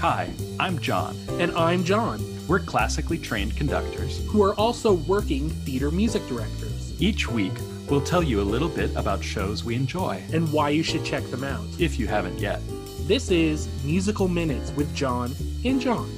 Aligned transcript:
Hi, 0.00 0.30
I'm 0.60 0.78
John. 0.78 1.16
And 1.40 1.50
I'm 1.52 1.82
John, 1.82 2.20
We're 2.46 2.60
classically 2.60 3.18
trained 3.18 3.56
conductors. 3.56 4.24
who 4.28 4.42
are 4.42 4.54
also 4.54 4.92
working 4.94 5.50
theater 5.50 5.90
music 5.90 6.26
directors, 6.28 7.00
Each 7.02 7.28
week, 7.28 7.52
we'll 7.90 8.00
tell 8.00 8.22
you 8.22 8.40
a 8.40 8.42
little 8.42 8.68
bit 8.68 8.94
about 8.96 9.22
shows 9.24 9.64
we 9.64 9.74
enjoy, 9.74 10.22
and 10.32 10.52
why 10.52 10.70
you 10.70 10.82
should 10.82 11.04
check 11.04 11.24
them 11.24 11.42
out. 11.44 11.64
if 11.80 11.98
you 11.98 12.06
haven't 12.06 12.38
yet. 12.38 12.60
This 13.08 13.30
is 13.30 13.68
Musical 13.84 14.28
Minutes 14.28 14.70
with 14.72 14.94
John 14.94 15.34
and 15.64 15.80
John. 15.80 16.08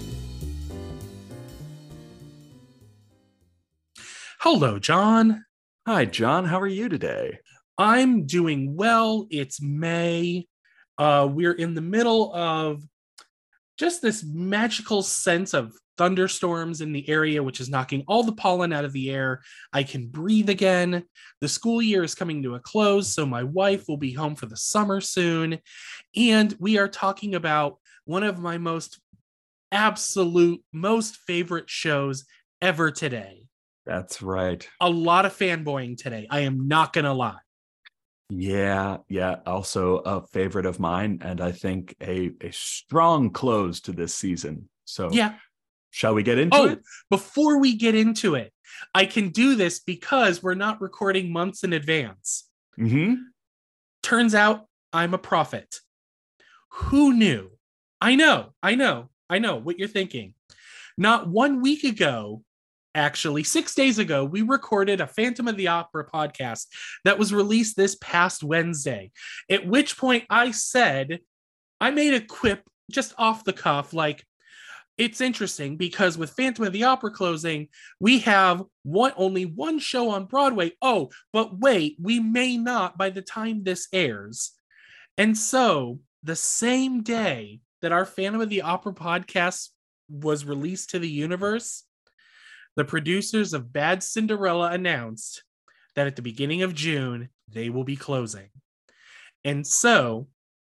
Hello, 4.40 4.78
John. 4.78 5.44
Hi, 5.86 6.04
John. 6.04 6.44
How 6.44 6.60
are 6.60 6.66
you 6.66 6.88
today? 6.88 7.38
I'm 7.78 8.26
doing 8.26 8.76
well. 8.76 9.26
It's 9.30 9.60
May. 9.62 10.46
Uh, 10.98 11.28
we're 11.30 11.52
in 11.52 11.74
the 11.74 11.80
middle 11.80 12.34
of 12.34 12.82
just 13.80 14.02
this 14.02 14.22
magical 14.22 15.02
sense 15.02 15.54
of 15.54 15.72
thunderstorms 15.96 16.82
in 16.82 16.92
the 16.92 17.08
area, 17.08 17.42
which 17.42 17.60
is 17.60 17.70
knocking 17.70 18.04
all 18.06 18.22
the 18.22 18.32
pollen 18.32 18.74
out 18.74 18.84
of 18.84 18.92
the 18.92 19.10
air. 19.10 19.40
I 19.72 19.84
can 19.84 20.06
breathe 20.06 20.50
again. 20.50 21.04
The 21.40 21.48
school 21.48 21.80
year 21.80 22.04
is 22.04 22.14
coming 22.14 22.42
to 22.42 22.56
a 22.56 22.60
close, 22.60 23.08
so 23.08 23.24
my 23.24 23.42
wife 23.42 23.88
will 23.88 23.96
be 23.96 24.12
home 24.12 24.34
for 24.34 24.44
the 24.44 24.56
summer 24.56 25.00
soon. 25.00 25.60
And 26.14 26.54
we 26.60 26.76
are 26.76 26.88
talking 26.88 27.34
about 27.34 27.78
one 28.04 28.22
of 28.22 28.38
my 28.38 28.58
most 28.58 29.00
absolute, 29.72 30.62
most 30.74 31.16
favorite 31.16 31.70
shows 31.70 32.26
ever 32.60 32.90
today. 32.90 33.46
That's 33.86 34.20
right. 34.20 34.68
A 34.82 34.90
lot 34.90 35.24
of 35.24 35.34
fanboying 35.34 35.96
today. 35.96 36.26
I 36.28 36.40
am 36.40 36.68
not 36.68 36.92
going 36.92 37.06
to 37.06 37.14
lie. 37.14 37.38
Yeah, 38.30 38.98
yeah. 39.08 39.36
Also 39.46 39.98
a 39.98 40.26
favorite 40.28 40.66
of 40.66 40.78
mine, 40.80 41.18
and 41.22 41.40
I 41.40 41.52
think 41.52 41.94
a, 42.00 42.30
a 42.40 42.50
strong 42.52 43.30
close 43.30 43.80
to 43.82 43.92
this 43.92 44.14
season. 44.14 44.68
So, 44.84 45.10
Yeah. 45.12 45.34
shall 45.90 46.14
we 46.14 46.22
get 46.22 46.38
into 46.38 46.56
Oh, 46.56 46.64
it? 46.68 46.80
before 47.10 47.58
we 47.58 47.76
get 47.76 47.94
into 47.94 48.36
it, 48.36 48.52
I 48.94 49.04
can 49.06 49.30
do 49.30 49.56
this 49.56 49.80
because 49.80 50.42
we're 50.42 50.54
not 50.54 50.80
recording 50.80 51.32
months 51.32 51.64
in 51.64 51.72
advance. 51.72 52.48
hmm 52.76 53.14
Turns 54.02 54.34
out 54.34 54.66
I'm 54.92 55.12
a 55.12 55.18
prophet. 55.18 55.80
Who 56.70 57.12
knew? 57.12 57.50
I 58.00 58.14
know, 58.14 58.54
I 58.62 58.76
know, 58.76 59.10
I 59.28 59.38
know 59.38 59.56
what 59.56 59.78
you're 59.78 59.88
thinking. 59.88 60.34
Not 60.96 61.28
one 61.28 61.60
week 61.60 61.84
ago, 61.84 62.42
actually, 62.94 63.44
six 63.44 63.74
days 63.74 63.98
ago, 63.98 64.24
we 64.24 64.42
recorded 64.42 65.00
a 65.00 65.06
Phantom 65.06 65.48
of 65.48 65.56
the 65.56 65.68
Opera 65.68 66.08
podcast 66.08 66.66
that 67.04 67.18
was 67.18 67.32
released 67.32 67.76
this 67.76 67.96
past 67.96 68.42
Wednesday. 68.42 69.10
At 69.48 69.66
which 69.66 69.96
point 69.96 70.24
I 70.30 70.50
said, 70.50 71.20
I 71.80 71.90
made 71.90 72.14
a 72.14 72.20
quip 72.20 72.62
just 72.90 73.14
off 73.18 73.44
the 73.44 73.52
cuff, 73.52 73.92
like, 73.92 74.24
it's 74.98 75.22
interesting 75.22 75.78
because 75.78 76.18
with 76.18 76.32
Phantom 76.32 76.66
of 76.66 76.74
the 76.74 76.84
Opera 76.84 77.10
closing, 77.10 77.68
we 78.00 78.18
have 78.18 78.62
one 78.82 79.12
only 79.16 79.46
one 79.46 79.78
show 79.78 80.10
on 80.10 80.26
Broadway. 80.26 80.72
Oh, 80.82 81.08
but 81.32 81.58
wait, 81.58 81.96
we 81.98 82.20
may 82.20 82.58
not 82.58 82.98
by 82.98 83.08
the 83.08 83.22
time 83.22 83.64
this 83.64 83.88
airs. 83.94 84.52
And 85.16 85.38
so, 85.38 86.00
the 86.22 86.36
same 86.36 87.02
day 87.02 87.60
that 87.80 87.92
our 87.92 88.04
Phantom 88.04 88.42
of 88.42 88.50
the 88.50 88.60
Opera 88.60 88.92
podcast 88.92 89.70
was 90.10 90.44
released 90.44 90.90
to 90.90 90.98
the 90.98 91.08
universe, 91.08 91.84
the 92.76 92.84
producers 92.84 93.52
of 93.52 93.72
Bad 93.72 94.02
Cinderella 94.02 94.70
announced 94.70 95.42
that 95.96 96.06
at 96.06 96.16
the 96.16 96.22
beginning 96.22 96.62
of 96.62 96.74
June, 96.74 97.28
they 97.48 97.68
will 97.68 97.84
be 97.84 97.96
closing. 97.96 98.48
And 99.44 99.66
so, 99.66 100.28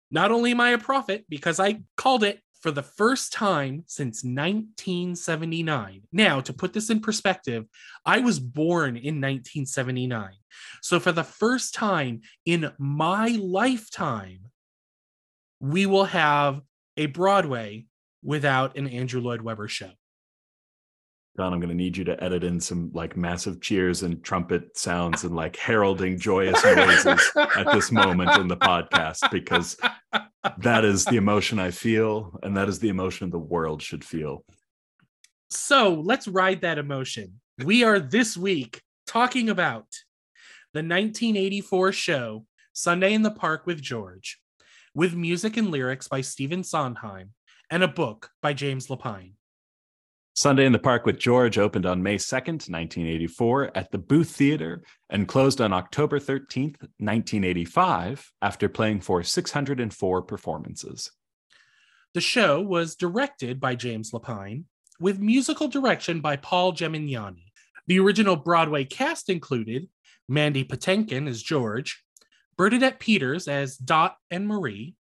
not 0.10 0.32
only 0.32 0.52
am 0.52 0.62
I 0.62 0.72
a 0.72 0.78
prophet 0.78 1.26
because 1.30 1.60
I 1.60 1.82
called 1.96 2.24
it 2.24 2.42
for 2.62 2.72
the 2.72 2.84
first 2.84 3.34
time 3.34 3.84
since 3.88 4.24
1979. 4.24 6.02
Now, 6.12 6.40
to 6.42 6.54
put 6.54 6.74
this 6.74 6.90
in 6.90 7.00
perspective, 7.00 7.66
I 8.06 8.20
was 8.20 8.40
born 8.40 8.96
in 8.98 9.16
1979. 9.16 10.30
So, 10.82 11.00
for 11.00 11.12
the 11.12 11.24
first 11.24 11.74
time 11.74 12.22
in 12.46 12.72
my 12.78 13.30
lifetime, 13.42 14.42
we 15.60 15.86
will 15.86 16.06
have 16.06 16.62
a 16.98 17.08
Broadway 17.08 17.86
without 18.24 18.78
an 18.78 18.88
Andrew 18.88 19.22
Lloyd 19.22 19.42
Webber 19.42 19.68
show. 19.68 19.92
John, 21.38 21.54
I'm 21.54 21.60
going 21.60 21.70
to 21.70 21.76
need 21.76 21.96
you 21.96 22.04
to 22.06 22.22
edit 22.22 22.44
in 22.44 22.60
some 22.60 22.92
like 22.94 23.16
massive 23.16 23.62
cheers 23.62 24.04
and 24.04 24.22
trumpet 24.22 24.78
sounds 24.78 25.24
and 25.24 25.34
like 25.34 25.56
heralding 25.56 26.20
joyous 26.20 26.62
noises 26.64 27.32
at 27.36 27.72
this 27.72 27.90
moment 27.90 28.38
in 28.38 28.50
the 28.50 28.58
podcast 28.58 29.32
because 29.32 29.78
that 30.58 30.84
is 30.84 31.06
the 31.06 31.16
emotion 31.16 31.58
I 31.58 31.72
feel, 31.72 32.38
and 32.44 32.56
that 32.58 32.68
is 32.68 32.80
the 32.80 32.90
emotion 32.90 33.30
the 33.30 33.40
world 33.40 33.82
should 33.82 34.04
feel. 34.04 34.44
So 35.50 36.02
let's 36.04 36.28
ride 36.28 36.62
that 36.62 36.78
emotion. 36.78 37.40
We 37.64 37.84
are 37.84 38.00
this 38.00 38.36
week 38.36 38.82
talking 39.08 39.50
about 39.50 39.88
the 40.74 40.80
1984 40.80 41.92
show, 41.94 42.46
Sunday 42.74 43.14
in 43.14 43.22
the 43.22 43.32
Park 43.32 43.66
with 43.66 43.82
George, 43.82 44.40
with 44.94 45.14
music 45.14 45.56
and 45.56 45.72
lyrics 45.72 46.08
by 46.08 46.22
Stephen 46.22 46.64
Sondheim 46.64 47.32
and 47.70 47.84
a 47.84 47.88
book 47.88 48.30
by 48.42 48.54
James 48.54 48.88
Lapine. 48.88 49.34
Sunday 50.34 50.66
in 50.66 50.72
the 50.72 50.80
Park 50.80 51.06
with 51.06 51.20
George 51.20 51.58
opened 51.58 51.86
on 51.86 52.02
May 52.02 52.16
2nd, 52.16 52.70
1984, 52.70 53.72
at 53.76 53.92
the 53.92 53.98
Booth 53.98 54.30
Theater 54.30 54.82
and 55.10 55.28
closed 55.28 55.60
on 55.60 55.74
October 55.74 56.20
13th, 56.20 56.80
1985, 57.00 58.32
after 58.42 58.70
playing 58.70 59.02
for 59.02 59.24
604 59.24 60.22
performances. 60.22 61.12
The 62.14 62.22
show 62.22 62.62
was 62.62 62.96
directed 62.96 63.60
by 63.60 63.76
James 63.76 64.12
Lapine 64.12 64.64
with 65.02 65.20
musical 65.20 65.68
direction 65.68 66.22
by 66.22 66.38
Paul 66.38 66.72
Gemignani. 66.74 67.52
The 67.88 68.00
original 68.00 68.38
Broadway 68.38 68.86
cast 68.86 69.30
included 69.30 69.90
Mandy 70.30 70.64
Patinkin 70.64 71.28
as 71.28 71.44
George, 71.44 72.06
Bernadette 72.56 73.00
Peters 73.00 73.50
as 73.50 73.76
Dot 73.76 74.16
and 74.30 74.48
Marie, 74.48 74.96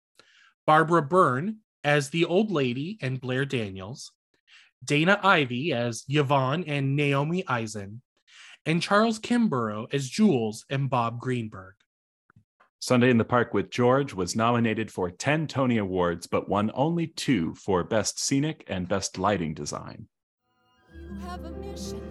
Barbara 0.67 1.01
Byrne 1.01 1.59
as 1.85 2.09
the 2.09 2.25
old 2.25 2.51
lady 2.51 2.97
and 3.01 3.21
Blair 3.21 3.45
Daniels, 3.45 4.11
Dana 4.83 5.19
Ivey 5.21 5.73
as 5.73 6.03
Yvonne 6.09 6.63
and 6.65 6.95
Naomi 6.95 7.43
Eisen, 7.47 8.01
and 8.65 8.81
Charles 8.81 9.19
Kimbrough 9.19 9.93
as 9.93 10.09
Jules 10.09 10.65
and 10.69 10.89
Bob 10.89 11.19
Greenberg. 11.19 11.75
Sunday 12.79 13.11
in 13.11 13.19
the 13.19 13.23
Park 13.23 13.53
with 13.53 13.69
George 13.69 14.11
was 14.11 14.35
nominated 14.35 14.89
for 14.89 15.11
10 15.11 15.45
Tony 15.45 15.77
Awards, 15.77 16.25
but 16.25 16.49
won 16.49 16.71
only 16.73 17.07
two 17.07 17.53
for 17.53 17.83
Best 17.83 18.19
Scenic 18.19 18.63
and 18.67 18.87
Best 18.87 19.19
Lighting 19.19 19.53
Design. 19.53 20.07
You 20.91 21.15
have 21.27 21.45
a 21.45 21.51
mission, 21.51 22.01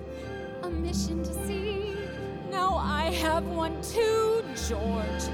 a 0.62 0.70
mission 0.70 1.25
to 1.25 1.47
see. 1.47 1.97
Now 2.50 2.76
I 2.76 3.10
have 3.14 3.44
one 3.47 3.82
too, 3.82 4.44
George. 4.69 5.25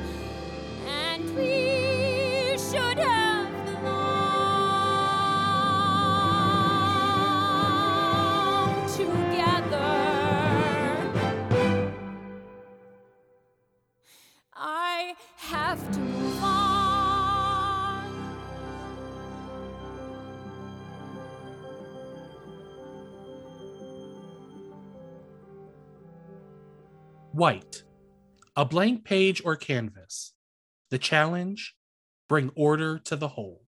And 0.86 1.36
we 1.36 2.56
should 2.56 2.98
have 2.98 3.35
have 15.46 15.92
to 15.92 16.00
move 16.00 16.42
on. 16.42 18.06
White, 27.30 27.84
a 28.56 28.64
blank 28.64 29.04
page 29.04 29.40
or 29.44 29.54
canvas. 29.54 30.32
The 30.90 30.98
challenge 30.98 31.76
bring 32.28 32.50
order 32.56 32.98
to 32.98 33.14
the 33.14 33.28
whole. 33.28 33.62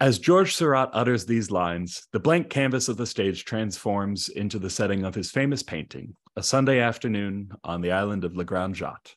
As 0.00 0.18
George 0.18 0.54
Seurat 0.54 0.88
utters 0.94 1.26
these 1.26 1.50
lines, 1.50 2.06
the 2.12 2.20
blank 2.20 2.48
canvas 2.48 2.88
of 2.88 2.96
the 2.96 3.06
stage 3.06 3.44
transforms 3.44 4.30
into 4.30 4.58
the 4.58 4.70
setting 4.70 5.04
of 5.04 5.14
his 5.14 5.30
famous 5.30 5.62
painting, 5.62 6.16
A 6.34 6.42
Sunday 6.42 6.80
Afternoon 6.80 7.50
on 7.62 7.82
the 7.82 7.92
island 7.92 8.24
of 8.24 8.34
La 8.34 8.44
Grande 8.44 8.74
Jatte. 8.74 9.16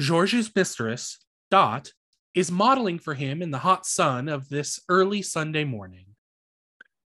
George's 0.00 0.50
mistress, 0.56 1.18
Dot, 1.50 1.92
is 2.34 2.50
modeling 2.50 2.98
for 2.98 3.12
him 3.12 3.42
in 3.42 3.50
the 3.50 3.58
hot 3.58 3.84
sun 3.84 4.28
of 4.28 4.48
this 4.48 4.80
early 4.88 5.20
Sunday 5.20 5.64
morning. 5.64 6.06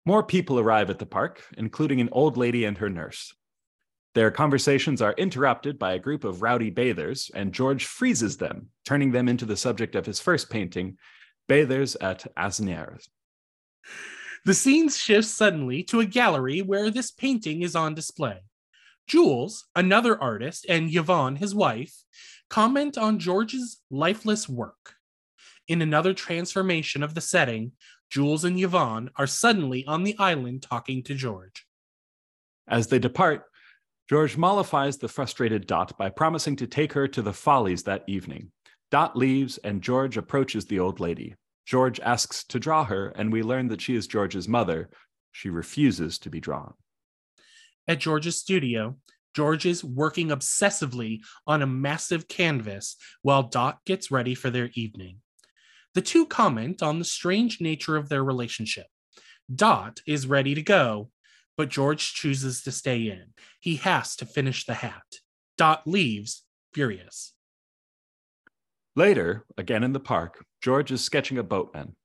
More 0.06 0.24
people 0.24 0.58
arrive 0.58 0.90
at 0.90 0.98
the 0.98 1.06
park, 1.06 1.44
including 1.58 2.00
an 2.00 2.08
old 2.14 2.38
lady 2.38 2.64
and 2.64 2.78
her 2.78 2.90
nurse. 2.90 3.36
Their 4.16 4.32
conversations 4.32 5.02
are 5.02 5.14
interrupted 5.18 5.78
by 5.78 5.94
a 5.94 6.00
group 6.00 6.24
of 6.24 6.42
rowdy 6.42 6.70
bathers, 6.70 7.30
and 7.36 7.54
George 7.54 7.86
freezes 7.86 8.38
them, 8.38 8.70
turning 8.86 9.12
them 9.12 9.28
into 9.28 9.46
the 9.46 9.58
subject 9.58 9.94
of 9.96 10.06
his 10.06 10.22
first 10.22 10.50
painting, 10.50 10.98
Bathers 11.50 11.98
at 11.98 12.26
Asnieres. 12.38 13.10
The 14.46 14.54
scene 14.54 14.88
shifts 14.88 15.32
suddenly 15.32 15.84
to 15.84 16.00
a 16.00 16.06
gallery 16.06 16.62
where 16.62 16.90
this 16.90 17.12
painting 17.12 17.64
is 17.64 17.76
on 17.76 17.96
display. 17.96 18.40
Jules, 19.08 19.66
another 19.76 20.22
artist, 20.22 20.66
and 20.68 20.94
Yvonne, 20.94 21.38
his 21.38 21.54
wife, 21.56 21.94
comment 22.50 22.98
on 22.98 23.20
George's 23.20 23.78
lifeless 23.90 24.48
work. 24.48 24.96
In 25.68 25.82
another 25.82 26.14
transformation 26.14 27.04
of 27.04 27.14
the 27.14 27.22
setting, 27.22 27.74
Jules 28.10 28.46
and 28.46 28.60
Yvonne 28.60 29.10
are 29.18 29.28
suddenly 29.28 29.86
on 29.86 30.04
the 30.04 30.16
island 30.18 30.64
talking 30.64 31.04
to 31.04 31.14
George. 31.14 31.66
As 32.68 32.88
they 32.88 33.00
depart, 33.00 33.44
George 34.10 34.38
mollifies 34.38 34.98
the 34.98 35.10
frustrated 35.10 35.68
Dot 35.68 35.98
by 35.98 36.10
promising 36.10 36.56
to 36.58 36.68
take 36.68 36.94
her 36.94 37.08
to 37.10 37.22
the 37.22 37.34
Follies 37.34 37.84
that 37.84 38.04
evening. 38.08 38.52
Dot 38.90 39.18
leaves, 39.18 39.58
and 39.58 39.82
George 39.82 40.16
approaches 40.16 40.66
the 40.66 40.80
old 40.80 41.02
lady. 41.02 41.36
George 41.66 42.00
asks 42.00 42.46
to 42.46 42.60
draw 42.60 42.86
her, 42.86 43.10
and 43.10 43.34
we 43.34 43.44
learn 43.44 43.68
that 43.68 43.82
she 43.82 43.96
is 43.96 44.08
George's 44.08 44.48
mother. 44.48 44.90
She 45.34 45.50
refuses 45.50 46.18
to 46.20 46.30
be 46.30 46.40
drawn. 46.40 46.74
At 47.86 48.00
George's 48.00 48.38
studio, 48.38 48.96
George 49.38 49.68
is 49.68 49.84
working 49.84 50.30
obsessively 50.30 51.20
on 51.46 51.62
a 51.62 51.68
massive 51.68 52.28
canvas 52.28 52.96
while 53.22 53.44
Dot 53.44 53.78
gets 53.86 54.10
ready 54.10 54.34
for 54.34 54.50
their 54.50 54.72
evening. 54.74 55.18
The 55.94 56.02
two 56.02 56.26
comment 56.26 56.82
on 56.82 56.98
the 56.98 57.06
strange 57.06 57.62
nature 57.62 57.98
of 57.98 58.10
their 58.10 58.24
relationship. 58.24 58.88
Dot 59.54 60.00
is 60.08 60.26
ready 60.26 60.56
to 60.56 60.64
go, 60.64 61.12
but 61.56 61.70
George 61.70 62.16
chooses 62.16 62.64
to 62.64 62.72
stay 62.72 63.12
in. 63.12 63.26
He 63.60 63.76
has 63.76 64.16
to 64.16 64.26
finish 64.26 64.66
the 64.66 64.74
hat. 64.74 65.20
Dot 65.56 65.84
leaves, 65.86 66.44
furious. 66.74 67.34
Later, 68.96 69.46
again 69.56 69.84
in 69.84 69.94
the 69.94 70.00
park, 70.00 70.44
George 70.64 70.92
is 70.92 71.04
sketching 71.04 71.38
a 71.38 71.44
boatman. 71.44 71.96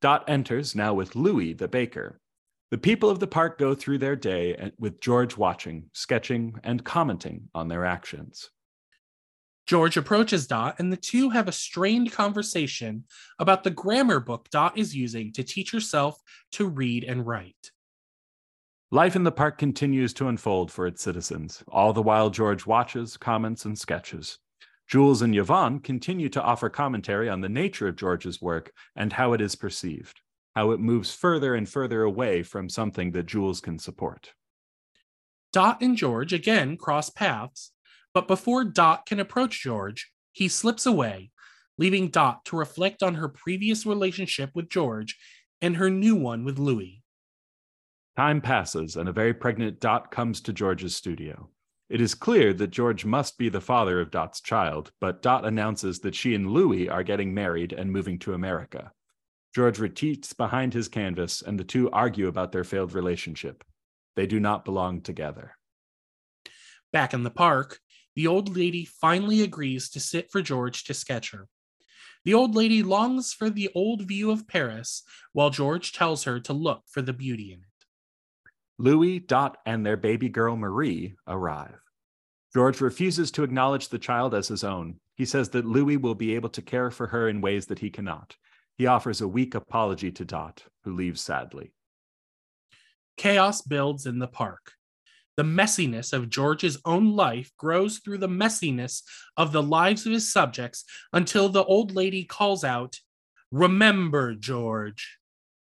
Dot 0.00 0.24
enters, 0.26 0.74
now 0.74 0.94
with 0.94 1.14
Louis, 1.14 1.52
the 1.52 1.68
baker. 1.68 2.18
The 2.72 2.78
people 2.78 3.10
of 3.10 3.20
the 3.20 3.26
park 3.26 3.58
go 3.58 3.74
through 3.74 3.98
their 3.98 4.16
day 4.16 4.54
eh, 4.54 4.70
with 4.78 4.98
George 4.98 5.36
watching, 5.36 5.90
sketching, 5.92 6.58
and 6.64 6.82
commenting 6.82 7.50
on 7.54 7.68
their 7.68 7.84
actions. 7.84 8.48
George 9.66 9.98
approaches 9.98 10.46
Dot, 10.46 10.76
and 10.78 10.90
the 10.90 10.96
two 10.96 11.28
have 11.28 11.48
a 11.48 11.52
strained 11.52 12.12
conversation 12.12 13.04
about 13.38 13.62
the 13.62 13.70
grammar 13.70 14.20
book 14.20 14.48
Dot 14.48 14.78
is 14.78 14.96
using 14.96 15.34
to 15.34 15.42
teach 15.42 15.70
herself 15.70 16.18
to 16.52 16.66
read 16.66 17.04
and 17.04 17.26
write. 17.26 17.72
Life 18.90 19.16
in 19.16 19.24
the 19.24 19.30
park 19.30 19.58
continues 19.58 20.14
to 20.14 20.28
unfold 20.28 20.72
for 20.72 20.86
its 20.86 21.02
citizens, 21.02 21.62
all 21.68 21.92
the 21.92 22.00
while 22.00 22.30
George 22.30 22.64
watches, 22.64 23.18
comments, 23.18 23.66
and 23.66 23.78
sketches. 23.78 24.38
Jules 24.88 25.20
and 25.20 25.36
Yvonne 25.36 25.80
continue 25.80 26.30
to 26.30 26.42
offer 26.42 26.70
commentary 26.70 27.28
on 27.28 27.42
the 27.42 27.50
nature 27.50 27.88
of 27.88 27.96
George's 27.96 28.40
work 28.40 28.72
and 28.96 29.12
how 29.12 29.34
it 29.34 29.42
is 29.42 29.56
perceived, 29.56 30.21
how 30.54 30.70
it 30.70 30.80
moves 30.80 31.14
further 31.14 31.54
and 31.54 31.68
further 31.68 32.02
away 32.02 32.42
from 32.42 32.68
something 32.68 33.12
that 33.12 33.26
Jules 33.26 33.60
can 33.60 33.78
support. 33.78 34.32
Dot 35.52 35.80
and 35.80 35.96
George 35.96 36.32
again 36.32 36.76
cross 36.76 37.10
paths, 37.10 37.72
but 38.14 38.28
before 38.28 38.64
Dot 38.64 39.06
can 39.06 39.20
approach 39.20 39.62
George, 39.62 40.10
he 40.32 40.48
slips 40.48 40.86
away, 40.86 41.30
leaving 41.78 42.08
Dot 42.08 42.44
to 42.46 42.56
reflect 42.56 43.02
on 43.02 43.14
her 43.16 43.28
previous 43.28 43.84
relationship 43.86 44.50
with 44.54 44.68
George 44.68 45.18
and 45.60 45.76
her 45.76 45.90
new 45.90 46.14
one 46.16 46.44
with 46.44 46.58
Louis. 46.58 47.02
Time 48.16 48.40
passes, 48.40 48.96
and 48.96 49.08
a 49.08 49.12
very 49.12 49.32
pregnant 49.32 49.80
Dot 49.80 50.10
comes 50.10 50.40
to 50.42 50.52
George's 50.52 50.94
studio. 50.94 51.48
It 51.88 52.00
is 52.00 52.14
clear 52.14 52.52
that 52.54 52.70
George 52.70 53.04
must 53.04 53.36
be 53.36 53.48
the 53.48 53.60
father 53.60 54.00
of 54.00 54.10
Dot's 54.10 54.40
child, 54.40 54.92
but 55.00 55.22
Dot 55.22 55.44
announces 55.44 55.98
that 56.00 56.14
she 56.14 56.34
and 56.34 56.50
Louis 56.50 56.88
are 56.88 57.02
getting 57.02 57.34
married 57.34 57.72
and 57.72 57.92
moving 57.92 58.18
to 58.20 58.34
America. 58.34 58.92
George 59.54 59.78
retreats 59.78 60.32
behind 60.32 60.72
his 60.72 60.88
canvas, 60.88 61.42
and 61.42 61.60
the 61.60 61.64
two 61.64 61.90
argue 61.90 62.26
about 62.26 62.52
their 62.52 62.64
failed 62.64 62.94
relationship. 62.94 63.64
They 64.16 64.26
do 64.26 64.40
not 64.40 64.64
belong 64.64 65.02
together. 65.02 65.56
Back 66.92 67.12
in 67.14 67.22
the 67.22 67.30
park, 67.30 67.78
the 68.14 68.26
old 68.26 68.56
lady 68.56 68.84
finally 68.84 69.42
agrees 69.42 69.90
to 69.90 70.00
sit 70.00 70.30
for 70.30 70.42
George 70.42 70.84
to 70.84 70.94
sketch 70.94 71.32
her. 71.32 71.48
The 72.24 72.34
old 72.34 72.54
lady 72.54 72.82
longs 72.82 73.32
for 73.32 73.50
the 73.50 73.70
old 73.74 74.02
view 74.02 74.30
of 74.30 74.46
Paris, 74.46 75.02
while 75.32 75.50
George 75.50 75.92
tells 75.92 76.24
her 76.24 76.38
to 76.40 76.52
look 76.52 76.82
for 76.86 77.02
the 77.02 77.12
beauty 77.12 77.52
in 77.52 77.60
it. 77.60 77.66
Louis, 78.78 79.18
Dot, 79.18 79.58
and 79.66 79.84
their 79.84 79.96
baby 79.96 80.28
girl 80.28 80.56
Marie 80.56 81.14
arrive. 81.26 81.80
George 82.54 82.80
refuses 82.80 83.30
to 83.32 83.42
acknowledge 83.42 83.88
the 83.88 83.98
child 83.98 84.34
as 84.34 84.48
his 84.48 84.62
own. 84.62 84.96
He 85.14 85.24
says 85.24 85.50
that 85.50 85.66
Louis 85.66 85.96
will 85.96 86.14
be 86.14 86.34
able 86.34 86.50
to 86.50 86.62
care 86.62 86.90
for 86.90 87.06
her 87.08 87.28
in 87.28 87.40
ways 87.40 87.66
that 87.66 87.78
he 87.78 87.90
cannot. 87.90 88.36
He 88.78 88.86
offers 88.86 89.20
a 89.20 89.28
weak 89.28 89.54
apology 89.54 90.10
to 90.12 90.24
Dot, 90.24 90.64
who 90.84 90.94
leaves 90.94 91.20
sadly. 91.20 91.72
Chaos 93.16 93.62
builds 93.62 94.06
in 94.06 94.18
the 94.18 94.26
park. 94.26 94.72
The 95.36 95.44
messiness 95.44 96.12
of 96.12 96.28
George's 96.28 96.78
own 96.84 97.16
life 97.16 97.52
grows 97.56 97.98
through 97.98 98.18
the 98.18 98.28
messiness 98.28 99.02
of 99.36 99.52
the 99.52 99.62
lives 99.62 100.04
of 100.06 100.12
his 100.12 100.32
subjects 100.32 100.84
until 101.12 101.48
the 101.48 101.64
old 101.64 101.92
lady 101.94 102.24
calls 102.24 102.64
out, 102.64 102.98
Remember, 103.50 104.34
George. 104.34 105.18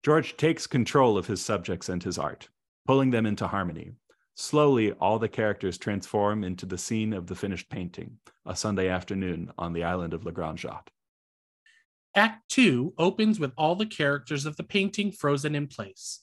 George 0.04 0.36
takes 0.36 0.66
control 0.66 1.16
of 1.16 1.26
his 1.26 1.40
subjects 1.40 1.88
and 1.88 2.02
his 2.02 2.18
art 2.18 2.48
pulling 2.86 3.10
them 3.10 3.26
into 3.26 3.46
harmony. 3.46 3.92
Slowly, 4.34 4.92
all 4.92 5.18
the 5.18 5.28
characters 5.28 5.78
transform 5.78 6.42
into 6.42 6.66
the 6.66 6.78
scene 6.78 7.12
of 7.12 7.26
the 7.26 7.34
finished 7.34 7.68
painting, 7.68 8.18
a 8.46 8.56
Sunday 8.56 8.88
afternoon 8.88 9.52
on 9.58 9.72
the 9.72 9.84
island 9.84 10.14
of 10.14 10.24
La 10.24 10.32
Grande 10.32 10.58
Jatte. 10.58 10.88
Act 12.14 12.48
2 12.50 12.94
opens 12.98 13.40
with 13.40 13.52
all 13.56 13.74
the 13.74 13.86
characters 13.86 14.44
of 14.44 14.56
the 14.56 14.62
painting 14.62 15.12
frozen 15.12 15.54
in 15.54 15.66
place, 15.66 16.20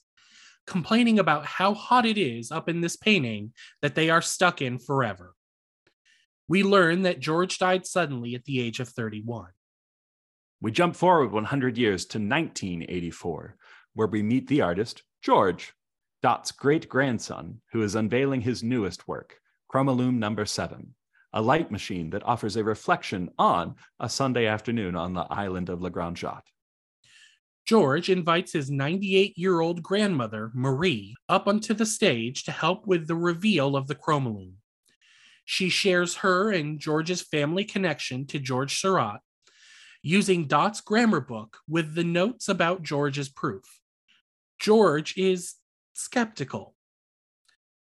complaining 0.66 1.18
about 1.18 1.44
how 1.44 1.74
hot 1.74 2.06
it 2.06 2.16
is 2.16 2.52
up 2.52 2.68
in 2.68 2.80
this 2.80 2.96
painting 2.96 3.52
that 3.82 3.94
they 3.94 4.08
are 4.08 4.22
stuck 4.22 4.62
in 4.62 4.78
forever. 4.78 5.34
We 6.46 6.62
learn 6.62 7.02
that 7.02 7.20
George 7.20 7.58
died 7.58 7.86
suddenly 7.86 8.34
at 8.34 8.44
the 8.44 8.60
age 8.60 8.80
of 8.80 8.88
31. 8.88 9.50
We 10.60 10.70
jump 10.70 10.94
forward 10.94 11.32
100 11.32 11.78
years 11.78 12.04
to 12.06 12.18
1984, 12.18 13.56
where 13.94 14.06
we 14.06 14.22
meet 14.22 14.46
the 14.46 14.60
artist, 14.60 15.02
George, 15.22 15.72
Dot's 16.22 16.52
great 16.52 16.88
grandson, 16.88 17.62
who 17.72 17.82
is 17.82 17.94
unveiling 17.94 18.42
his 18.42 18.62
newest 18.62 19.08
work, 19.08 19.38
Chromalume 19.72 20.18
number 20.18 20.44
seven, 20.44 20.94
a 21.32 21.40
light 21.40 21.70
machine 21.70 22.10
that 22.10 22.26
offers 22.26 22.56
a 22.56 22.64
reflection 22.64 23.30
on 23.38 23.74
a 23.98 24.08
Sunday 24.08 24.46
afternoon 24.46 24.96
on 24.96 25.14
the 25.14 25.26
island 25.30 25.68
of 25.68 25.80
La 25.80 25.88
Grande 25.88 26.16
Jatte. 26.16 26.48
George 27.66 28.10
invites 28.10 28.52
his 28.52 28.70
98 28.70 29.38
year 29.38 29.60
old 29.60 29.82
grandmother, 29.82 30.50
Marie, 30.54 31.14
up 31.28 31.46
onto 31.46 31.72
the 31.72 31.86
stage 31.86 32.44
to 32.44 32.52
help 32.52 32.86
with 32.86 33.06
the 33.06 33.14
reveal 33.14 33.76
of 33.76 33.86
the 33.86 33.94
Chromalume. 33.94 34.54
She 35.44 35.68
shares 35.68 36.16
her 36.16 36.50
and 36.50 36.80
George's 36.80 37.22
family 37.22 37.64
connection 37.64 38.26
to 38.28 38.38
George 38.38 38.80
Seurat, 38.80 39.20
using 40.02 40.46
Dot's 40.46 40.80
grammar 40.80 41.20
book 41.20 41.58
with 41.68 41.94
the 41.94 42.04
notes 42.04 42.48
about 42.48 42.82
George's 42.82 43.28
proof. 43.28 43.64
George 44.58 45.16
is 45.16 45.54
skeptical. 45.92 46.74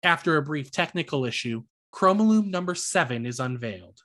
After 0.03 0.37
a 0.37 0.43
brief 0.43 0.71
technical 0.71 1.25
issue, 1.25 1.65
Chromalume 1.93 2.47
number 2.47 2.75
seven 2.75 3.27
is 3.27 3.41
unveiled. 3.41 4.03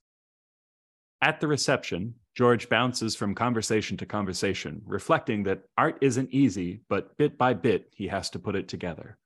At 1.22 1.40
the 1.40 1.48
reception, 1.48 2.16
George 2.36 2.68
bounces 2.68 3.16
from 3.16 3.34
conversation 3.34 3.96
to 3.98 4.06
conversation, 4.06 4.82
reflecting 4.86 5.44
that 5.44 5.64
art 5.78 5.98
isn't 6.02 6.32
easy, 6.32 6.82
but 6.90 7.16
bit 7.18 7.38
by 7.38 7.54
bit, 7.54 7.94
he 7.96 8.08
has 8.08 8.30
to 8.32 8.40
put 8.40 8.56
it 8.56 8.68
together. 8.68 9.18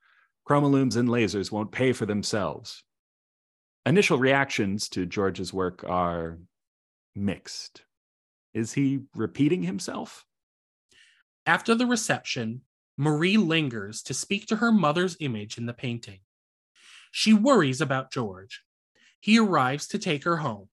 Chromalumes 0.47 0.95
and 0.95 1.09
lasers 1.09 1.51
won't 1.51 1.71
pay 1.71 1.91
for 1.91 2.05
themselves. 2.05 2.83
Initial 3.85 4.19
reactions 4.19 4.89
to 4.89 5.05
George's 5.05 5.53
work 5.53 5.83
are 5.87 6.37
mixed. 7.15 7.83
Is 8.53 8.73
he 8.73 9.01
repeating 9.15 9.63
himself? 9.63 10.25
After 11.45 11.73
the 11.73 11.87
reception, 11.87 12.61
Marie 12.97 13.37
lingers 13.37 14.01
to 14.03 14.13
speak 14.13 14.45
to 14.47 14.57
her 14.57 14.71
mother's 14.71 15.17
image 15.19 15.57
in 15.57 15.65
the 15.65 15.73
painting. 15.73 16.19
She 17.11 17.33
worries 17.33 17.81
about 17.81 18.11
George. 18.11 18.61
He 19.19 19.39
arrives 19.39 19.87
to 19.87 19.99
take 19.99 20.23
her 20.23 20.37
home. 20.37 20.69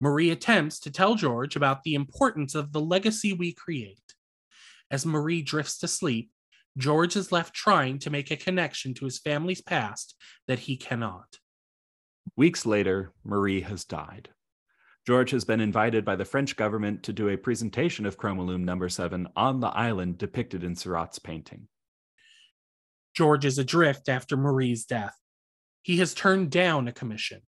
Marie 0.00 0.30
attempts 0.30 0.80
to 0.80 0.90
tell 0.90 1.14
George 1.14 1.56
about 1.56 1.82
the 1.82 1.94
importance 1.94 2.54
of 2.54 2.72
the 2.72 2.80
legacy 2.80 3.32
we 3.32 3.52
create. 3.52 4.14
As 4.90 5.06
Marie 5.06 5.42
drifts 5.42 5.78
to 5.78 5.88
sleep, 5.88 6.30
George 6.76 7.16
is 7.16 7.32
left 7.32 7.54
trying 7.54 7.98
to 8.00 8.10
make 8.10 8.30
a 8.30 8.36
connection 8.36 8.94
to 8.94 9.04
his 9.04 9.18
family's 9.18 9.62
past 9.62 10.16
that 10.48 10.60
he 10.60 10.76
cannot. 10.76 11.38
Weeks 12.36 12.66
later, 12.66 13.12
Marie 13.24 13.60
has 13.60 13.84
died. 13.84 14.30
George 15.06 15.30
has 15.30 15.44
been 15.44 15.60
invited 15.60 16.04
by 16.04 16.16
the 16.16 16.24
French 16.24 16.56
government 16.56 17.02
to 17.04 17.12
do 17.12 17.28
a 17.28 17.36
presentation 17.36 18.06
of 18.06 18.16
Chromalume 18.16 18.64
number 18.64 18.88
7 18.88 19.28
on 19.36 19.60
the 19.60 19.68
island 19.68 20.18
depicted 20.18 20.64
in 20.64 20.74
Seurat's 20.74 21.18
painting. 21.18 21.68
George 23.14 23.44
is 23.44 23.58
adrift 23.58 24.08
after 24.08 24.36
Marie's 24.36 24.84
death. 24.84 25.14
He 25.84 25.98
has 25.98 26.14
turned 26.14 26.50
down 26.50 26.88
a 26.88 26.92
commission. 26.92 27.42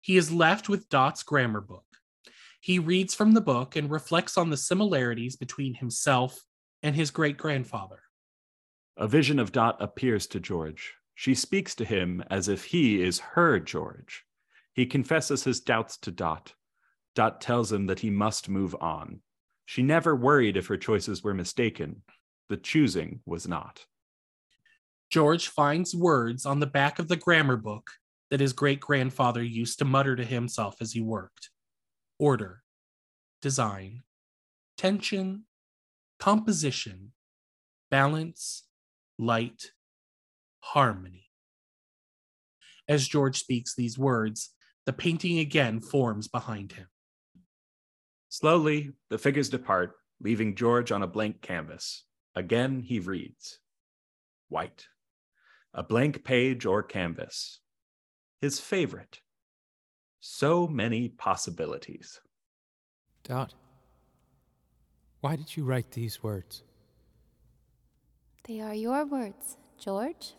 He 0.00 0.16
is 0.16 0.30
left 0.30 0.68
with 0.68 0.88
Dot's 0.88 1.24
grammar 1.24 1.60
book. 1.60 1.84
He 2.60 2.78
reads 2.78 3.14
from 3.16 3.32
the 3.32 3.40
book 3.40 3.74
and 3.74 3.90
reflects 3.90 4.38
on 4.38 4.48
the 4.48 4.56
similarities 4.56 5.34
between 5.34 5.74
himself 5.74 6.44
and 6.84 6.94
his 6.94 7.10
great 7.10 7.36
grandfather. 7.36 8.00
A 8.96 9.08
vision 9.08 9.40
of 9.40 9.50
Dot 9.50 9.76
appears 9.82 10.28
to 10.28 10.38
George. 10.38 10.94
She 11.16 11.34
speaks 11.34 11.74
to 11.74 11.84
him 11.84 12.22
as 12.30 12.46
if 12.46 12.66
he 12.66 13.02
is 13.02 13.18
her 13.18 13.58
George. 13.58 14.24
He 14.72 14.86
confesses 14.86 15.42
his 15.42 15.58
doubts 15.58 15.96
to 15.98 16.12
Dot. 16.12 16.54
Dot 17.16 17.40
tells 17.40 17.72
him 17.72 17.86
that 17.86 18.00
he 18.00 18.08
must 18.08 18.48
move 18.48 18.76
on. 18.80 19.20
She 19.66 19.82
never 19.82 20.14
worried 20.14 20.56
if 20.56 20.68
her 20.68 20.76
choices 20.76 21.24
were 21.24 21.34
mistaken. 21.34 22.02
the 22.48 22.56
choosing 22.56 23.20
was 23.26 23.48
not. 23.48 23.84
George 25.14 25.46
finds 25.46 25.94
words 25.94 26.44
on 26.44 26.58
the 26.58 26.66
back 26.66 26.98
of 26.98 27.06
the 27.06 27.14
grammar 27.14 27.56
book 27.56 27.88
that 28.32 28.40
his 28.40 28.52
great 28.52 28.80
grandfather 28.80 29.44
used 29.44 29.78
to 29.78 29.84
mutter 29.84 30.16
to 30.16 30.24
himself 30.24 30.74
as 30.80 30.90
he 30.90 31.00
worked 31.00 31.50
order, 32.18 32.64
design, 33.40 34.02
tension, 34.76 35.44
composition, 36.18 37.12
balance, 37.92 38.64
light, 39.16 39.70
harmony. 40.58 41.26
As 42.88 43.06
George 43.06 43.38
speaks 43.38 43.72
these 43.72 43.96
words, 43.96 44.50
the 44.84 44.92
painting 44.92 45.38
again 45.38 45.78
forms 45.78 46.26
behind 46.26 46.72
him. 46.72 46.88
Slowly, 48.30 48.90
the 49.10 49.18
figures 49.18 49.48
depart, 49.48 49.92
leaving 50.20 50.56
George 50.56 50.90
on 50.90 51.04
a 51.04 51.06
blank 51.06 51.40
canvas. 51.40 52.02
Again, 52.34 52.80
he 52.80 52.98
reads 52.98 53.60
White. 54.48 54.88
A 55.76 55.82
blank 55.82 56.22
page 56.22 56.64
or 56.64 56.84
canvas. 56.84 57.58
His 58.40 58.60
favorite. 58.60 59.20
So 60.20 60.68
many 60.68 61.08
possibilities. 61.08 62.20
Dot, 63.24 63.54
why 65.20 65.34
did 65.34 65.56
you 65.56 65.64
write 65.64 65.90
these 65.90 66.22
words? 66.22 66.62
They 68.46 68.60
are 68.60 68.74
your 68.74 69.04
words, 69.04 69.56
George. 69.78 70.34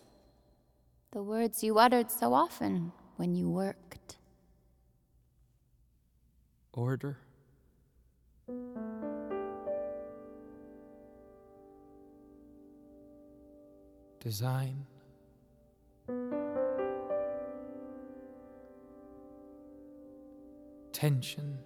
The 1.11 1.23
words 1.23 1.63
you 1.63 1.79
uttered 1.79 2.11
so 2.11 2.33
often 2.33 2.91
when 3.17 3.35
you 3.35 3.49
worked. 3.49 4.17
Order? 6.71 7.17
Design? 14.19 14.85
Tension? 20.91 21.57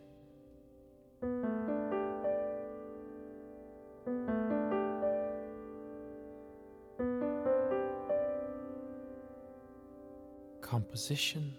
Composition? 10.62 11.54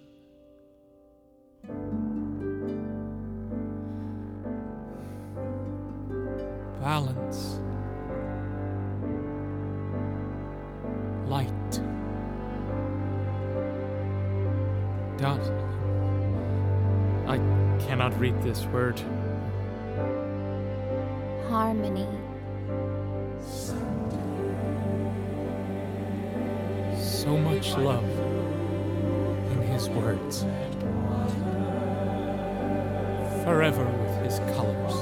Balance? 6.80 7.60
Read 18.20 18.42
this 18.42 18.66
word. 18.66 19.00
Harmony. 21.48 22.06
So 26.98 27.38
much 27.38 27.74
love 27.78 28.04
in 29.52 29.62
his 29.62 29.88
words. 29.88 30.44
Forever 33.42 33.86
with 33.86 34.16
his 34.22 34.38
colors. 34.54 34.96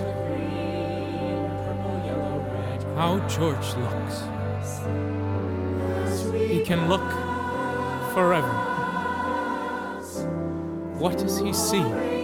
How 2.95 3.19
George 3.29 3.75
looks. 3.83 4.23
He 6.33 6.63
can 6.63 6.89
look 6.89 7.11
forever. 8.15 8.55
What 10.99 11.19
does 11.19 11.41
he 11.41 11.53
see? 11.53 12.18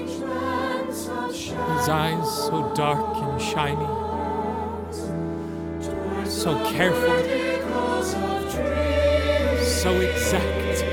His 1.67 1.89
eyes 1.89 2.37
so 2.47 2.73
dark 2.75 3.17
and 3.17 3.41
shiny, 3.41 3.87
so 6.27 6.55
careful, 6.73 7.15
so 9.63 10.01
exact. 10.01 10.85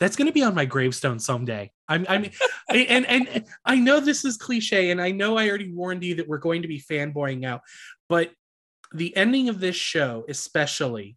That's 0.00 0.16
going 0.16 0.26
to 0.26 0.32
be 0.32 0.42
on 0.42 0.54
my 0.54 0.66
gravestone 0.66 1.18
someday. 1.18 1.70
I'm, 1.88 2.04
I'm, 2.08 2.26
and 2.68 3.06
and 3.06 3.46
I 3.64 3.76
know 3.76 4.00
this 4.00 4.24
is 4.24 4.36
cliche, 4.36 4.90
and 4.90 5.00
I 5.00 5.12
know 5.12 5.38
I 5.38 5.48
already 5.48 5.72
warned 5.72 6.04
you 6.04 6.16
that 6.16 6.28
we're 6.28 6.38
going 6.38 6.62
to 6.62 6.68
be 6.68 6.80
fanboying 6.80 7.46
out, 7.46 7.62
but 8.08 8.30
the 8.92 9.16
ending 9.16 9.48
of 9.48 9.60
this 9.60 9.76
show, 9.76 10.24
especially 10.28 11.16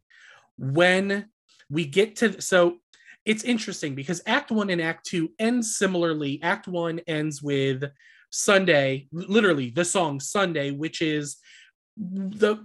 when 0.58 1.30
we 1.70 1.86
get 1.86 2.18
to, 2.18 2.42
so 2.42 2.78
it's 3.26 3.44
interesting 3.44 3.94
because 3.94 4.22
Act 4.26 4.52
One 4.52 4.70
and 4.70 4.82
Act 4.82 5.06
Two 5.06 5.32
end 5.38 5.66
similarly. 5.66 6.40
Act 6.42 6.68
One 6.68 7.00
ends 7.08 7.42
with 7.42 7.84
Sunday, 8.30 9.08
literally 9.12 9.70
the 9.70 9.86
song 9.86 10.20
Sunday, 10.20 10.72
which 10.72 11.02
is 11.02 11.38
the, 11.98 12.58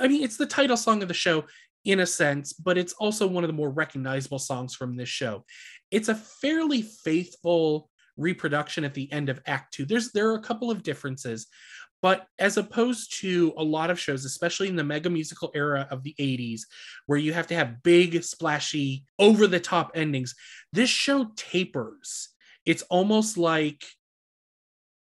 I 0.00 0.08
mean, 0.08 0.22
it's 0.22 0.36
the 0.36 0.46
title 0.46 0.76
song 0.76 1.02
of 1.02 1.08
the 1.08 1.14
show 1.14 1.44
in 1.84 2.00
a 2.00 2.06
sense, 2.06 2.52
but 2.52 2.78
it's 2.78 2.92
also 2.94 3.26
one 3.26 3.44
of 3.44 3.48
the 3.48 3.54
more 3.54 3.70
recognizable 3.70 4.38
songs 4.38 4.74
from 4.74 4.96
this 4.96 5.08
show. 5.08 5.44
It's 5.90 6.08
a 6.08 6.14
fairly 6.14 6.82
faithful 6.82 7.90
reproduction 8.16 8.84
at 8.84 8.94
the 8.94 9.10
end 9.12 9.28
of 9.28 9.40
Act 9.46 9.74
Two. 9.74 9.86
There's 9.86 10.12
there 10.12 10.30
are 10.30 10.36
a 10.36 10.42
couple 10.42 10.70
of 10.70 10.82
differences, 10.82 11.46
but 12.02 12.26
as 12.38 12.56
opposed 12.56 13.20
to 13.20 13.52
a 13.56 13.62
lot 13.62 13.90
of 13.90 14.00
shows, 14.00 14.24
especially 14.24 14.68
in 14.68 14.76
the 14.76 14.84
mega 14.84 15.10
musical 15.10 15.50
era 15.54 15.86
of 15.90 16.02
the 16.02 16.14
80s, 16.18 16.62
where 17.06 17.18
you 17.18 17.32
have 17.32 17.46
to 17.48 17.54
have 17.54 17.82
big, 17.82 18.22
splashy, 18.22 19.04
over 19.18 19.46
the 19.46 19.60
top 19.60 19.92
endings, 19.94 20.34
this 20.72 20.90
show 20.90 21.30
tapers. 21.36 22.30
It's 22.64 22.82
almost 22.82 23.36
like 23.36 23.84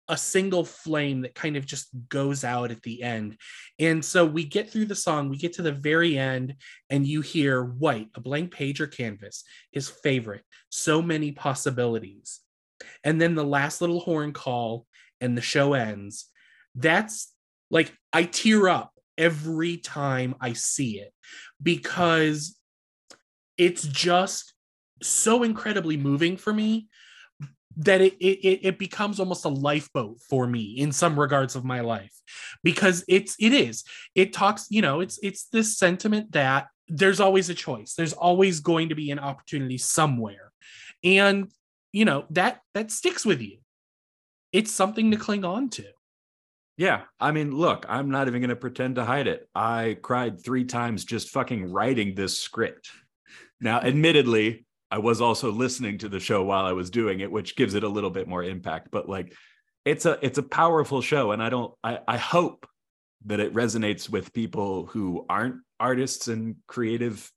a 0.10 0.18
single 0.18 0.66
flame 0.66 1.22
that 1.22 1.36
kind 1.36 1.56
of 1.56 1.66
just 1.66 1.90
goes 2.10 2.44
out 2.44 2.72
at 2.72 2.82
the 2.82 3.04
end. 3.04 3.38
And 3.78 4.04
so 4.04 4.26
we 4.26 4.44
get 4.44 4.70
through 4.70 4.86
the 4.86 4.96
song, 4.96 5.30
we 5.30 5.38
get 5.38 5.54
to 5.54 5.62
the 5.62 5.72
very 5.72 6.18
end, 6.18 6.56
and 6.90 7.06
you 7.06 7.22
hear 7.22 7.64
White, 7.64 8.08
a 8.16 8.20
blank 8.20 8.52
page 8.52 8.82
or 8.82 8.88
canvas, 8.88 9.44
his 9.72 9.88
favorite, 9.88 10.44
so 10.70 11.02
many 11.02 11.32
possibilities. 11.32 12.40
And 13.04 13.22
then 13.22 13.36
the 13.36 13.44
last 13.44 13.82
little 13.82 14.00
horn 14.00 14.34
call, 14.34 14.88
and 15.22 15.38
the 15.38 15.42
show 15.42 15.74
ends. 15.74 16.29
That's 16.80 17.34
like, 17.70 17.94
I 18.14 18.24
tear 18.24 18.70
up 18.70 18.94
every 19.18 19.78
time 19.78 20.36
I 20.40 20.54
see 20.54 21.00
it 21.00 21.14
because 21.62 22.58
it's 23.58 23.84
just 23.84 24.54
so 25.02 25.44
incredibly 25.44 25.98
moving 25.98 26.38
for 26.38 26.54
me 26.54 26.88
that 27.78 28.02
it, 28.02 28.14
it 28.16 28.60
it 28.64 28.80
becomes 28.80 29.20
almost 29.20 29.46
a 29.46 29.50
lifeboat 29.50 30.20
for 30.30 30.46
me 30.46 30.76
in 30.78 30.92
some 30.92 31.18
regards 31.18 31.56
of 31.56 31.64
my 31.64 31.80
life 31.80 32.14
because 32.64 33.06
it's 33.08 33.36
it 33.40 33.54
is. 33.54 33.84
It 34.16 34.34
talks 34.34 34.68
you 34.70 34.82
know 34.82 35.00
it's 35.00 35.20
it's 35.24 35.46
this 35.46 35.78
sentiment 35.78 36.32
that 36.34 36.68
there's 36.88 37.20
always 37.20 37.50
a 37.50 37.54
choice. 37.54 37.94
There's 37.94 38.14
always 38.14 38.60
going 38.60 38.90
to 38.90 38.96
be 38.96 39.12
an 39.12 39.20
opportunity 39.20 39.78
somewhere. 39.78 40.52
And 41.04 41.52
you 41.94 42.06
know 42.06 42.26
that 42.32 42.62
that 42.74 42.92
sticks 42.92 43.26
with 43.26 43.42
you. 43.42 43.60
It's 44.52 44.72
something 44.72 45.12
to 45.12 45.18
cling 45.18 45.46
on 45.46 45.70
to 45.72 45.86
Yeah, 46.80 47.02
I 47.20 47.32
mean, 47.32 47.52
look, 47.52 47.86
I'm 47.90 48.10
not 48.10 48.30
even 48.30 48.40
going 48.40 48.52
to 48.52 48.56
pretend 48.56 48.96
to 48.96 49.04
hide 49.04 49.28
it. 49.28 49.50
I 49.54 49.98
cried 50.02 50.42
three 50.42 50.64
times 50.64 51.04
just 51.04 51.28
fucking 51.28 51.74
writing 51.74 52.16
this 52.16 52.40
script. 52.40 52.90
Now, 53.60 53.82
hmm. 53.82 53.88
admittedly, 53.88 54.66
I 54.90 55.00
was 55.00 55.20
also 55.20 55.52
listening 55.52 55.98
to 55.98 56.08
the 56.08 56.22
show 56.22 56.42
while 56.42 56.64
I 56.66 56.72
was 56.72 56.90
doing 56.90 57.20
it, 57.20 57.30
which 57.30 57.58
gives 57.58 57.74
it 57.74 57.84
a 57.84 57.90
little 57.90 58.10
bit 58.10 58.30
more 58.30 58.42
impact. 58.42 58.92
But 58.92 59.10
like, 59.10 59.34
it's 59.84 60.06
a 60.06 60.20
it's 60.22 60.38
a 60.38 60.44
powerful 60.44 61.02
show, 61.02 61.32
and 61.32 61.44
I 61.44 61.50
don't 61.50 61.74
I 61.84 62.00
I 62.08 62.16
hope 62.16 62.66
that 63.26 63.42
it 63.42 63.54
resonates 63.54 64.10
with 64.10 64.32
people 64.32 64.86
who 64.86 65.26
aren't 65.28 65.58
artists 65.82 66.30
and 66.30 66.56
creative 66.66 67.30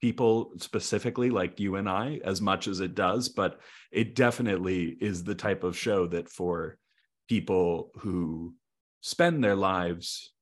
people 0.00 0.52
specifically 0.58 1.30
like 1.30 1.58
you 1.58 1.74
and 1.74 1.88
I 1.88 2.20
as 2.24 2.40
much 2.40 2.68
as 2.68 2.80
it 2.80 2.94
does 2.94 3.30
but 3.30 3.58
it 3.90 4.14
definitely 4.14 4.96
is 5.00 5.24
the 5.24 5.34
type 5.34 5.64
of 5.64 5.78
show 5.78 6.06
that 6.08 6.28
for 6.28 6.76
people 7.26 7.90
who 7.96 8.54
spend 9.04 9.44
their 9.44 9.54
lives 9.54 10.32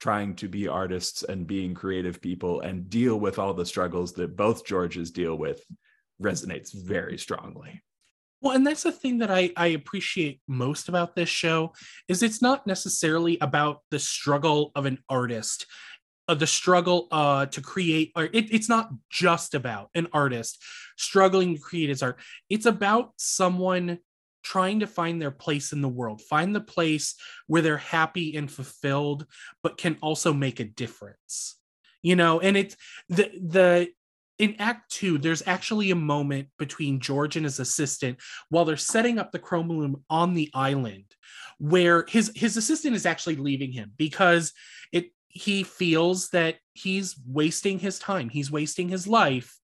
trying 0.00 0.34
to 0.34 0.48
be 0.48 0.66
artists 0.66 1.22
and 1.22 1.46
being 1.46 1.72
creative 1.72 2.20
people 2.20 2.60
and 2.62 2.90
deal 2.90 3.20
with 3.20 3.38
all 3.38 3.54
the 3.54 3.64
struggles 3.64 4.12
that 4.12 4.36
both 4.36 4.66
Georges 4.66 5.12
deal 5.12 5.36
with 5.36 5.64
resonates 6.20 6.74
very 6.74 7.16
strongly. 7.16 7.80
Well, 8.40 8.56
and 8.56 8.66
that's 8.66 8.82
the 8.82 8.90
thing 8.90 9.18
that 9.18 9.30
I, 9.30 9.52
I 9.56 9.68
appreciate 9.68 10.40
most 10.48 10.88
about 10.88 11.14
this 11.14 11.28
show 11.28 11.74
is 12.08 12.24
it's 12.24 12.42
not 12.42 12.66
necessarily 12.66 13.38
about 13.40 13.82
the 13.92 14.00
struggle 14.00 14.72
of 14.74 14.84
an 14.84 14.98
artist 15.08 15.66
uh, 16.28 16.34
the 16.34 16.46
struggle 16.46 17.08
uh, 17.10 17.46
to 17.46 17.60
create 17.60 18.10
or 18.16 18.24
it, 18.24 18.52
it's 18.52 18.68
not 18.68 18.90
just 19.10 19.54
about 19.54 19.90
an 19.94 20.08
artist 20.12 20.60
struggling 20.96 21.54
to 21.54 21.60
create 21.60 21.88
his 21.88 22.02
art 22.02 22.18
it's 22.48 22.66
about 22.66 23.10
someone 23.16 23.98
trying 24.42 24.80
to 24.80 24.86
find 24.86 25.20
their 25.20 25.30
place 25.30 25.72
in 25.72 25.80
the 25.80 25.88
world 25.88 26.20
find 26.20 26.54
the 26.54 26.60
place 26.60 27.14
where 27.46 27.62
they're 27.62 27.76
happy 27.76 28.36
and 28.36 28.50
fulfilled 28.50 29.26
but 29.62 29.76
can 29.76 29.96
also 30.00 30.32
make 30.32 30.60
a 30.60 30.64
difference. 30.64 31.56
You 32.02 32.16
know 32.16 32.40
and 32.40 32.56
it's 32.56 32.76
the 33.08 33.30
the 33.40 33.88
in 34.38 34.56
act 34.58 34.90
two 34.90 35.18
there's 35.18 35.46
actually 35.46 35.90
a 35.90 35.96
moment 35.96 36.48
between 36.58 37.00
george 37.00 37.36
and 37.36 37.44
his 37.44 37.60
assistant 37.60 38.18
while 38.48 38.64
they're 38.64 38.76
setting 38.76 39.18
up 39.18 39.30
the 39.30 39.38
chromalume 39.38 40.02
on 40.10 40.34
the 40.34 40.50
island 40.52 41.04
where 41.58 42.04
his 42.08 42.32
his 42.34 42.56
assistant 42.56 42.96
is 42.96 43.06
actually 43.06 43.36
leaving 43.36 43.70
him 43.70 43.92
because 43.96 44.52
it 44.90 45.10
he 45.28 45.62
feels 45.62 46.28
that 46.30 46.56
he's 46.72 47.14
wasting 47.26 47.78
his 47.78 47.98
time 47.98 48.28
he's 48.28 48.50
wasting 48.50 48.88
his 48.88 49.06
life 49.06 49.58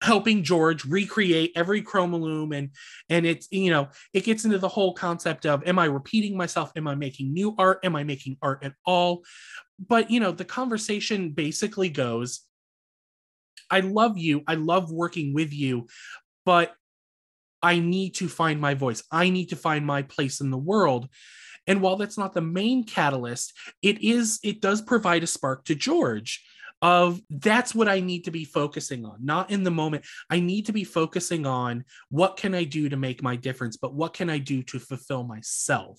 helping 0.00 0.44
george 0.44 0.84
recreate 0.84 1.50
every 1.56 1.82
chromalume 1.82 2.56
and 2.56 2.70
and 3.08 3.26
it's 3.26 3.48
you 3.50 3.70
know 3.70 3.88
it 4.12 4.24
gets 4.24 4.44
into 4.44 4.58
the 4.58 4.68
whole 4.68 4.94
concept 4.94 5.44
of 5.44 5.66
am 5.66 5.78
i 5.78 5.84
repeating 5.86 6.36
myself? 6.36 6.70
Am 6.76 6.86
i 6.86 6.94
making 6.94 7.32
new 7.32 7.54
art? 7.58 7.80
Am 7.82 7.96
i 7.96 8.04
making 8.04 8.36
art 8.40 8.62
at 8.62 8.74
all? 8.86 9.22
But 9.88 10.10
you 10.10 10.20
know 10.20 10.32
the 10.32 10.44
conversation 10.44 11.30
basically 11.30 11.88
goes 11.88 12.42
i 13.70 13.80
love 13.80 14.16
you. 14.16 14.42
I 14.46 14.54
love 14.54 14.90
working 14.90 15.34
with 15.34 15.52
you 15.52 15.86
but 16.44 16.74
i 17.62 17.78
need 17.78 18.14
to 18.14 18.28
find 18.28 18.60
my 18.60 18.74
voice. 18.74 19.02
I 19.10 19.30
need 19.30 19.46
to 19.46 19.56
find 19.56 19.84
my 19.84 20.02
place 20.02 20.40
in 20.40 20.50
the 20.50 20.58
world. 20.58 21.08
And 21.66 21.82
while 21.82 21.96
that's 21.96 22.16
not 22.16 22.32
the 22.32 22.40
main 22.40 22.84
catalyst 22.84 23.52
it 23.82 24.00
is 24.00 24.38
it 24.44 24.60
does 24.60 24.80
provide 24.80 25.24
a 25.24 25.26
spark 25.26 25.64
to 25.64 25.74
george 25.74 26.44
of 26.80 27.20
that's 27.28 27.74
what 27.74 27.88
I 27.88 28.00
need 28.00 28.24
to 28.24 28.30
be 28.30 28.44
focusing 28.44 29.04
on, 29.04 29.24
not 29.24 29.50
in 29.50 29.64
the 29.64 29.70
moment. 29.70 30.04
I 30.30 30.40
need 30.40 30.66
to 30.66 30.72
be 30.72 30.84
focusing 30.84 31.46
on 31.46 31.84
what 32.10 32.36
can 32.36 32.54
I 32.54 32.64
do 32.64 32.88
to 32.88 32.96
make 32.96 33.22
my 33.22 33.36
difference, 33.36 33.76
but 33.76 33.94
what 33.94 34.14
can 34.14 34.30
I 34.30 34.38
do 34.38 34.62
to 34.64 34.78
fulfill 34.78 35.24
myself? 35.24 35.98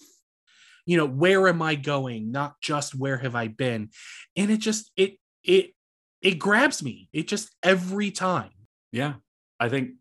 You 0.86 0.98
know, 0.98 1.06
where 1.06 1.48
am 1.48 1.62
I 1.62 1.76
going? 1.76 2.32
Not 2.32 2.56
just 2.62 2.96
where 2.96 3.18
have 3.18 3.36
I 3.36 3.48
been? 3.48 3.90
And 4.36 4.50
it 4.50 4.60
just 4.60 4.92
it 4.96 5.18
it 5.44 5.74
it 6.22 6.40
grabs 6.40 6.82
me. 6.82 7.10
It 7.12 7.28
just 7.28 7.54
every 7.62 8.12
time. 8.12 8.52
Yeah. 8.92 9.16
I 9.60 9.70
think 9.70 9.92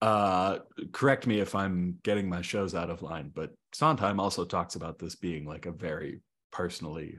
uh 0.00 0.58
correct 0.92 1.26
me 1.26 1.40
if 1.40 1.54
I'm 1.54 1.98
getting 2.02 2.28
my 2.28 2.40
shows 2.40 2.74
out 2.74 2.88
of 2.88 3.02
line, 3.02 3.30
but 3.34 3.52
Sondheim 3.74 4.20
also 4.20 4.44
talks 4.44 4.74
about 4.74 4.98
this 4.98 5.14
being 5.14 5.44
like 5.44 5.66
a 5.66 5.72
very 5.72 6.20
personally 6.50 7.18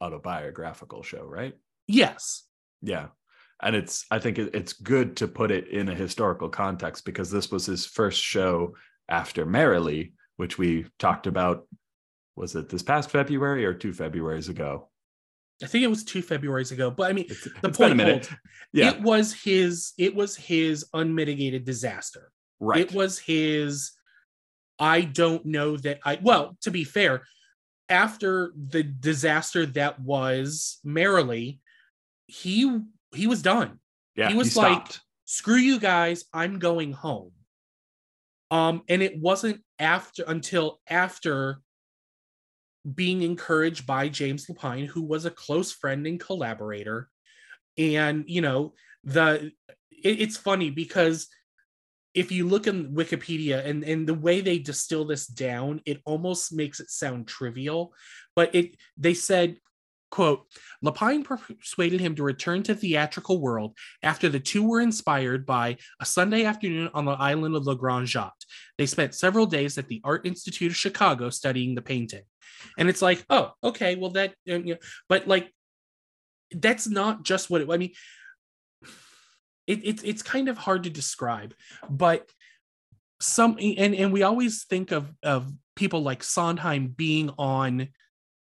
autobiographical 0.00 1.02
show, 1.02 1.24
right? 1.24 1.54
Yes. 1.88 2.44
Yeah. 2.82 3.08
And 3.60 3.74
it's, 3.74 4.06
I 4.10 4.20
think 4.20 4.38
it, 4.38 4.54
it's 4.54 4.72
good 4.74 5.16
to 5.16 5.26
put 5.26 5.50
it 5.50 5.66
in 5.68 5.88
a 5.88 5.94
historical 5.94 6.48
context 6.48 7.04
because 7.04 7.30
this 7.30 7.50
was 7.50 7.66
his 7.66 7.86
first 7.86 8.22
show 8.22 8.74
after 9.08 9.44
Merrily, 9.44 10.12
which 10.36 10.58
we 10.58 10.86
talked 11.00 11.26
about. 11.26 11.66
Was 12.36 12.54
it 12.54 12.68
this 12.68 12.84
past 12.84 13.10
February 13.10 13.64
or 13.64 13.74
two 13.74 13.90
Februarys 13.90 14.48
ago? 14.48 14.90
I 15.60 15.66
think 15.66 15.82
it 15.82 15.88
was 15.88 16.04
two 16.04 16.22
Februarys 16.22 16.70
ago, 16.70 16.88
but 16.88 17.10
I 17.10 17.12
mean, 17.12 17.26
It's, 17.28 17.42
the 17.42 17.68
it's 17.68 17.78
point 17.78 18.00
holds. 18.00 18.30
Yeah. 18.72 18.90
it 18.90 19.02
was 19.02 19.32
his 19.32 19.92
it 19.98 20.14
was 20.14 20.36
his 20.36 20.84
unmitigated 20.94 21.64
disaster. 21.64 22.30
right. 22.60 22.82
It 22.82 22.92
was 22.94 23.18
his 23.18 23.90
I 24.78 25.00
don't 25.00 25.44
know 25.46 25.76
that 25.78 25.98
I 26.04 26.20
well, 26.22 26.56
to 26.60 26.70
be 26.70 26.84
fair, 26.84 27.22
after 27.88 28.52
the 28.56 28.84
disaster 28.84 29.66
that 29.66 29.98
was 30.00 30.78
Merrily, 30.84 31.60
he 32.28 32.80
he 33.12 33.26
was 33.26 33.42
done. 33.42 33.80
yeah. 34.14 34.28
he 34.28 34.34
was 34.36 34.56
like- 34.56 34.86
Screw 35.24 35.56
you 35.56 35.78
guys, 35.78 36.24
I'm 36.32 36.58
going 36.58 36.92
home. 36.92 37.32
Um 38.50 38.82
and 38.88 39.02
it 39.02 39.18
wasn't 39.18 39.62
after 39.78 40.24
until 40.26 40.80
after 40.88 41.60
being 42.94 43.22
encouraged 43.22 43.86
by 43.86 44.08
James 44.08 44.46
Lapine 44.46 44.86
who 44.86 45.02
was 45.02 45.24
a 45.26 45.30
close 45.30 45.72
friend 45.72 46.06
and 46.06 46.18
collaborator 46.20 47.10
and 47.76 48.24
you 48.26 48.40
know 48.40 48.72
the 49.04 49.52
it- 49.90 50.20
it's 50.22 50.36
funny 50.38 50.70
because 50.70 51.28
if 52.14 52.32
you 52.32 52.48
look 52.48 52.66
in 52.66 52.94
Wikipedia 52.94 53.64
and, 53.66 53.84
and 53.84 54.06
the 54.08 54.14
way 54.14 54.40
they 54.40 54.58
distill 54.58 55.04
this 55.04 55.26
down, 55.26 55.80
it 55.84 56.00
almost 56.04 56.52
makes 56.52 56.80
it 56.80 56.90
sound 56.90 57.28
trivial. 57.28 57.92
But 58.34 58.54
it 58.54 58.76
they 58.96 59.14
said, 59.14 59.58
quote, 60.10 60.46
Lapine 60.84 61.24
persuaded 61.24 62.00
him 62.00 62.14
to 62.14 62.22
return 62.22 62.62
to 62.64 62.74
theatrical 62.74 63.40
world 63.40 63.76
after 64.02 64.28
the 64.28 64.40
two 64.40 64.66
were 64.66 64.80
inspired 64.80 65.44
by 65.44 65.76
a 66.00 66.06
Sunday 66.06 66.44
afternoon 66.44 66.90
on 66.94 67.04
the 67.04 67.12
island 67.12 67.54
of 67.54 67.66
Le 67.66 67.76
Grand 67.76 68.06
Jatte. 68.06 68.44
They 68.78 68.86
spent 68.86 69.14
several 69.14 69.46
days 69.46 69.78
at 69.78 69.88
the 69.88 70.00
Art 70.04 70.26
Institute 70.26 70.72
of 70.72 70.76
Chicago 70.76 71.30
studying 71.30 71.74
the 71.74 71.82
painting. 71.82 72.22
And 72.78 72.88
it's 72.88 73.02
like, 73.02 73.24
oh, 73.30 73.52
okay, 73.62 73.96
well 73.96 74.10
that 74.12 74.30
uh, 74.48 74.54
you 74.54 74.74
know, 74.74 74.78
but 75.08 75.28
like 75.28 75.52
that's 76.50 76.88
not 76.88 77.24
just 77.24 77.50
what 77.50 77.60
it, 77.60 77.70
I 77.70 77.76
mean 77.76 77.92
it, 79.68 79.80
it's 79.84 80.02
it's 80.02 80.22
kind 80.22 80.48
of 80.48 80.58
hard 80.58 80.84
to 80.84 80.90
describe, 80.90 81.54
but 81.88 82.28
some 83.20 83.58
and 83.60 83.94
and 83.94 84.12
we 84.12 84.22
always 84.22 84.64
think 84.64 84.90
of 84.90 85.12
of 85.22 85.52
people 85.76 86.02
like 86.02 86.24
Sondheim 86.24 86.88
being 86.88 87.30
on, 87.38 87.88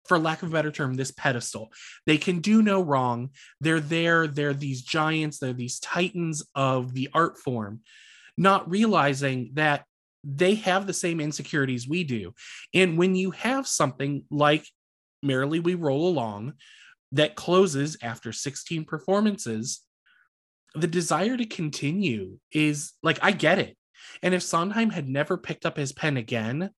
for 0.08 0.18
lack 0.18 0.42
of 0.42 0.48
a 0.48 0.52
better 0.52 0.70
term, 0.70 0.94
this 0.94 1.10
pedestal. 1.10 1.72
They 2.06 2.18
can 2.18 2.40
do 2.40 2.62
no 2.62 2.80
wrong. 2.80 3.30
They're 3.60 3.80
there. 3.80 4.26
They're 4.26 4.54
these 4.54 4.82
giants. 4.82 5.38
They're 5.38 5.52
these 5.52 5.78
titans 5.80 6.44
of 6.54 6.94
the 6.94 7.08
art 7.12 7.38
form, 7.38 7.80
not 8.36 8.70
realizing 8.70 9.50
that 9.54 9.84
they 10.24 10.56
have 10.56 10.86
the 10.86 10.92
same 10.92 11.20
insecurities 11.20 11.88
we 11.88 12.04
do. 12.04 12.34
And 12.74 12.98
when 12.98 13.14
you 13.14 13.30
have 13.30 13.66
something 13.66 14.24
like 14.30 14.66
Merrily 15.22 15.60
We 15.60 15.74
Roll 15.74 16.08
Along 16.08 16.54
that 17.12 17.36
closes 17.36 17.96
after 18.02 18.32
16 18.32 18.84
performances, 18.84 19.82
the 20.74 20.86
desire 20.86 21.36
to 21.36 21.46
continue 21.46 22.38
is 22.52 22.92
like 23.02 23.18
I 23.22 23.32
get 23.32 23.58
it. 23.58 23.76
And 24.22 24.34
if 24.34 24.42
Sondheim 24.42 24.90
had 24.90 25.08
never 25.08 25.36
picked 25.36 25.64
up 25.64 25.76
his 25.76 25.92
pen 25.92 26.16
again, 26.16 26.70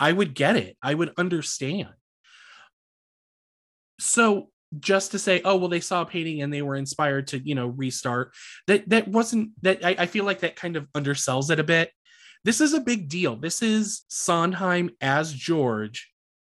I 0.00 0.12
would 0.12 0.34
get 0.34 0.56
it. 0.56 0.76
I 0.82 0.94
would 0.94 1.12
understand. 1.16 1.90
So 3.98 4.48
just 4.78 5.10
to 5.12 5.18
say, 5.18 5.42
oh 5.44 5.56
well, 5.56 5.68
they 5.68 5.80
saw 5.80 6.02
a 6.02 6.06
painting 6.06 6.42
and 6.42 6.52
they 6.52 6.62
were 6.62 6.76
inspired 6.76 7.28
to, 7.28 7.38
you 7.38 7.54
know, 7.54 7.68
restart. 7.68 8.34
That 8.66 8.88
that 8.88 9.08
wasn't 9.08 9.50
that 9.62 9.84
I, 9.84 9.96
I 9.98 10.06
feel 10.06 10.24
like 10.24 10.40
that 10.40 10.56
kind 10.56 10.76
of 10.76 10.90
undersells 10.92 11.50
it 11.50 11.60
a 11.60 11.64
bit. 11.64 11.90
This 12.44 12.60
is 12.60 12.74
a 12.74 12.80
big 12.80 13.08
deal. 13.08 13.36
This 13.36 13.62
is 13.62 14.04
Sondheim 14.08 14.90
as 15.00 15.32
George 15.32 16.10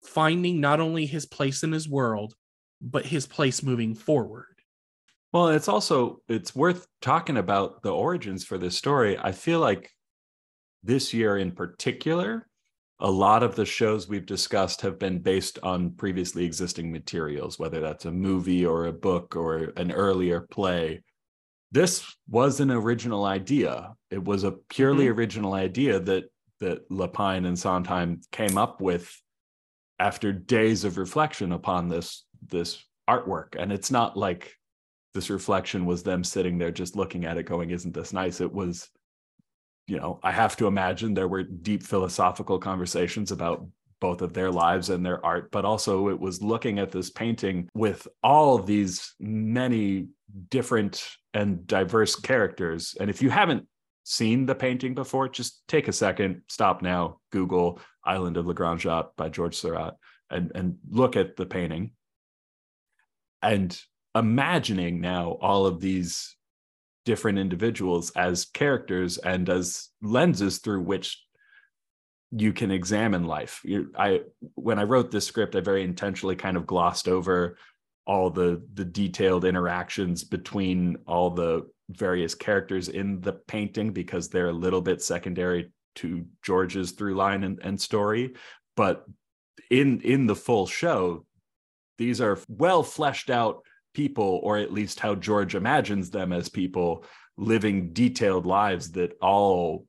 finding 0.02 0.60
not 0.60 0.80
only 0.80 1.06
his 1.06 1.26
place 1.26 1.62
in 1.62 1.72
his 1.72 1.88
world, 1.88 2.34
but 2.80 3.06
his 3.06 3.26
place 3.26 3.62
moving 3.62 3.94
forward. 3.94 4.46
Well, 5.32 5.48
it's 5.48 5.68
also 5.68 6.20
it's 6.28 6.54
worth 6.54 6.86
talking 7.02 7.36
about 7.36 7.82
the 7.82 7.92
origins 7.92 8.44
for 8.44 8.56
this 8.56 8.76
story. 8.78 9.18
I 9.18 9.32
feel 9.32 9.58
like 9.58 9.90
this 10.82 11.12
year 11.12 11.36
in 11.36 11.50
particular, 11.50 12.46
a 13.00 13.10
lot 13.10 13.42
of 13.42 13.56
the 13.56 13.66
shows 13.66 14.08
we've 14.08 14.26
discussed 14.26 14.80
have 14.82 14.98
been 14.98 15.18
based 15.18 15.58
on 15.62 15.90
previously 15.90 16.44
existing 16.44 16.92
materials, 16.92 17.58
whether 17.58 17.80
that's 17.80 18.04
a 18.04 18.12
movie 18.12 18.64
or 18.64 18.86
a 18.86 18.92
book 18.92 19.36
or 19.36 19.72
an 19.76 19.90
earlier 19.90 20.40
play. 20.40 21.02
This 21.72 22.04
was 22.28 22.60
an 22.60 22.70
original 22.70 23.24
idea. 23.24 23.94
It 24.10 24.22
was 24.22 24.44
a 24.44 24.52
purely 24.52 25.06
mm-hmm. 25.06 25.18
original 25.18 25.54
idea 25.54 25.98
that 26.00 26.24
that 26.60 26.88
Lapine 26.88 27.46
and 27.46 27.58
Sondheim 27.58 28.20
came 28.30 28.56
up 28.56 28.80
with 28.80 29.12
after 29.98 30.32
days 30.32 30.84
of 30.84 30.96
reflection 30.96 31.52
upon 31.52 31.88
this 31.88 32.24
this 32.46 32.84
artwork. 33.10 33.56
And 33.58 33.72
it's 33.72 33.90
not 33.90 34.16
like 34.16 34.54
this 35.14 35.30
reflection 35.30 35.84
was 35.84 36.02
them 36.02 36.24
sitting 36.24 36.58
there 36.58 36.70
just 36.70 36.96
looking 36.96 37.24
at 37.24 37.38
it 37.38 37.44
going 37.44 37.70
isn't 37.70 37.94
this 37.94 38.12
nice 38.12 38.40
it 38.40 38.52
was 38.52 38.88
you 39.86 39.98
know 39.98 40.18
i 40.22 40.30
have 40.30 40.56
to 40.56 40.66
imagine 40.66 41.14
there 41.14 41.28
were 41.28 41.42
deep 41.42 41.82
philosophical 41.82 42.58
conversations 42.58 43.32
about 43.32 43.66
both 44.00 44.22
of 44.22 44.32
their 44.34 44.50
lives 44.50 44.90
and 44.90 45.04
their 45.04 45.24
art 45.24 45.50
but 45.50 45.64
also 45.64 46.08
it 46.08 46.18
was 46.18 46.42
looking 46.42 46.78
at 46.78 46.90
this 46.90 47.10
painting 47.10 47.68
with 47.74 48.06
all 48.22 48.58
these 48.58 49.14
many 49.18 50.08
different 50.50 51.04
and 51.32 51.66
diverse 51.66 52.16
characters. 52.16 52.96
And 52.98 53.10
if 53.10 53.22
you 53.22 53.30
haven't 53.30 53.66
seen 54.04 54.46
the 54.46 54.54
painting 54.54 54.94
before 54.94 55.28
just 55.28 55.62
take 55.66 55.88
a 55.88 55.92
second 55.92 56.42
stop 56.50 56.82
now 56.82 57.18
google 57.32 57.80
island 58.04 58.36
of 58.36 58.46
la 58.46 58.52
grande 58.52 58.80
jatte 58.80 59.08
by 59.16 59.30
george 59.30 59.56
Seurat 59.56 59.94
and 60.28 60.52
and 60.54 60.76
look 60.90 61.16
at 61.16 61.36
the 61.36 61.46
painting. 61.46 61.92
And 63.40 63.78
imagining 64.14 65.00
now 65.00 65.38
all 65.40 65.64
of 65.64 65.80
these 65.80 66.36
different 67.04 67.38
individuals 67.38 68.10
as 68.16 68.46
characters 68.46 69.18
and 69.18 69.48
as 69.48 69.90
lenses 70.02 70.58
through 70.58 70.80
which 70.80 71.22
you 72.30 72.52
can 72.52 72.70
examine 72.70 73.24
life. 73.24 73.60
You, 73.64 73.92
I 73.96 74.22
when 74.54 74.78
I 74.78 74.84
wrote 74.84 75.10
this 75.10 75.26
script, 75.26 75.54
I 75.54 75.60
very 75.60 75.84
intentionally 75.84 76.36
kind 76.36 76.56
of 76.56 76.66
glossed 76.66 77.08
over 77.08 77.56
all 78.06 78.30
the 78.30 78.62
the 78.74 78.84
detailed 78.84 79.44
interactions 79.44 80.24
between 80.24 80.96
all 81.06 81.30
the 81.30 81.66
various 81.90 82.34
characters 82.34 82.88
in 82.88 83.20
the 83.20 83.32
painting 83.32 83.92
because 83.92 84.28
they're 84.28 84.48
a 84.48 84.52
little 84.52 84.80
bit 84.80 85.02
secondary 85.02 85.72
to 85.96 86.24
George's 86.42 86.92
through 86.92 87.14
line 87.14 87.44
and, 87.44 87.60
and 87.62 87.80
story. 87.80 88.34
But 88.76 89.04
in 89.70 90.00
in 90.00 90.26
the 90.26 90.34
full 90.34 90.66
show, 90.66 91.26
these 91.98 92.20
are 92.20 92.38
well 92.48 92.82
fleshed 92.82 93.30
out 93.30 93.62
people, 93.94 94.40
or 94.42 94.58
at 94.58 94.72
least 94.72 95.00
how 95.00 95.14
George 95.14 95.54
imagines 95.54 96.10
them 96.10 96.32
as 96.32 96.48
people 96.48 97.04
living 97.36 97.92
detailed 97.92 98.46
lives 98.46 98.92
that 98.92 99.16
all 99.20 99.86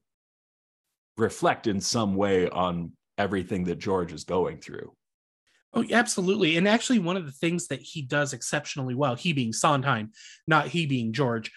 reflect 1.18 1.68
in 1.68 1.82
some 1.82 2.16
way 2.16 2.50
on 2.50 2.92
everything 3.18 3.66
that 3.66 3.80
George 3.80 4.14
is 4.14 4.24
going 4.24 4.60
through. 4.60 4.94
Oh, 5.74 5.84
absolutely. 5.92 6.56
And 6.56 6.68
actually, 6.68 7.00
one 7.00 7.18
of 7.18 7.26
the 7.26 7.32
things 7.34 7.68
that 7.68 7.82
he 7.82 8.02
does 8.02 8.32
exceptionally 8.32 8.96
well, 8.96 9.16
he 9.16 9.34
being 9.34 9.52
Sondheim, 9.52 10.12
not 10.48 10.70
he 10.70 10.86
being 10.86 11.12
George, 11.12 11.52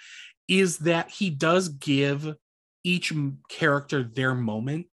is 0.49 0.79
that 0.79 1.11
he 1.11 1.31
does 1.31 1.69
give 1.69 2.35
each 2.83 3.13
character 3.49 4.03
their 4.03 4.35
moment. 4.35 4.89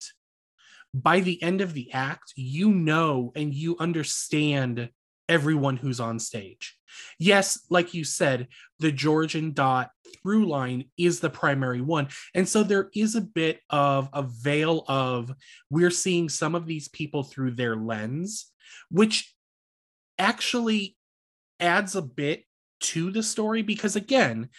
By 0.93 1.21
the 1.21 1.41
end 1.41 1.61
of 1.61 1.73
the 1.73 1.91
act, 1.93 2.33
you 2.35 2.71
know 2.71 3.31
and 3.35 3.53
you 3.53 3.77
understand 3.79 4.89
everyone 5.33 5.77
who's 5.77 5.99
on 5.99 6.19
stage. 6.19 6.77
Yes, 7.17 7.65
like 7.71 7.95
you 7.95 8.03
said, 8.03 8.49
the 8.77 8.91
George 8.91 9.33
and 9.33 9.55
Dot 9.55 9.89
through 10.21 10.45
line 10.45 10.85
is 10.95 11.19
the 11.19 11.29
primary 11.29 11.81
one. 11.81 12.07
And 12.35 12.47
so 12.47 12.61
there 12.61 12.91
is 12.93 13.15
a 13.15 13.21
bit 13.21 13.59
of 13.71 14.09
a 14.13 14.21
veil 14.21 14.85
of 14.87 15.33
we're 15.71 15.89
seeing 15.89 16.29
some 16.29 16.53
of 16.53 16.67
these 16.67 16.87
people 16.87 17.23
through 17.23 17.51
their 17.51 17.75
lens, 17.75 18.51
which 18.91 19.33
actually 20.19 20.95
adds 21.59 21.95
a 21.95 22.01
bit 22.03 22.43
to 22.81 23.09
the 23.09 23.23
story 23.23 23.63
because 23.63 23.95
again, 23.95 24.49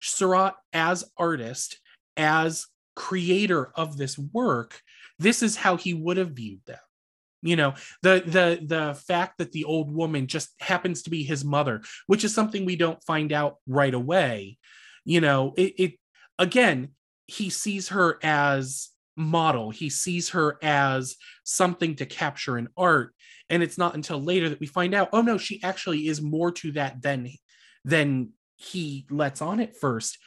Seurat 0.00 0.56
as 0.74 1.10
artist, 1.16 1.80
as 2.18 2.66
creator 2.94 3.72
of 3.74 3.96
this 3.96 4.18
work, 4.18 4.82
this 5.18 5.42
is 5.42 5.56
how 5.56 5.76
he 5.76 5.94
would 5.94 6.18
have 6.18 6.32
viewed 6.32 6.60
them 6.66 6.78
you 7.42 7.56
know 7.56 7.74
the 8.02 8.22
the 8.26 8.60
the 8.66 8.94
fact 9.06 9.38
that 9.38 9.52
the 9.52 9.64
old 9.64 9.92
woman 9.92 10.26
just 10.26 10.50
happens 10.60 11.02
to 11.02 11.10
be 11.10 11.22
his 11.22 11.44
mother 11.44 11.82
which 12.06 12.24
is 12.24 12.34
something 12.34 12.64
we 12.64 12.76
don't 12.76 13.02
find 13.04 13.32
out 13.32 13.56
right 13.66 13.94
away 13.94 14.58
you 15.04 15.20
know 15.20 15.54
it, 15.56 15.74
it 15.78 15.94
again 16.38 16.88
he 17.26 17.50
sees 17.50 17.88
her 17.88 18.18
as 18.22 18.88
model. 19.18 19.70
He 19.70 19.90
sees 19.90 20.30
her 20.30 20.58
as 20.62 21.16
something 21.44 21.96
to 21.96 22.06
capture 22.06 22.56
in 22.56 22.68
art. 22.76 23.14
And 23.50 23.62
it's 23.62 23.76
not 23.76 23.94
until 23.94 24.22
later 24.22 24.48
that 24.48 24.60
we 24.60 24.66
find 24.66 24.94
out 24.94 25.10
oh 25.12 25.22
no 25.22 25.38
she 25.38 25.62
actually 25.62 26.08
is 26.08 26.20
more 26.20 26.52
to 26.52 26.72
that 26.72 27.02
than 27.02 27.30
than 27.84 28.30
he 28.56 29.06
lets 29.10 29.42
on 29.42 29.60
at 29.60 29.76
first. 29.76 30.18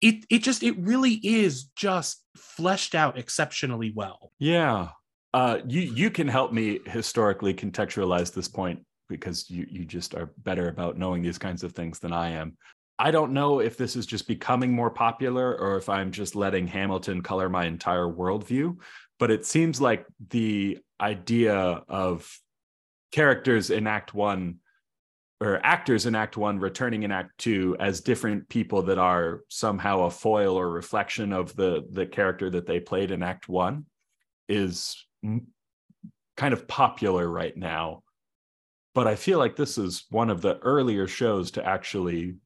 It 0.00 0.24
it 0.30 0.38
just 0.42 0.62
it 0.62 0.78
really 0.78 1.14
is 1.14 1.64
just 1.76 2.24
fleshed 2.36 2.94
out 2.94 3.18
exceptionally 3.18 3.92
well. 3.94 4.32
Yeah 4.38 4.88
uh, 5.32 5.58
you 5.66 5.80
you 5.80 6.10
can 6.10 6.26
help 6.26 6.52
me 6.52 6.80
historically 6.86 7.54
contextualize 7.54 8.32
this 8.32 8.48
point 8.48 8.84
because 9.08 9.48
you 9.50 9.66
you 9.70 9.84
just 9.84 10.14
are 10.14 10.32
better 10.38 10.68
about 10.68 10.98
knowing 10.98 11.22
these 11.22 11.38
kinds 11.38 11.62
of 11.62 11.72
things 11.72 11.98
than 11.98 12.12
I 12.12 12.30
am. 12.30 12.56
I 12.98 13.10
don't 13.10 13.32
know 13.32 13.60
if 13.60 13.76
this 13.76 13.96
is 13.96 14.06
just 14.06 14.28
becoming 14.28 14.72
more 14.72 14.90
popular 14.90 15.56
or 15.56 15.76
if 15.76 15.88
I'm 15.88 16.10
just 16.10 16.34
letting 16.34 16.66
Hamilton 16.66 17.22
color 17.22 17.48
my 17.48 17.64
entire 17.64 18.06
worldview, 18.06 18.76
but 19.18 19.30
it 19.30 19.46
seems 19.46 19.80
like 19.80 20.04
the 20.28 20.78
idea 21.00 21.54
of 21.54 22.30
characters 23.10 23.70
in 23.70 23.86
Act 23.86 24.12
One 24.12 24.56
or 25.40 25.64
actors 25.64 26.04
in 26.06 26.14
Act 26.14 26.36
One 26.36 26.58
returning 26.58 27.04
in 27.04 27.12
Act 27.12 27.38
Two 27.38 27.76
as 27.78 28.00
different 28.00 28.48
people 28.48 28.82
that 28.82 28.98
are 28.98 29.42
somehow 29.48 30.02
a 30.02 30.10
foil 30.10 30.56
or 30.56 30.68
reflection 30.68 31.32
of 31.32 31.54
the 31.54 31.86
the 31.90 32.04
character 32.04 32.50
that 32.50 32.66
they 32.66 32.80
played 32.80 33.12
in 33.12 33.22
Act 33.22 33.48
One 33.48 33.86
is 34.48 35.06
kind 36.36 36.54
of 36.54 36.66
popular 36.66 37.28
right 37.28 37.56
now 37.56 38.02
but 38.94 39.06
i 39.06 39.14
feel 39.14 39.38
like 39.38 39.56
this 39.56 39.78
is 39.78 40.06
one 40.10 40.30
of 40.30 40.40
the 40.40 40.58
earlier 40.58 41.06
shows 41.06 41.50
to 41.50 41.64
actually 41.64 42.36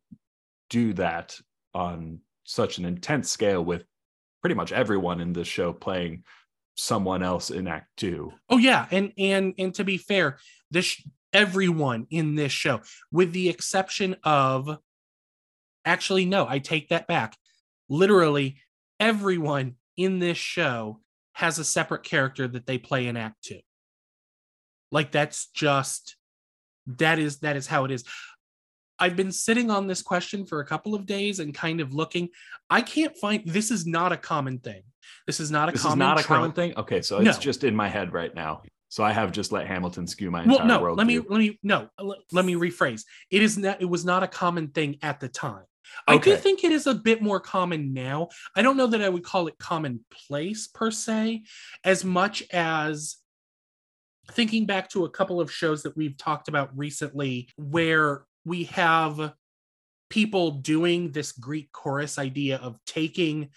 do 0.70 0.92
that 0.92 1.38
on 1.74 2.18
such 2.44 2.78
an 2.78 2.84
intense 2.84 3.30
scale 3.30 3.64
with 3.64 3.84
pretty 4.40 4.54
much 4.54 4.72
everyone 4.72 5.20
in 5.20 5.32
this 5.32 5.48
show 5.48 5.72
playing 5.72 6.22
someone 6.74 7.22
else 7.22 7.50
in 7.50 7.68
act 7.68 7.86
2 7.98 8.32
oh 8.50 8.58
yeah 8.58 8.86
and 8.90 9.12
and 9.16 9.54
and 9.58 9.74
to 9.74 9.84
be 9.84 9.96
fair 9.96 10.38
this 10.70 11.00
everyone 11.32 12.06
in 12.10 12.34
this 12.34 12.52
show 12.52 12.80
with 13.12 13.32
the 13.32 13.48
exception 13.48 14.16
of 14.24 14.78
actually 15.84 16.24
no 16.24 16.46
i 16.48 16.58
take 16.58 16.88
that 16.88 17.06
back. 17.06 17.36
Literally 17.88 18.56
everyone 18.98 19.74
in 19.96 20.18
this 20.18 20.38
show 20.38 21.00
has 21.34 21.58
a 21.58 21.64
separate 21.64 22.02
character 22.02 22.48
that 22.48 22.66
they 22.66 22.78
play 22.78 23.06
in 23.06 23.16
act 23.16 23.44
2 23.44 23.58
like 24.90 25.10
that's 25.12 25.46
just 25.46 26.16
that 26.86 27.18
is 27.18 27.38
that 27.40 27.56
is 27.56 27.66
how 27.66 27.84
it 27.84 27.90
is. 27.90 28.04
I've 28.98 29.16
been 29.16 29.32
sitting 29.32 29.70
on 29.70 29.88
this 29.88 30.02
question 30.02 30.46
for 30.46 30.60
a 30.60 30.66
couple 30.66 30.94
of 30.94 31.04
days 31.04 31.40
and 31.40 31.52
kind 31.52 31.80
of 31.80 31.92
looking. 31.92 32.28
I 32.70 32.80
can't 32.80 33.16
find 33.16 33.42
this 33.44 33.70
is 33.72 33.86
not 33.86 34.12
a 34.12 34.16
common 34.16 34.58
thing. 34.60 34.82
This 35.26 35.40
is 35.40 35.50
not 35.50 35.68
a 35.68 35.72
this 35.72 35.82
common 35.82 35.98
is 35.98 35.98
not 35.98 36.14
trope. 36.18 36.24
a 36.24 36.28
common 36.28 36.52
thing? 36.52 36.74
Okay 36.76 37.02
so 37.02 37.18
it's 37.18 37.24
No. 37.36 37.40
just 37.40 37.64
in 37.64 37.74
my 37.74 37.88
head 37.88 38.12
right 38.12 38.34
now. 38.34 38.62
So 38.88 39.02
i 39.02 39.10
have 39.12 39.32
just 39.32 39.50
let 39.50 39.66
hamilton 39.66 40.06
skew 40.06 40.30
my 40.30 40.44
well 40.44 40.52
entire 40.60 40.68
no 40.68 40.80
world 40.80 40.98
let 40.98 41.08
me 41.08 41.18
let 41.18 41.38
me 41.38 41.58
no 41.64 41.88
let, 42.00 42.18
let 42.30 42.44
me 42.44 42.54
rephrase. 42.54 43.02
It 43.30 43.42
is 43.42 43.58
not 43.58 43.82
it 43.82 43.86
was 43.86 44.04
not 44.04 44.22
a 44.22 44.28
common 44.28 44.68
thing 44.68 44.98
at 45.02 45.18
the 45.18 45.28
time 45.28 45.64
i 46.06 46.16
do 46.16 46.36
think 46.36 46.64
it 46.64 46.72
is 46.72 46.86
a 46.86 46.94
bit 46.94 47.22
more 47.22 47.40
common 47.40 47.92
now. 47.92 48.28
I 48.56 48.62
don't 48.62 48.76
know 48.76 48.86
that 48.88 49.02
i 49.02 49.08
would 49.08 49.24
call 49.24 49.46
it 49.48 49.58
commonplace 49.58 50.66
per 50.66 50.90
se 50.90 51.42
as 51.84 52.04
much 52.04 52.42
as 52.52 53.16
thinking 54.32 54.66
back 54.66 54.88
to 54.90 55.04
a 55.04 55.10
couple 55.10 55.40
of 55.40 55.52
shows 55.52 55.82
that 55.82 55.96
we've 55.96 56.16
talked 56.16 56.48
about 56.48 56.76
recently 56.76 57.48
where 57.56 58.24
we 58.44 58.64
have 58.64 59.34
people 60.08 60.52
doing 60.52 61.10
this 61.12 61.32
greek 61.32 61.70
chorus 61.72 62.18
idea 62.18 62.56
of 62.58 62.78
taking 62.86 63.50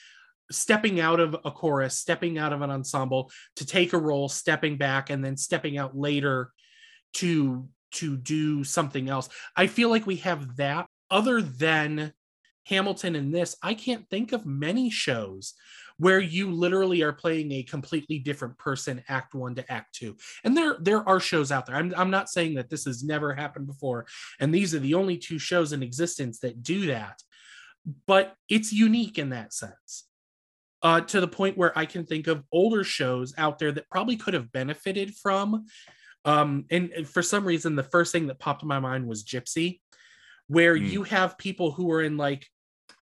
stepping 0.49 0.99
out 0.99 1.19
of 1.19 1.35
a 1.45 1.51
chorus 1.51 1.97
stepping 1.97 2.37
out 2.37 2.53
of 2.53 2.61
an 2.61 2.69
ensemble 2.69 3.29
to 3.55 3.65
take 3.65 3.93
a 3.93 3.97
role 3.97 4.29
stepping 4.29 4.77
back 4.77 5.09
and 5.09 5.23
then 5.23 5.37
stepping 5.37 5.77
out 5.77 5.95
later 5.97 6.51
to 7.13 7.67
to 7.91 8.17
do 8.17 8.63
something 8.63 9.09
else. 9.09 9.29
I 9.55 9.67
feel 9.67 9.89
like 9.89 10.05
we 10.05 10.17
have 10.17 10.57
that 10.57 10.87
other 11.09 11.41
than 11.41 12.13
hamilton 12.67 13.15
in 13.15 13.31
this 13.31 13.55
i 13.63 13.73
can't 13.73 14.09
think 14.09 14.31
of 14.31 14.45
many 14.45 14.89
shows 14.89 15.53
where 15.99 16.19
you 16.19 16.51
literally 16.51 17.01
are 17.01 17.13
playing 17.13 17.51
a 17.51 17.63
completely 17.63 18.19
different 18.19 18.55
person 18.57 19.03
act 19.07 19.33
1 19.33 19.55
to 19.55 19.71
act 19.71 19.95
2 19.95 20.15
and 20.43 20.55
there 20.55 20.77
there 20.79 21.07
are 21.07 21.19
shows 21.19 21.51
out 21.51 21.65
there 21.65 21.75
I'm, 21.75 21.93
I'm 21.97 22.11
not 22.11 22.29
saying 22.29 22.55
that 22.55 22.69
this 22.69 22.85
has 22.85 23.03
never 23.03 23.33
happened 23.33 23.67
before 23.67 24.05
and 24.39 24.53
these 24.53 24.75
are 24.75 24.79
the 24.79 24.93
only 24.93 25.17
two 25.17 25.39
shows 25.39 25.73
in 25.73 25.83
existence 25.83 26.39
that 26.39 26.63
do 26.63 26.87
that 26.87 27.21
but 28.05 28.35
it's 28.49 28.73
unique 28.73 29.17
in 29.17 29.29
that 29.29 29.53
sense 29.53 30.07
uh, 30.83 31.01
to 31.01 31.19
the 31.19 31.27
point 31.27 31.57
where 31.57 31.77
I 31.77 31.85
can 31.85 32.05
think 32.05 32.27
of 32.27 32.43
older 32.51 32.83
shows 32.83 33.33
out 33.37 33.59
there 33.59 33.71
that 33.71 33.89
probably 33.89 34.15
could 34.15 34.33
have 34.33 34.51
benefited 34.51 35.15
from. 35.15 35.65
Um, 36.25 36.65
and, 36.69 36.91
and 36.91 37.07
for 37.07 37.23
some 37.23 37.45
reason, 37.45 37.75
the 37.75 37.83
first 37.83 38.11
thing 38.11 38.27
that 38.27 38.39
popped 38.39 38.61
in 38.61 38.67
my 38.67 38.79
mind 38.79 39.07
was 39.07 39.23
Gypsy, 39.23 39.79
where 40.47 40.75
Hmm. 40.75 40.85
you 40.85 41.03
have 41.03 41.37
people 41.37 41.71
who 41.71 41.91
are 41.91 42.03
in 42.03 42.17
like 42.17 42.47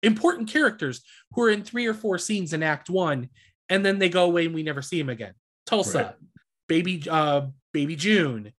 important 0.03 0.49
characters 0.49 1.01
who 1.33 1.43
are 1.43 1.49
in 1.49 1.63
three 1.63 1.85
or 1.85 1.93
four 1.93 2.17
scenes 2.17 2.53
in 2.53 2.63
Act 2.63 2.89
One, 2.89 3.29
and 3.69 3.85
then 3.85 3.99
they 3.99 4.09
go 4.09 4.25
away 4.25 4.45
and 4.45 4.55
we 4.55 4.63
never 4.63 4.81
see 4.81 4.99
them 4.99 5.09
again. 5.09 5.33
Tulsa, 5.65 5.97
Right. 5.97 6.15
Baby, 6.67 7.03
uh, 7.09 7.47
Baby 7.73 7.95
June. 7.95 8.53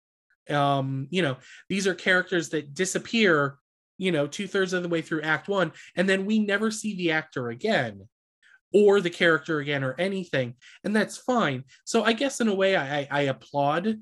Um, 0.49 1.09
you 1.11 1.23
know, 1.23 1.39
these 1.69 1.87
are 1.87 1.95
characters 1.95 2.51
that 2.51 2.75
disappear. 2.75 3.59
You 3.99 4.13
know, 4.13 4.27
two 4.27 4.47
thirds 4.47 4.75
of 4.75 4.83
the 4.83 4.89
way 4.89 5.01
through 5.01 5.23
Act 5.23 5.49
One, 5.49 5.73
and 5.97 6.09
then 6.09 6.27
we 6.27 6.39
never 6.39 6.71
see 6.71 6.95
the 6.97 7.13
actor 7.13 7.49
again 7.49 8.07
or 8.73 9.01
the 9.01 9.11
character 9.11 9.61
again 9.61 9.85
or 9.85 9.95
anything 9.99 10.55
and 10.85 10.95
that's 10.95 11.17
fine 11.17 11.65
so 11.85 12.03
i 12.05 12.13
guess 12.13 12.41
in 12.41 12.49
a 12.49 12.55
way 12.55 12.77
i 12.77 12.99
i, 12.99 13.09
I 13.11 13.21
applaud 13.23 14.01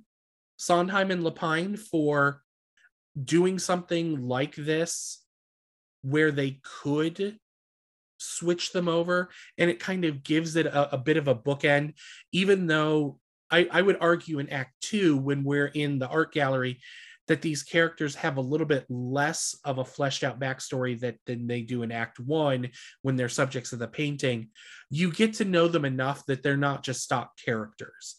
sondheim 0.57 1.11
and 1.11 1.23
lapine 1.23 1.79
for 1.79 2.43
doing 3.23 3.59
something 3.59 4.27
like 4.27 4.55
this 4.57 5.24
where 6.05 6.31
they 6.31 6.61
could 6.63 7.39
switch 8.19 8.73
them 8.73 8.89
over 8.89 9.29
and 9.59 9.71
it 9.71 9.81
kind 9.81 10.05
of 10.05 10.23
gives 10.23 10.57
it 10.57 10.67
a, 10.67 10.95
a 10.95 10.99
bit 10.99 11.17
of 11.17 11.29
a 11.29 11.35
bookend 11.35 11.95
even 12.33 12.67
though 12.67 13.19
I, 13.51 13.69
I 13.71 13.83
would 13.83 13.99
argue 14.01 14.39
in 14.39 14.49
act 14.49 14.73
two 14.81 15.17
when 15.17 15.45
we're 15.45 15.67
in 15.67 15.99
the 15.99 16.09
art 16.09 16.33
gallery 16.33 16.81
that 17.27 17.43
these 17.43 17.63
characters 17.63 18.15
have 18.17 18.37
a 18.37 18.43
little 18.43 18.67
bit 18.67 18.85
less 18.89 19.57
of 19.65 19.79
a 19.79 19.85
fleshed 19.85 20.25
out 20.25 20.39
backstory 20.39 20.99
that 21.01 21.17
than 21.27 21.47
they 21.47 21.63
do 21.63 21.83
in 21.83 21.91
act 21.91 22.21
one 22.21 22.71
when 23.03 23.17
they're 23.17 23.29
subjects 23.29 23.73
of 23.73 23.79
the 23.79 23.89
painting. 23.89 24.49
You 24.91 25.11
get 25.11 25.35
to 25.35 25.45
know 25.45 25.69
them 25.69 25.85
enough 25.85 26.27
that 26.27 26.43
they're 26.43 26.57
not 26.57 26.83
just 26.83 27.03
stock 27.03 27.33
characters. 27.43 28.17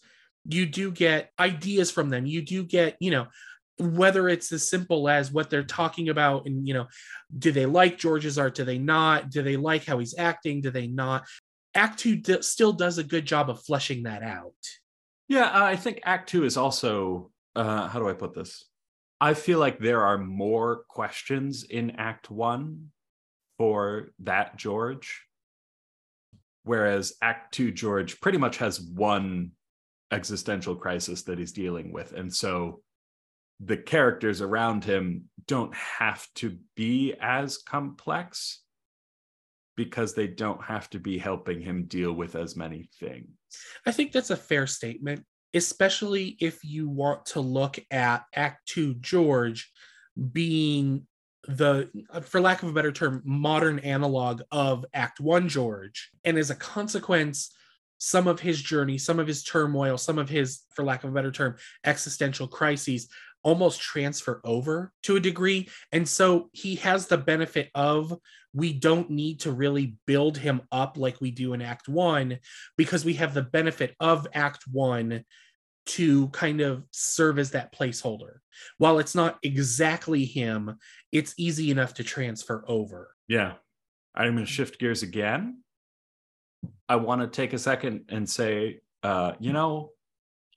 You 0.48 0.66
do 0.66 0.90
get 0.90 1.30
ideas 1.38 1.90
from 1.90 2.10
them. 2.10 2.26
You 2.26 2.42
do 2.42 2.64
get 2.64 2.96
you 3.00 3.10
know 3.10 3.26
whether 3.78 4.28
it's 4.28 4.52
as 4.52 4.68
simple 4.68 5.08
as 5.08 5.30
what 5.30 5.50
they're 5.50 5.62
talking 5.62 6.08
about 6.08 6.46
and 6.46 6.66
you 6.66 6.72
know 6.72 6.86
do 7.36 7.52
they 7.52 7.66
like 7.66 7.98
george's 7.98 8.38
art? 8.38 8.54
Do 8.54 8.64
they 8.64 8.78
not? 8.78 9.30
Do 9.30 9.42
they 9.42 9.56
like 9.56 9.84
how 9.84 9.98
he's 9.98 10.16
acting? 10.18 10.60
Do 10.60 10.70
they 10.70 10.86
not? 10.86 11.26
Act 11.74 11.98
two 11.98 12.16
d- 12.16 12.42
still 12.42 12.72
does 12.72 12.98
a 12.98 13.04
good 13.04 13.26
job 13.26 13.50
of 13.50 13.62
fleshing 13.62 14.04
that 14.04 14.22
out. 14.22 14.54
Yeah, 15.28 15.46
uh, 15.46 15.64
I 15.64 15.76
think 15.76 16.00
Act 16.04 16.28
Two 16.28 16.44
is 16.44 16.56
also. 16.56 17.30
Uh, 17.54 17.88
how 17.88 17.98
do 17.98 18.08
I 18.08 18.12
put 18.12 18.34
this? 18.34 18.66
I 19.20 19.34
feel 19.34 19.58
like 19.58 19.78
there 19.78 20.02
are 20.02 20.18
more 20.18 20.84
questions 20.88 21.64
in 21.64 21.92
Act 21.92 22.30
One 22.30 22.90
for 23.58 24.10
that 24.20 24.56
George, 24.56 25.22
whereas 26.64 27.14
Act 27.22 27.54
Two 27.54 27.72
George 27.72 28.20
pretty 28.20 28.38
much 28.38 28.58
has 28.58 28.80
one 28.80 29.52
existential 30.12 30.76
crisis 30.76 31.22
that 31.24 31.38
he's 31.38 31.52
dealing 31.52 31.92
with, 31.92 32.12
and 32.12 32.32
so 32.32 32.80
the 33.60 33.76
characters 33.76 34.42
around 34.42 34.84
him 34.84 35.24
don't 35.46 35.74
have 35.74 36.26
to 36.34 36.58
be 36.74 37.14
as 37.20 37.58
complex 37.58 38.62
because 39.76 40.14
they 40.14 40.26
don't 40.26 40.62
have 40.64 40.88
to 40.90 40.98
be 40.98 41.18
helping 41.18 41.60
him 41.60 41.84
deal 41.84 42.12
with 42.12 42.34
as 42.34 42.56
many 42.56 42.88
things. 42.98 43.28
I 43.86 43.92
think 43.92 44.12
that's 44.12 44.30
a 44.30 44.36
fair 44.36 44.66
statement, 44.66 45.24
especially 45.54 46.36
if 46.40 46.64
you 46.64 46.88
want 46.88 47.26
to 47.26 47.40
look 47.40 47.78
at 47.90 48.24
Act 48.34 48.66
Two 48.66 48.94
George 48.94 49.70
being 50.32 51.06
the, 51.46 51.88
for 52.22 52.40
lack 52.40 52.62
of 52.62 52.70
a 52.70 52.72
better 52.72 52.92
term, 52.92 53.22
modern 53.24 53.78
analog 53.80 54.42
of 54.50 54.84
Act 54.94 55.20
One 55.20 55.48
George. 55.48 56.10
And 56.24 56.38
as 56.38 56.50
a 56.50 56.56
consequence, 56.56 57.52
some 57.98 58.26
of 58.26 58.40
his 58.40 58.60
journey, 58.60 58.98
some 58.98 59.18
of 59.18 59.26
his 59.26 59.42
turmoil, 59.42 59.96
some 59.96 60.18
of 60.18 60.28
his, 60.28 60.62
for 60.74 60.84
lack 60.84 61.04
of 61.04 61.10
a 61.10 61.14
better 61.14 61.30
term, 61.30 61.56
existential 61.84 62.48
crises 62.48 63.08
almost 63.46 63.80
transfer 63.80 64.40
over 64.42 64.92
to 65.04 65.14
a 65.14 65.20
degree. 65.20 65.68
And 65.92 66.06
so 66.06 66.50
he 66.52 66.74
has 66.76 67.06
the 67.06 67.16
benefit 67.16 67.70
of 67.76 68.12
we 68.52 68.72
don't 68.72 69.08
need 69.08 69.38
to 69.40 69.52
really 69.52 69.94
build 70.04 70.36
him 70.36 70.62
up 70.72 70.96
like 70.98 71.20
we 71.20 71.30
do 71.30 71.52
in 71.52 71.62
Act 71.62 71.88
One 71.88 72.40
because 72.76 73.04
we 73.04 73.14
have 73.14 73.34
the 73.34 73.42
benefit 73.42 73.94
of 74.00 74.26
Act 74.34 74.64
One 74.72 75.24
to 75.86 76.26
kind 76.30 76.60
of 76.60 76.82
serve 76.90 77.38
as 77.38 77.52
that 77.52 77.72
placeholder. 77.72 78.38
While 78.78 78.98
it's 78.98 79.14
not 79.14 79.38
exactly 79.44 80.24
him, 80.24 80.76
it's 81.12 81.32
easy 81.38 81.70
enough 81.70 81.94
to 81.94 82.04
transfer 82.04 82.64
over. 82.66 83.14
Yeah. 83.28 83.52
I'm 84.12 84.34
going 84.34 84.44
to 84.44 84.50
shift 84.50 84.80
gears 84.80 85.04
again. 85.04 85.62
I 86.88 86.96
want 86.96 87.20
to 87.20 87.28
take 87.28 87.52
a 87.52 87.58
second 87.58 88.06
and 88.08 88.28
say, 88.28 88.80
uh, 89.04 89.34
you 89.38 89.52
know, 89.52 89.92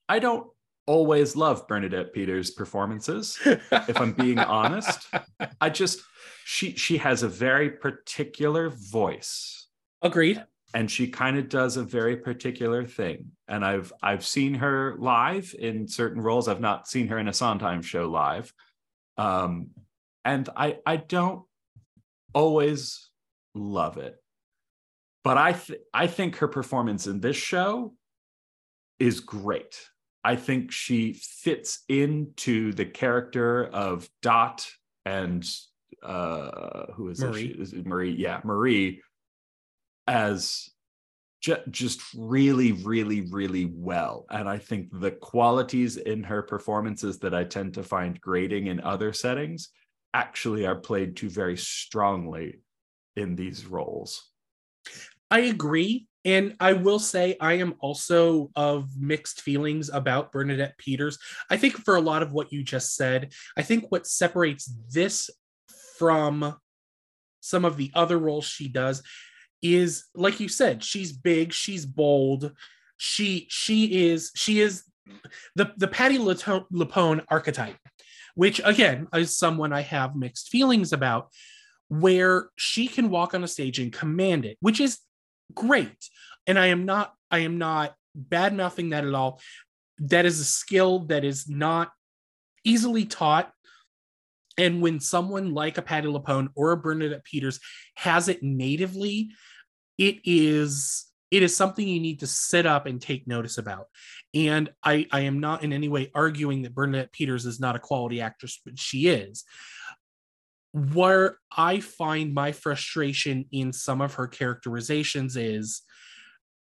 I 0.08 0.18
don't 0.18 0.48
always 0.90 1.36
love 1.36 1.68
Bernadette 1.68 2.14
Peters' 2.14 2.50
performances. 2.50 3.38
if 3.46 4.02
I'm 4.02 4.14
being 4.14 4.40
honest, 4.40 5.08
I 5.62 5.70
just 5.70 6.02
she 6.46 6.76
she 6.76 6.98
has 6.98 7.22
a 7.22 7.28
very 7.30 7.70
particular 7.70 8.70
voice 8.70 9.68
Agreed. 10.02 10.44
and 10.74 10.90
she 10.90 11.08
kind 11.08 11.38
of 11.38 11.48
does 11.48 11.78
a 11.78 11.84
very 11.84 12.18
particular 12.18 12.86
thing. 12.86 13.32
And 13.48 13.64
I've 13.64 13.94
I've 14.02 14.26
seen 14.26 14.56
her 14.56 14.96
live 14.98 15.54
in 15.60 15.88
certain 15.88 16.22
roles. 16.22 16.48
I've 16.48 16.60
not 16.60 16.88
seen 16.88 17.08
her 17.10 17.20
in 17.20 17.28
a 17.28 17.34
Sondheim 17.34 17.84
show 17.84 18.10
live. 18.10 18.52
Um, 19.16 19.70
and 20.26 20.50
I 20.58 20.80
I 20.88 20.98
don't 20.98 21.44
always 22.34 23.12
love 23.54 23.98
it. 23.98 24.16
But 25.24 25.38
I 25.38 25.52
th- 25.54 25.82
I 25.94 26.08
think 26.08 26.38
her 26.38 26.48
performance 26.48 27.06
in 27.06 27.20
this 27.20 27.38
show 27.38 27.94
is 28.98 29.20
great. 29.20 29.80
I 30.24 30.36
think 30.36 30.72
she 30.72 31.14
fits 31.14 31.84
into 31.88 32.74
the 32.74 32.86
character 32.86 33.66
of 33.66 34.10
Dot 34.22 34.70
and 35.06 35.48
uh 36.04 36.92
who 36.94 37.10
is 37.10 37.22
Marie. 37.22 37.56
It? 37.60 37.74
It 37.74 37.86
Marie? 37.86 38.12
Yeah, 38.12 38.42
Marie 38.44 39.02
as 40.08 40.70
ju- 41.42 41.64
just 41.70 42.02
really, 42.16 42.72
really, 42.72 43.22
really 43.22 43.72
well. 43.74 44.26
And 44.30 44.50
I 44.50 44.58
think 44.58 44.90
the 44.92 45.12
qualities 45.12 45.98
in 45.98 46.24
her 46.24 46.42
performances 46.42 47.20
that 47.20 47.34
I 47.34 47.44
tend 47.44 47.76
to 47.76 47.84
find 47.84 48.20
grating 48.20 48.68
in 48.68 48.82
other 48.82 49.14
settings 49.14 49.70
actually 50.14 50.66
are 50.66 50.76
played 50.76 51.16
to 51.18 51.30
very 51.30 51.58
strongly 51.58 52.60
in 53.16 53.36
these 53.36 53.66
roles. 53.66 54.32
I 55.30 55.42
agree. 55.42 56.08
And 56.26 56.56
I 56.60 56.74
will 56.74 57.00
say 57.00 57.38
I 57.40 57.54
am 57.54 57.76
also 57.80 58.52
of 58.56 58.90
mixed 59.00 59.42
feelings 59.42 59.90
about 59.90 60.32
Bernadette 60.32 60.78
Peters. 60.78 61.18
I 61.50 61.58
think 61.58 61.78
for 61.78 61.96
a 61.96 62.02
lot 62.02 62.24
of 62.24 62.34
what 62.34 62.52
you 62.52 62.62
just 62.64 62.96
said, 62.96 63.34
I 63.58 63.62
think 63.62 63.86
what 63.90 64.06
separates 64.06 64.72
this 64.94 65.30
from 65.98 66.56
some 67.40 67.66
of 67.66 67.78
the 67.78 67.92
other 67.96 68.18
roles 68.18 68.46
she 68.46 68.68
does 68.68 69.02
is 69.62 70.06
like 70.14 70.40
you 70.40 70.50
said, 70.50 70.84
she's 70.84 71.12
big, 71.12 71.54
she's 71.54 71.86
bold, 71.86 72.54
she 72.98 73.48
she 73.50 74.10
is 74.10 74.32
she 74.36 74.60
is 74.60 74.84
the 75.56 75.72
the 75.78 75.88
Patti 75.88 76.18
LuPone 76.18 77.24
archetype, 77.30 77.78
which 78.36 78.62
again 78.64 79.08
is 79.14 79.38
someone 79.38 79.74
I 79.74 79.82
have 79.82 80.16
mixed 80.16 80.50
feelings 80.50 80.94
about, 80.94 81.30
where 81.88 82.50
she 82.58 82.88
can 82.88 83.10
walk 83.10 83.34
on 83.34 83.44
a 83.44 83.48
stage 83.48 83.80
and 83.80 83.92
command 83.92 84.46
it, 84.46 84.58
which 84.60 84.80
is 84.80 85.00
great. 85.54 86.10
And 86.48 86.58
I 86.58 86.68
am 86.68 86.86
not 86.86 87.14
I 87.32 87.40
am 87.40 87.58
not 87.58 87.96
bad 88.16 88.56
mouthing 88.56 88.90
that 88.90 89.06
at 89.06 89.14
all. 89.14 89.42
That 90.00 90.26
is 90.26 90.40
a 90.40 90.46
skill 90.46 91.00
that 91.06 91.24
is 91.24 91.48
not 91.48 91.92
easily 92.64 93.06
taught. 93.06 93.52
And 94.58 94.82
when 94.82 95.00
someone 95.00 95.54
like 95.54 95.78
a 95.78 95.82
Patti 95.82 96.08
LuPone 96.08 96.50
or 96.56 96.72
a 96.72 96.78
Bernadette 96.78 97.24
Peters 97.24 97.60
has 97.96 98.28
it 98.28 98.44
natively, 98.44 99.32
it 99.98 100.18
is 100.26 101.10
it 101.32 101.44
is 101.44 101.56
something 101.56 101.88
you 101.88 102.00
need 102.00 102.22
to 102.22 102.28
sit 102.28 102.66
up 102.66 102.86
and 102.86 103.02
take 103.02 103.28
notice 103.28 103.58
about. 103.58 103.86
And 104.34 104.70
I, 104.84 105.06
I 105.12 105.22
am 105.22 105.40
not 105.40 105.64
in 105.64 105.74
any 105.74 105.88
way 105.88 106.12
arguing 106.16 106.64
that 106.64 106.74
Bernadette 106.74 107.12
Peters 107.12 107.46
is 107.46 107.60
not 107.60 107.76
a 107.76 107.80
quality 107.80 108.20
actress, 108.20 108.60
but 108.66 108.80
she 108.80 109.08
is. 109.08 109.44
Where 110.72 111.38
I 111.56 111.80
find 111.80 112.34
my 112.34 112.52
frustration 112.52 113.46
in 113.52 113.74
some 113.74 114.02
of 114.02 114.16
her 114.16 114.28
characterizations 114.28 115.36
is 115.36 115.82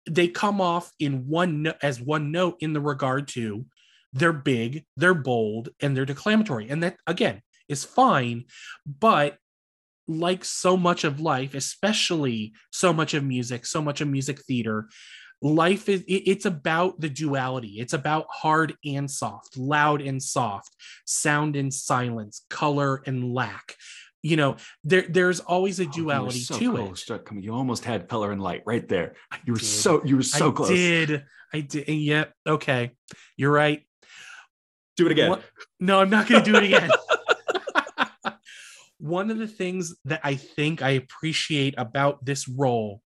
they 0.10 0.28
come 0.28 0.62
off 0.62 0.92
in 1.00 1.28
one 1.28 1.64
no- 1.64 1.74
as 1.82 2.00
one 2.00 2.32
note 2.32 2.58
in 2.62 2.74
the 2.74 2.82
regard 2.82 3.28
to 3.30 3.66
they're 4.14 4.34
big, 4.34 4.86
they're 4.96 5.14
bold, 5.14 5.70
and 5.82 5.96
they're 5.96 6.06
declamatory. 6.06 6.70
And 6.70 6.82
that 6.84 6.98
again 7.06 7.42
is 7.68 7.84
fine, 7.84 8.46
but 8.86 9.38
like 10.08 10.46
so 10.46 10.78
much 10.78 11.04
of 11.04 11.20
life, 11.20 11.54
especially 11.54 12.54
so 12.72 12.94
much 12.94 13.14
of 13.14 13.24
music, 13.24 13.66
so 13.66 13.82
much 13.82 14.00
of 14.00 14.08
music 14.08 14.42
theater, 14.42 14.88
life 15.42 15.88
is 15.90 16.02
it- 16.02 16.24
it's 16.28 16.46
about 16.46 17.00
the 17.00 17.10
duality. 17.10 17.80
It's 17.80 17.94
about 17.94 18.26
hard 18.32 18.76
and 18.86 19.10
soft, 19.10 19.58
loud 19.58 20.02
and 20.02 20.22
soft, 20.22 20.76
sound 21.06 21.56
and 21.56 21.74
silence, 21.74 22.46
color 22.50 23.02
and 23.06 23.34
lack. 23.34 23.76
You 24.24 24.36
know, 24.36 24.56
there 24.84 25.04
there's 25.08 25.40
always 25.40 25.80
a 25.80 25.86
Oh, 25.86 25.92
duality 25.92 26.40
so 26.40 26.58
to 26.58 26.72
close 26.76 27.10
it. 27.10 27.22
You 27.40 27.54
almost 27.54 27.86
had 27.86 28.10
color 28.10 28.32
and 28.32 28.42
light 28.42 28.64
right 28.66 28.88
there. 28.88 29.16
You 29.46 29.54
were 29.54 29.60
so 29.60 30.04
you 30.04 30.18
were 30.18 30.24
so 30.24 30.52
close. 30.52 30.70
I 30.70 30.74
close. 30.74 30.80
did. 30.80 31.26
I 31.54 31.60
did. 31.62 31.88
Yep. 31.88 32.34
Okay. 32.48 32.92
You're 33.38 33.52
right. 33.52 33.84
Do 34.98 35.06
it 35.06 35.12
again. 35.12 35.30
What- 35.30 35.44
No, 35.80 36.00
I'm 36.02 36.10
not 36.10 36.28
going 36.28 36.44
to 36.44 36.52
do 36.52 36.58
it 36.58 36.64
again. 36.64 36.90
one 38.98 39.30
of 39.30 39.38
the 39.38 39.48
things 39.48 39.96
that 40.06 40.22
I 40.24 40.36
think 40.36 40.82
I 40.82 40.92
appreciate 40.92 41.76
about 41.78 42.26
this 42.26 42.48
role 42.48 43.02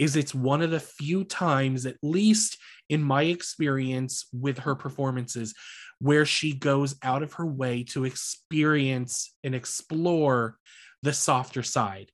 is 0.00 0.16
it's 0.16 0.34
one 0.34 0.62
of 0.62 0.70
the 0.70 0.80
few 0.80 1.24
times, 1.24 1.84
at 1.84 1.96
least 2.02 2.56
in 2.88 3.02
my 3.02 3.24
experience 3.24 4.26
with 4.32 4.60
her 4.60 4.74
performances, 4.74 5.54
where 5.98 6.24
she 6.24 6.54
goes 6.54 6.96
out 7.02 7.22
of 7.22 7.34
her 7.34 7.46
way 7.46 7.84
to 7.84 8.06
experience 8.06 9.34
and 9.44 9.54
explore 9.54 10.56
the 11.02 11.12
softer 11.12 11.62
side. 11.62 12.10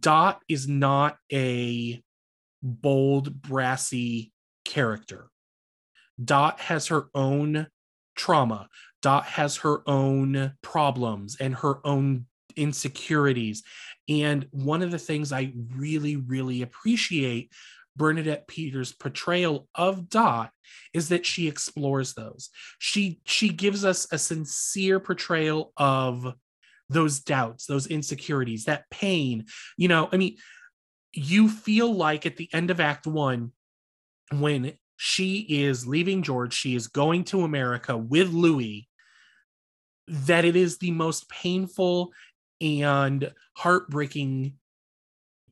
Dot 0.00 0.40
is 0.48 0.68
not 0.68 1.16
a 1.32 2.00
bold, 2.62 3.42
brassy 3.42 4.32
character. 4.64 5.28
Dot 6.22 6.60
has 6.60 6.86
her 6.86 7.08
own 7.12 7.66
trauma. 8.14 8.68
Dot 9.02 9.24
has 9.26 9.56
her 9.58 9.82
own 9.88 10.54
problems 10.62 11.36
and 11.40 11.56
her 11.56 11.84
own 11.84 12.26
insecurities. 12.56 13.62
And 14.08 14.46
one 14.50 14.82
of 14.82 14.90
the 14.90 14.98
things 14.98 15.32
I 15.32 15.52
really, 15.76 16.16
really 16.16 16.62
appreciate 16.62 17.52
Bernadette 17.96 18.46
Peters' 18.46 18.92
portrayal 18.92 19.68
of 19.74 20.08
Dot 20.08 20.50
is 20.92 21.08
that 21.08 21.24
she 21.26 21.48
explores 21.48 22.14
those. 22.14 22.50
She 22.78 23.20
she 23.24 23.48
gives 23.48 23.84
us 23.84 24.06
a 24.12 24.18
sincere 24.18 25.00
portrayal 25.00 25.72
of 25.76 26.34
those 26.88 27.20
doubts, 27.20 27.66
those 27.66 27.86
insecurities, 27.86 28.66
that 28.66 28.84
pain. 28.90 29.46
You 29.76 29.88
know, 29.88 30.08
I 30.12 30.18
mean, 30.18 30.36
you 31.12 31.48
feel 31.48 31.92
like 31.92 32.26
at 32.26 32.36
the 32.36 32.48
end 32.52 32.70
of 32.70 32.80
Act 32.80 33.06
One, 33.06 33.52
when 34.30 34.74
she 34.96 35.40
is 35.48 35.86
leaving 35.86 36.22
George, 36.22 36.52
she 36.54 36.74
is 36.74 36.88
going 36.88 37.24
to 37.24 37.42
America 37.42 37.96
with 37.96 38.28
Louis. 38.28 38.88
that 40.08 40.44
it 40.44 40.54
is 40.54 40.78
the 40.78 40.92
most 40.92 41.28
painful 41.28 42.12
and 42.60 43.32
heartbreaking 43.54 44.54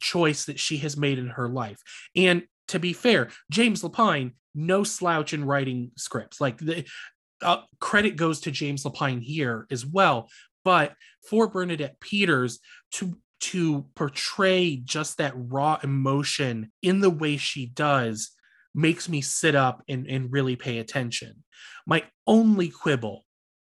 choice 0.00 0.46
that 0.46 0.58
she 0.58 0.78
has 0.78 0.96
made 0.96 1.18
in 1.18 1.28
her 1.28 1.48
life. 1.48 1.80
And 2.14 2.44
to 2.68 2.78
be 2.78 2.92
fair, 2.92 3.30
James 3.50 3.82
Lapine, 3.82 4.32
no 4.54 4.84
slouch 4.84 5.32
in 5.32 5.44
writing 5.44 5.90
scripts. 5.96 6.40
Like 6.40 6.58
the 6.58 6.84
uh, 7.42 7.62
credit 7.80 8.16
goes 8.16 8.40
to 8.40 8.50
James 8.50 8.84
Lapine 8.84 9.22
here 9.22 9.66
as 9.70 9.84
well. 9.84 10.28
But 10.64 10.94
for 11.28 11.48
Bernadette 11.48 12.00
Peters 12.00 12.60
to 12.92 13.16
to 13.40 13.84
portray 13.94 14.76
just 14.76 15.18
that 15.18 15.34
raw 15.36 15.78
emotion 15.82 16.72
in 16.80 17.00
the 17.00 17.10
way 17.10 17.36
she 17.36 17.66
does 17.66 18.30
makes 18.74 19.06
me 19.06 19.20
sit 19.20 19.54
up 19.54 19.82
and, 19.86 20.06
and 20.06 20.32
really 20.32 20.56
pay 20.56 20.78
attention. 20.78 21.44
My 21.86 22.04
only 22.26 22.70
quibble, 22.70 23.24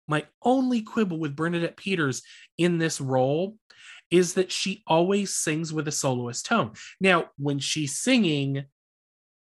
my 0.08 0.24
only 0.42 0.82
quibble 0.82 1.18
with 1.18 1.36
Bernadette 1.36 1.76
Peters 1.76 2.22
in 2.56 2.78
this 2.78 3.00
role 3.00 3.56
is 4.10 4.34
that 4.34 4.50
she 4.50 4.82
always 4.86 5.34
sings 5.34 5.72
with 5.72 5.86
a 5.86 5.92
soloist 5.92 6.46
tone. 6.46 6.72
Now, 7.00 7.26
when 7.36 7.58
she's 7.58 7.98
singing, 7.98 8.64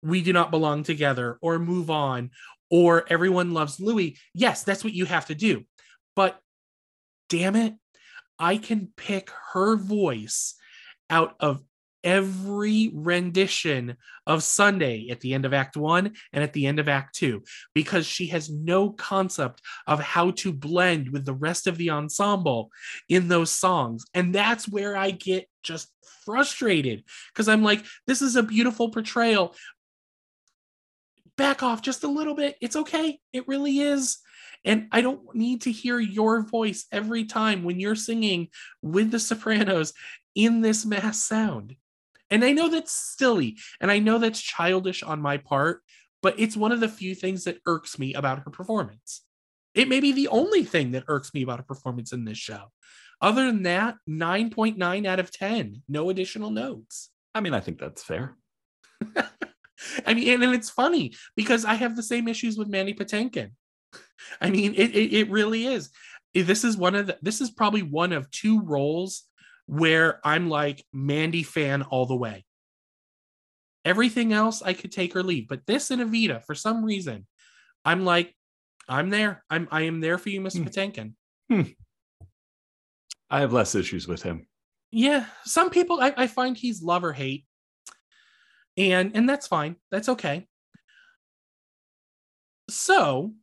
we 0.03 0.21
do 0.21 0.31
not 0.31 0.51
belong 0.51 0.83
together 0.83 1.37
or 1.41 1.57
move 1.59 1.89
on 1.89 2.29
or 2.69 3.05
everyone 3.09 3.53
loves 3.53 3.79
Louis. 3.79 4.17
Yes, 4.33 4.63
that's 4.63 4.83
what 4.83 4.93
you 4.93 5.05
have 5.05 5.27
to 5.27 5.35
do. 5.35 5.63
But 6.15 6.39
damn 7.29 7.55
it, 7.55 7.73
I 8.37 8.57
can 8.57 8.91
pick 8.95 9.31
her 9.53 9.75
voice 9.75 10.55
out 11.09 11.35
of 11.39 11.63
every 12.03 12.91
rendition 12.93 13.97
of 14.27 14.43
Sunday 14.43 15.09
at 15.09 15.19
the 15.21 15.33
end 15.33 15.45
of 15.45 15.53
Act 15.53 15.77
One 15.77 16.13
and 16.31 16.43
at 16.43 16.53
the 16.53 16.65
end 16.65 16.79
of 16.79 16.89
Act 16.89 17.15
Two 17.15 17.43
because 17.73 18.05
she 18.05 18.27
has 18.27 18.49
no 18.49 18.91
concept 18.91 19.61
of 19.87 19.99
how 19.99 20.31
to 20.31 20.51
blend 20.51 21.09
with 21.09 21.25
the 21.25 21.33
rest 21.33 21.67
of 21.67 21.77
the 21.77 21.89
ensemble 21.89 22.69
in 23.09 23.27
those 23.27 23.51
songs. 23.51 24.05
And 24.13 24.33
that's 24.33 24.67
where 24.67 24.95
I 24.95 25.11
get 25.11 25.47
just 25.63 25.89
frustrated 26.25 27.03
because 27.33 27.47
I'm 27.47 27.63
like, 27.63 27.83
this 28.07 28.21
is 28.21 28.35
a 28.35 28.43
beautiful 28.43 28.89
portrayal. 28.89 29.55
Back 31.35 31.63
off 31.63 31.81
just 31.81 32.03
a 32.03 32.07
little 32.07 32.35
bit. 32.35 32.55
It's 32.61 32.75
okay. 32.75 33.19
It 33.31 33.47
really 33.47 33.79
is. 33.79 34.19
And 34.65 34.87
I 34.91 35.01
don't 35.01 35.35
need 35.35 35.61
to 35.63 35.71
hear 35.71 35.99
your 35.99 36.41
voice 36.43 36.85
every 36.91 37.25
time 37.25 37.63
when 37.63 37.79
you're 37.79 37.95
singing 37.95 38.47
with 38.81 39.11
the 39.11 39.19
sopranos 39.19 39.93
in 40.35 40.61
this 40.61 40.85
mass 40.85 41.21
sound. 41.21 41.75
And 42.33 42.43
I 42.43 42.51
know 42.51 42.67
that's 42.67 42.91
silly 42.91 43.59
and 43.79 43.91
I 43.91 43.99
know 43.99 44.17
that's 44.17 44.41
childish 44.41 45.03
on 45.03 45.21
my 45.21 45.37
part, 45.37 45.81
but 46.23 46.33
it's 46.39 46.57
one 46.57 46.71
of 46.71 46.79
the 46.79 46.89
few 46.89 47.13
things 47.13 47.43
that 47.43 47.59
irks 47.67 47.99
me 47.99 48.15
about 48.15 48.39
her 48.39 48.49
performance. 48.49 49.21
It 49.75 49.87
may 49.87 49.99
be 49.99 50.11
the 50.11 50.29
only 50.29 50.63
thing 50.63 50.93
that 50.93 51.03
irks 51.07 51.31
me 51.35 51.43
about 51.43 51.59
a 51.59 51.63
performance 51.63 52.11
in 52.11 52.25
this 52.25 52.39
show. 52.39 52.71
Other 53.21 53.45
than 53.45 53.61
that, 53.63 53.97
9.9 54.09 55.05
out 55.05 55.19
of 55.19 55.31
10, 55.31 55.83
no 55.87 56.09
additional 56.09 56.49
notes. 56.49 57.11
I 57.35 57.41
mean, 57.41 57.53
I 57.53 57.59
think 57.59 57.79
that's 57.79 58.03
fair. 58.03 58.35
I 60.07 60.15
mean, 60.15 60.33
and, 60.33 60.43
and, 60.43 60.55
it's 60.55 60.71
funny 60.71 61.13
because 61.35 61.65
I 61.65 61.75
have 61.75 61.95
the 61.95 62.01
same 62.01 62.27
issues 62.27 62.57
with 62.57 62.67
Mandy 62.67 62.95
Patinkin. 62.95 63.51
I 64.41 64.49
mean, 64.49 64.73
it, 64.73 64.95
it, 64.95 65.13
it 65.13 65.29
really 65.29 65.67
is. 65.67 65.91
This 66.33 66.63
is 66.63 66.77
one 66.77 66.95
of 66.95 67.07
the, 67.07 67.17
this 67.21 67.41
is 67.41 67.51
probably 67.51 67.83
one 67.83 68.11
of 68.11 68.31
two 68.31 68.61
roles 68.61 69.25
where 69.65 70.19
I'm 70.23 70.49
like 70.49 70.85
Mandy 70.91 71.43
fan 71.43 71.83
all 71.83 72.05
the 72.05 72.15
way. 72.15 72.45
Everything 73.85 74.31
else 74.31 74.61
I 74.61 74.73
could 74.73 74.91
take 74.91 75.15
or 75.15 75.23
leave, 75.23 75.47
but 75.47 75.65
this 75.65 75.91
and 75.91 76.01
Evita, 76.01 76.43
for 76.45 76.55
some 76.55 76.85
reason, 76.85 77.27
I'm 77.83 78.05
like, 78.05 78.33
I'm 78.87 79.09
there. 79.09 79.43
I'm 79.49 79.67
I 79.71 79.83
am 79.83 79.99
there 79.99 80.17
for 80.17 80.29
you, 80.29 80.41
Mr. 80.41 80.57
Hmm. 80.57 80.63
Patinkin. 80.63 81.13
Hmm. 81.49 81.71
I 83.29 83.39
have 83.39 83.53
less 83.53 83.75
issues 83.75 84.07
with 84.07 84.21
him. 84.21 84.47
Yeah, 84.91 85.25
some 85.43 85.69
people 85.69 85.99
I, 85.99 86.13
I 86.15 86.27
find 86.27 86.55
he's 86.55 86.83
love 86.83 87.03
or 87.03 87.13
hate, 87.13 87.45
and 88.77 89.11
and 89.15 89.27
that's 89.27 89.47
fine. 89.47 89.75
That's 89.91 90.09
okay. 90.09 90.47
So, 92.69 93.33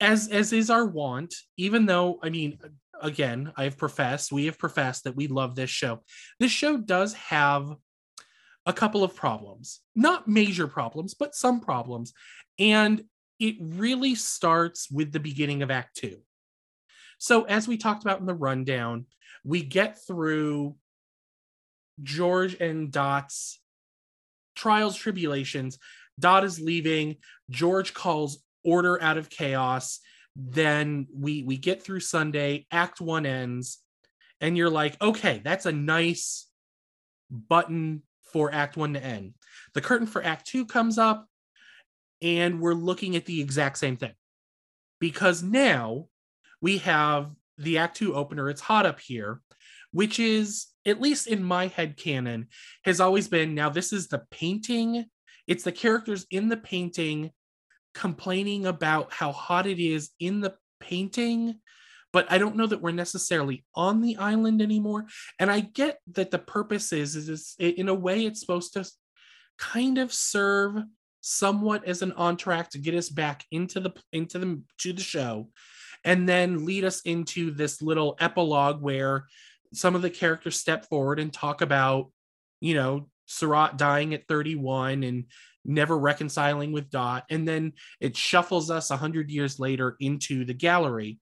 as 0.00 0.28
as 0.28 0.52
is 0.52 0.70
our 0.70 0.86
want, 0.86 1.34
even 1.56 1.86
though 1.86 2.18
I 2.22 2.30
mean 2.30 2.58
again, 3.02 3.52
I've 3.56 3.76
professed, 3.76 4.32
we 4.32 4.46
have 4.46 4.58
professed 4.58 5.04
that 5.04 5.16
we 5.16 5.26
love 5.26 5.54
this 5.54 5.70
show. 5.70 6.02
This 6.40 6.50
show 6.50 6.76
does 6.76 7.14
have 7.14 7.74
a 8.66 8.72
couple 8.72 9.04
of 9.04 9.14
problems, 9.14 9.80
not 9.94 10.26
major 10.28 10.66
problems, 10.66 11.14
but 11.14 11.34
some 11.34 11.60
problems. 11.60 12.12
And 12.58 13.04
it 13.38 13.56
really 13.60 14.14
starts 14.14 14.90
with 14.90 15.12
the 15.12 15.20
beginning 15.20 15.62
of 15.62 15.70
Act 15.70 15.96
Two. 15.96 16.18
So, 17.18 17.44
as 17.44 17.68
we 17.68 17.76
talked 17.76 18.02
about 18.02 18.20
in 18.20 18.26
the 18.26 18.34
rundown, 18.34 19.06
we 19.44 19.62
get 19.62 19.98
through 20.06 20.76
George 22.02 22.60
and 22.60 22.90
Dot's 22.90 23.60
trials, 24.54 24.96
tribulations. 24.96 25.78
Dot 26.18 26.44
is 26.44 26.60
leaving. 26.60 27.16
George 27.50 27.92
calls 27.92 28.42
order 28.64 29.00
out 29.02 29.18
of 29.18 29.28
chaos 29.28 30.00
then 30.36 31.06
we 31.14 31.42
we 31.42 31.56
get 31.56 31.82
through 31.82 32.00
Sunday, 32.00 32.66
act 32.70 33.00
1 33.00 33.26
ends 33.26 33.78
and 34.40 34.56
you're 34.56 34.70
like, 34.70 35.00
"Okay, 35.00 35.40
that's 35.44 35.66
a 35.66 35.72
nice 35.72 36.48
button 37.30 38.02
for 38.32 38.52
act 38.52 38.76
1 38.76 38.94
to 38.94 39.04
end." 39.04 39.34
The 39.74 39.80
curtain 39.80 40.06
for 40.06 40.22
act 40.22 40.46
2 40.46 40.66
comes 40.66 40.98
up 40.98 41.28
and 42.20 42.60
we're 42.60 42.74
looking 42.74 43.16
at 43.16 43.26
the 43.26 43.40
exact 43.40 43.78
same 43.78 43.96
thing. 43.96 44.14
Because 45.00 45.42
now 45.42 46.08
we 46.60 46.78
have 46.78 47.30
the 47.58 47.78
act 47.78 47.96
2 47.96 48.14
opener, 48.14 48.50
it's 48.50 48.60
hot 48.60 48.86
up 48.86 48.98
here, 48.98 49.40
which 49.92 50.18
is 50.18 50.66
at 50.86 51.00
least 51.00 51.26
in 51.26 51.42
my 51.42 51.68
head 51.68 51.96
canon 51.96 52.48
has 52.84 53.00
always 53.00 53.28
been 53.28 53.54
now 53.54 53.68
this 53.68 53.92
is 53.92 54.08
the 54.08 54.22
painting 54.30 55.06
it's 55.46 55.64
the 55.64 55.72
characters 55.72 56.26
in 56.30 56.48
the 56.48 56.56
painting 56.56 57.30
complaining 57.94 58.66
about 58.66 59.12
how 59.12 59.32
hot 59.32 59.66
it 59.66 59.78
is 59.78 60.10
in 60.18 60.40
the 60.40 60.54
painting 60.80 61.60
but 62.14 62.30
I 62.30 62.38
don't 62.38 62.54
know 62.54 62.68
that 62.68 62.80
we're 62.80 62.92
necessarily 62.92 63.64
on 63.74 64.00
the 64.00 64.16
island 64.18 64.62
anymore. 64.62 65.06
And 65.40 65.50
I 65.50 65.58
get 65.58 65.98
that 66.12 66.30
the 66.30 66.38
purpose 66.38 66.92
is, 66.92 67.16
is, 67.16 67.56
in 67.58 67.88
a 67.88 67.94
way 67.94 68.24
it's 68.24 68.38
supposed 68.38 68.74
to 68.74 68.88
kind 69.58 69.98
of 69.98 70.12
serve 70.12 70.76
somewhat 71.20 71.84
as 71.86 72.02
an 72.02 72.12
entr'acte 72.12 72.68
to 72.68 72.78
get 72.78 72.94
us 72.94 73.08
back 73.08 73.44
into 73.50 73.80
the 73.80 73.92
into 74.12 74.38
the 74.38 74.62
to 74.78 74.92
the 74.92 75.02
show, 75.02 75.48
and 76.04 76.28
then 76.28 76.64
lead 76.64 76.84
us 76.84 77.00
into 77.02 77.50
this 77.50 77.82
little 77.82 78.16
epilogue 78.20 78.80
where 78.80 79.26
some 79.72 79.96
of 79.96 80.02
the 80.02 80.10
characters 80.10 80.60
step 80.60 80.86
forward 80.88 81.18
and 81.18 81.32
talk 81.32 81.62
about, 81.62 82.12
you 82.60 82.74
know, 82.74 83.08
Seurat 83.26 83.76
dying 83.76 84.14
at 84.14 84.28
31 84.28 85.02
and 85.02 85.24
never 85.64 85.96
reconciling 85.98 86.72
with 86.72 86.90
Dot, 86.90 87.24
and 87.30 87.46
then 87.46 87.72
it 88.00 88.16
shuffles 88.16 88.70
us 88.70 88.90
a 88.90 88.96
hundred 88.96 89.30
years 89.30 89.58
later 89.58 89.96
into 90.00 90.44
the 90.44 90.54
gallery. 90.54 91.18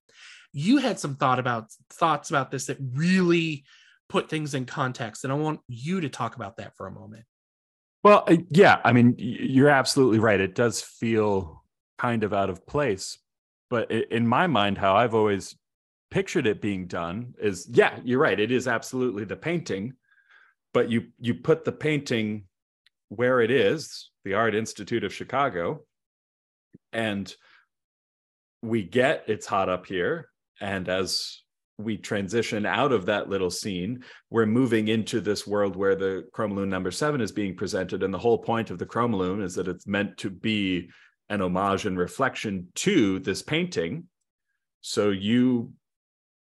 You 0.53 0.79
had 0.79 0.99
some 0.99 1.17
thought 1.17 1.39
about 1.39 1.71
thoughts 1.91 2.31
about 2.31 2.51
this 2.51 2.67
that 2.67 2.79
really 2.81 3.65
put 4.09 4.29
things 4.29 4.55
in 4.55 4.67
context, 4.67 5.25
and 5.25 5.33
I 5.33 5.37
want 5.37 5.61
you 5.69 6.03
to 6.03 6.09
talk 6.09 6.37
about 6.37 6.57
that 6.59 6.77
for 6.77 6.87
a 6.87 6.93
moment. 6.93 7.25
Well, 8.05 8.25
uh, 8.27 8.39
yeah, 8.51 8.81
I 8.85 8.93
mean, 8.93 9.15
you're 9.19 9.69
absolutely 9.69 10.19
right. 10.19 10.41
It 10.41 10.55
does 10.55 10.83
feel 10.83 11.65
kind 11.99 12.25
of 12.25 12.33
out 12.33 12.51
of 12.51 12.67
place, 12.67 13.19
but 13.71 13.91
in 13.91 14.27
my 14.27 14.47
mind, 14.49 14.77
how 14.77 14.97
I've 14.97 15.15
always 15.15 15.57
pictured 16.11 16.47
it 16.47 16.61
being 16.61 16.87
done 16.87 17.33
is, 17.41 17.67
yeah, 17.71 17.99
you're 18.05 18.19
right. 18.19 18.39
It 18.39 18.51
is 18.51 18.69
absolutely 18.69 19.25
the 19.25 19.37
painting, 19.37 19.95
but 20.75 20.91
you 20.91 21.07
you 21.19 21.35
put 21.35 21.65
the 21.65 21.73
painting 21.73 22.45
where 23.09 23.41
it 23.41 23.51
is 23.51 24.11
the 24.25 24.35
Art 24.35 24.55
Institute 24.55 25.05
of 25.05 25.15
Chicago. 25.15 25.83
And 26.93 27.33
we 28.63 28.83
get 28.83 29.25
it's 29.27 29.47
hot 29.47 29.69
up 29.69 29.87
here. 29.87 30.29
And 30.61 30.89
as 30.89 31.41
we 31.79 31.97
transition 31.97 32.65
out 32.65 32.93
of 32.93 33.07
that 33.07 33.29
little 33.29 33.51
scene, 33.51 34.05
we're 34.31 34.47
moving 34.47 34.89
into 34.89 35.21
this 35.21 35.47
world 35.47 35.75
where 35.75 35.97
the 35.97 36.27
Chromalume 36.33 36.69
number 36.69 36.91
seven 36.91 37.21
is 37.21 37.33
being 37.33 37.57
presented. 37.57 38.03
And 38.03 38.15
the 38.15 38.19
whole 38.19 38.39
point 38.39 38.71
of 38.71 38.79
the 38.79 38.87
Chromalume 38.87 39.43
is 39.43 39.55
that 39.57 39.69
it's 39.69 39.87
meant 39.87 40.19
to 40.19 40.31
be 40.31 40.91
an 41.29 41.41
homage 41.41 41.87
and 41.87 41.99
reflection 41.99 42.69
to 42.77 43.19
this 43.21 43.43
painting. 43.43 44.05
So 44.83 45.11
you 45.11 45.73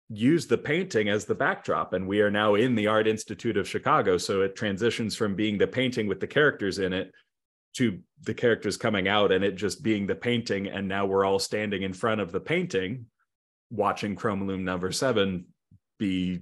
use 0.10 0.48
the 0.48 0.58
painting 0.58 1.10
as 1.10 1.26
the 1.26 1.36
backdrop 1.36 1.94
and 1.94 2.08
we 2.08 2.22
are 2.22 2.32
now 2.32 2.56
in 2.56 2.74
the 2.74 2.88
art 2.88 3.08
institute 3.08 3.58
of 3.58 3.68
chicago 3.68 4.18
so 4.18 4.42
it 4.42 4.56
transitions 4.56 5.16
from 5.16 5.36
being 5.36 5.56
the 5.56 5.68
painting 5.68 6.08
with 6.08 6.20
the 6.20 6.26
characters 6.26 6.80
in 6.80 6.94
it 6.94 7.12
to 7.76 8.00
the 8.24 8.34
characters 8.34 8.78
coming 8.78 9.08
out 9.08 9.32
and 9.32 9.44
it 9.44 9.56
just 9.56 9.84
being 9.84 10.08
the 10.08 10.16
painting 10.16 10.68
and 10.68 10.88
now 10.88 11.06
we're 11.06 11.26
all 11.26 11.40
standing 11.40 11.84
in 11.84 11.94
front 11.94 12.20
of 12.20 12.32
the 12.32 12.40
painting 12.40 13.06
watching 13.70 14.16
chromalume 14.16 14.62
number 14.62 14.92
seven 14.92 15.46
be 16.00 16.40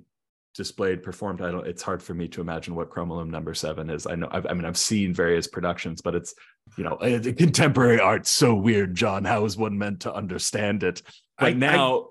displayed 0.56 1.04
performed. 1.04 1.42
I 1.42 1.52
don't 1.52 1.68
it's 1.68 1.84
hard 1.84 2.02
for 2.02 2.14
me 2.14 2.28
to 2.30 2.42
imagine 2.42 2.74
what 2.74 2.90
chromalume 2.90 3.30
number 3.30 3.54
seven 3.54 3.90
is. 3.90 4.08
I 4.08 4.16
know 4.16 4.28
I've, 4.32 4.48
i 4.48 4.54
mean 4.54 4.66
i've 4.66 4.78
seen 4.78 5.14
various 5.14 5.48
productions 5.48 6.02
but 6.02 6.16
it's 6.16 6.34
you 6.78 6.84
know 6.84 6.96
eh, 6.96 7.20
contemporary 7.34 8.00
art's 8.00 8.32
so 8.32 8.56
weird 8.56 8.96
john. 8.96 9.24
How 9.24 9.46
is 9.46 9.58
one 9.58 9.78
meant 9.78 10.02
to 10.02 10.14
understand 10.14 10.84
it? 10.84 11.02
But 11.38 11.48
I, 11.48 11.54
now 11.54 12.08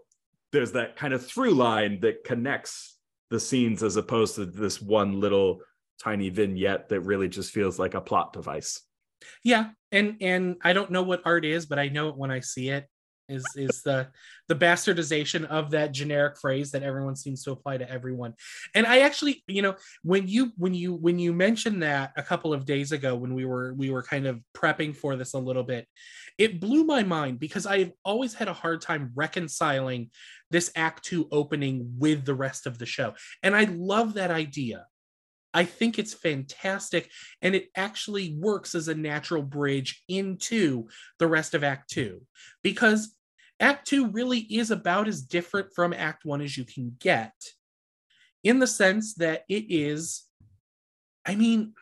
there's 0.52 0.72
that 0.72 0.96
kind 0.96 1.12
of 1.12 1.26
through 1.26 1.52
line 1.52 2.00
that 2.00 2.24
connects 2.24 2.96
the 3.30 3.40
scenes 3.40 3.82
as 3.82 3.96
opposed 3.96 4.36
to 4.36 4.46
this 4.46 4.80
one 4.80 5.20
little 5.20 5.60
tiny 6.02 6.28
vignette 6.28 6.88
that 6.88 7.00
really 7.00 7.28
just 7.28 7.52
feels 7.52 7.78
like 7.78 7.94
a 7.94 8.00
plot 8.00 8.32
device. 8.32 8.82
Yeah, 9.44 9.70
and 9.92 10.16
and 10.20 10.56
I 10.62 10.72
don't 10.72 10.90
know 10.90 11.02
what 11.02 11.22
art 11.24 11.44
is, 11.44 11.66
but 11.66 11.78
I 11.78 11.88
know 11.88 12.08
it 12.08 12.16
when 12.16 12.30
I 12.30 12.40
see 12.40 12.70
it. 12.70 12.86
Is 13.28 13.44
is 13.56 13.82
the 13.82 14.06
the 14.46 14.54
bastardization 14.54 15.46
of 15.46 15.72
that 15.72 15.90
generic 15.90 16.38
phrase 16.38 16.70
that 16.70 16.84
everyone 16.84 17.16
seems 17.16 17.42
to 17.42 17.50
apply 17.50 17.78
to 17.78 17.90
everyone. 17.90 18.34
And 18.72 18.86
I 18.86 19.00
actually, 19.00 19.42
you 19.48 19.62
know, 19.62 19.74
when 20.04 20.28
you 20.28 20.52
when 20.56 20.74
you 20.74 20.94
when 20.94 21.18
you 21.18 21.32
mentioned 21.32 21.82
that 21.82 22.12
a 22.16 22.22
couple 22.22 22.52
of 22.52 22.64
days 22.64 22.92
ago 22.92 23.16
when 23.16 23.34
we 23.34 23.44
were 23.44 23.74
we 23.74 23.90
were 23.90 24.04
kind 24.04 24.28
of 24.28 24.40
prepping 24.56 24.94
for 24.94 25.16
this 25.16 25.34
a 25.34 25.40
little 25.40 25.64
bit, 25.64 25.88
it 26.38 26.60
blew 26.60 26.84
my 26.84 27.02
mind 27.02 27.40
because 27.40 27.66
I've 27.66 27.90
always 28.04 28.32
had 28.32 28.46
a 28.46 28.52
hard 28.52 28.80
time 28.80 29.10
reconciling 29.16 30.10
this 30.52 30.70
act 30.76 31.04
2 31.06 31.26
opening 31.32 31.94
with 31.98 32.24
the 32.24 32.34
rest 32.34 32.64
of 32.64 32.78
the 32.78 32.86
show. 32.86 33.14
And 33.42 33.56
I 33.56 33.64
love 33.64 34.14
that 34.14 34.30
idea. 34.30 34.86
I 35.56 35.64
think 35.64 35.98
it's 35.98 36.12
fantastic 36.12 37.10
and 37.40 37.54
it 37.54 37.70
actually 37.74 38.36
works 38.38 38.74
as 38.74 38.88
a 38.88 38.94
natural 38.94 39.42
bridge 39.42 40.04
into 40.06 40.88
the 41.18 41.26
rest 41.26 41.54
of 41.54 41.64
Act 41.64 41.88
2 41.92 42.20
because 42.62 43.16
Act 43.58 43.88
2 43.88 44.08
really 44.08 44.40
is 44.40 44.70
about 44.70 45.08
as 45.08 45.22
different 45.22 45.68
from 45.74 45.94
Act 45.94 46.26
1 46.26 46.42
as 46.42 46.58
you 46.58 46.66
can 46.66 46.94
get 47.00 47.32
in 48.44 48.58
the 48.58 48.66
sense 48.66 49.14
that 49.14 49.44
it 49.48 49.64
is, 49.70 50.24
I 51.24 51.34
mean, 51.36 51.72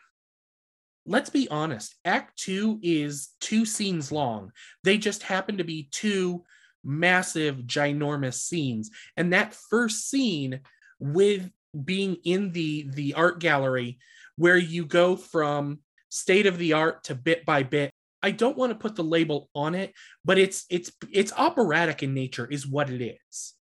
let's 1.05 1.29
be 1.29 1.49
honest, 1.49 1.95
Act 2.05 2.39
2 2.39 2.79
is 2.81 3.31
two 3.41 3.65
scenes 3.65 4.09
long. 4.09 4.53
They 4.85 4.97
just 4.97 5.21
happen 5.21 5.57
to 5.57 5.65
be 5.65 5.89
two 5.91 6.45
massive, 6.81 7.57
ginormous 7.65 8.35
scenes. 8.35 8.89
And 9.17 9.33
that 9.33 9.53
first 9.53 10.09
scene 10.09 10.61
with 10.97 11.51
being 11.83 12.17
in 12.23 12.51
the 12.51 12.87
the 12.93 13.13
art 13.13 13.39
gallery 13.39 13.99
where 14.37 14.57
you 14.57 14.85
go 14.85 15.15
from 15.15 15.79
state 16.09 16.45
of 16.45 16.57
the 16.57 16.73
art 16.73 17.03
to 17.05 17.15
bit 17.15 17.45
by 17.45 17.63
bit. 17.63 17.91
I 18.23 18.31
don't 18.31 18.57
want 18.57 18.71
to 18.71 18.79
put 18.79 18.95
the 18.95 19.03
label 19.03 19.49
on 19.53 19.75
it 19.75 19.93
but 20.23 20.37
it's 20.37 20.65
it's 20.69 20.91
it's 21.11 21.33
operatic 21.33 22.03
in 22.03 22.13
nature 22.13 22.45
is 22.45 22.67
what 22.67 22.89
it 22.89 23.03
is. 23.03 23.53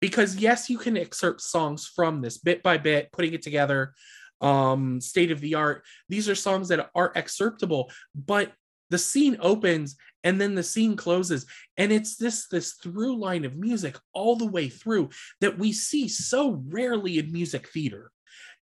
Because 0.00 0.36
yes 0.36 0.70
you 0.70 0.78
can 0.78 0.96
excerpt 0.96 1.40
songs 1.40 1.86
from 1.86 2.20
this 2.20 2.38
bit 2.38 2.62
by 2.62 2.78
bit 2.78 3.12
putting 3.12 3.34
it 3.34 3.42
together 3.42 3.94
um 4.40 5.00
state 5.00 5.30
of 5.30 5.40
the 5.40 5.54
art 5.54 5.84
these 6.08 6.28
are 6.28 6.34
songs 6.34 6.68
that 6.68 6.88
are 6.94 7.12
excerptable 7.12 7.90
but 8.14 8.52
the 8.90 8.98
scene 8.98 9.36
opens 9.40 9.96
and 10.22 10.40
then 10.40 10.54
the 10.54 10.62
scene 10.62 10.96
closes. 10.96 11.46
And 11.76 11.92
it's 11.92 12.16
this 12.16 12.46
this 12.48 12.74
through 12.74 13.16
line 13.16 13.44
of 13.44 13.56
music 13.56 13.96
all 14.12 14.36
the 14.36 14.46
way 14.46 14.68
through 14.68 15.10
that 15.40 15.58
we 15.58 15.72
see 15.72 16.08
so 16.08 16.62
rarely 16.68 17.18
in 17.18 17.32
music 17.32 17.68
theater. 17.68 18.10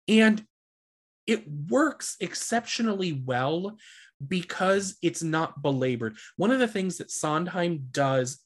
And 0.09 0.45
it 1.27 1.45
works 1.69 2.17
exceptionally 2.21 3.13
well 3.13 3.77
because 4.27 4.97
it's 5.03 5.23
not 5.23 5.63
belabored. 5.63 6.17
One 6.37 6.51
of 6.51 6.59
the 6.59 6.69
things 6.69 6.99
that 6.99 7.11
sondheim 7.11 7.89
does 7.91 8.39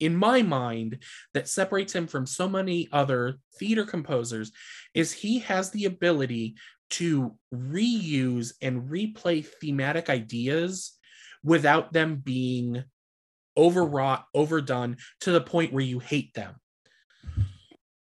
in 0.00 0.16
my 0.16 0.42
mind 0.42 0.98
that 1.34 1.48
separates 1.48 1.94
him 1.94 2.06
from 2.06 2.26
so 2.26 2.48
many 2.48 2.88
other 2.92 3.38
theater 3.58 3.84
composers 3.84 4.50
is 4.94 5.12
he 5.12 5.38
has 5.40 5.70
the 5.70 5.84
ability 5.84 6.56
to 6.90 7.36
reuse 7.54 8.52
and 8.60 8.90
replay 8.90 9.44
thematic 9.44 10.10
ideas 10.10 10.98
without 11.44 11.92
them 11.92 12.16
being 12.16 12.84
overwrought, 13.56 14.26
overdone 14.34 14.96
to 15.20 15.32
the 15.32 15.40
point 15.40 15.72
where 15.72 15.84
you 15.84 15.98
hate 15.98 16.34
them. 16.34 16.56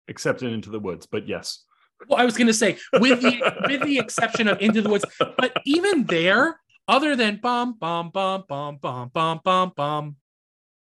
Except 0.08 0.42
in 0.42 0.52
Into 0.52 0.70
the 0.70 0.80
Woods, 0.80 1.06
but 1.06 1.28
yes. 1.28 1.64
Well, 2.08 2.20
I 2.20 2.24
was 2.24 2.36
going 2.36 2.46
to 2.46 2.54
say, 2.54 2.78
with 2.94 3.20
the 3.20 3.40
with 3.68 3.82
the 3.82 3.98
exception 3.98 4.48
of 4.48 4.60
Into 4.60 4.82
the 4.82 4.88
Woods, 4.88 5.04
but 5.18 5.52
even 5.64 6.04
there, 6.04 6.58
other 6.88 7.14
than 7.14 7.36
bum 7.36 7.74
bum 7.78 8.10
bum 8.10 8.44
bum 8.48 8.78
bum 8.80 9.10
bum 9.12 9.40
bum 9.44 9.72
bum 9.76 10.16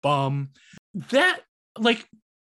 bum, 0.02 0.48
that 1.10 1.40
like 1.78 2.06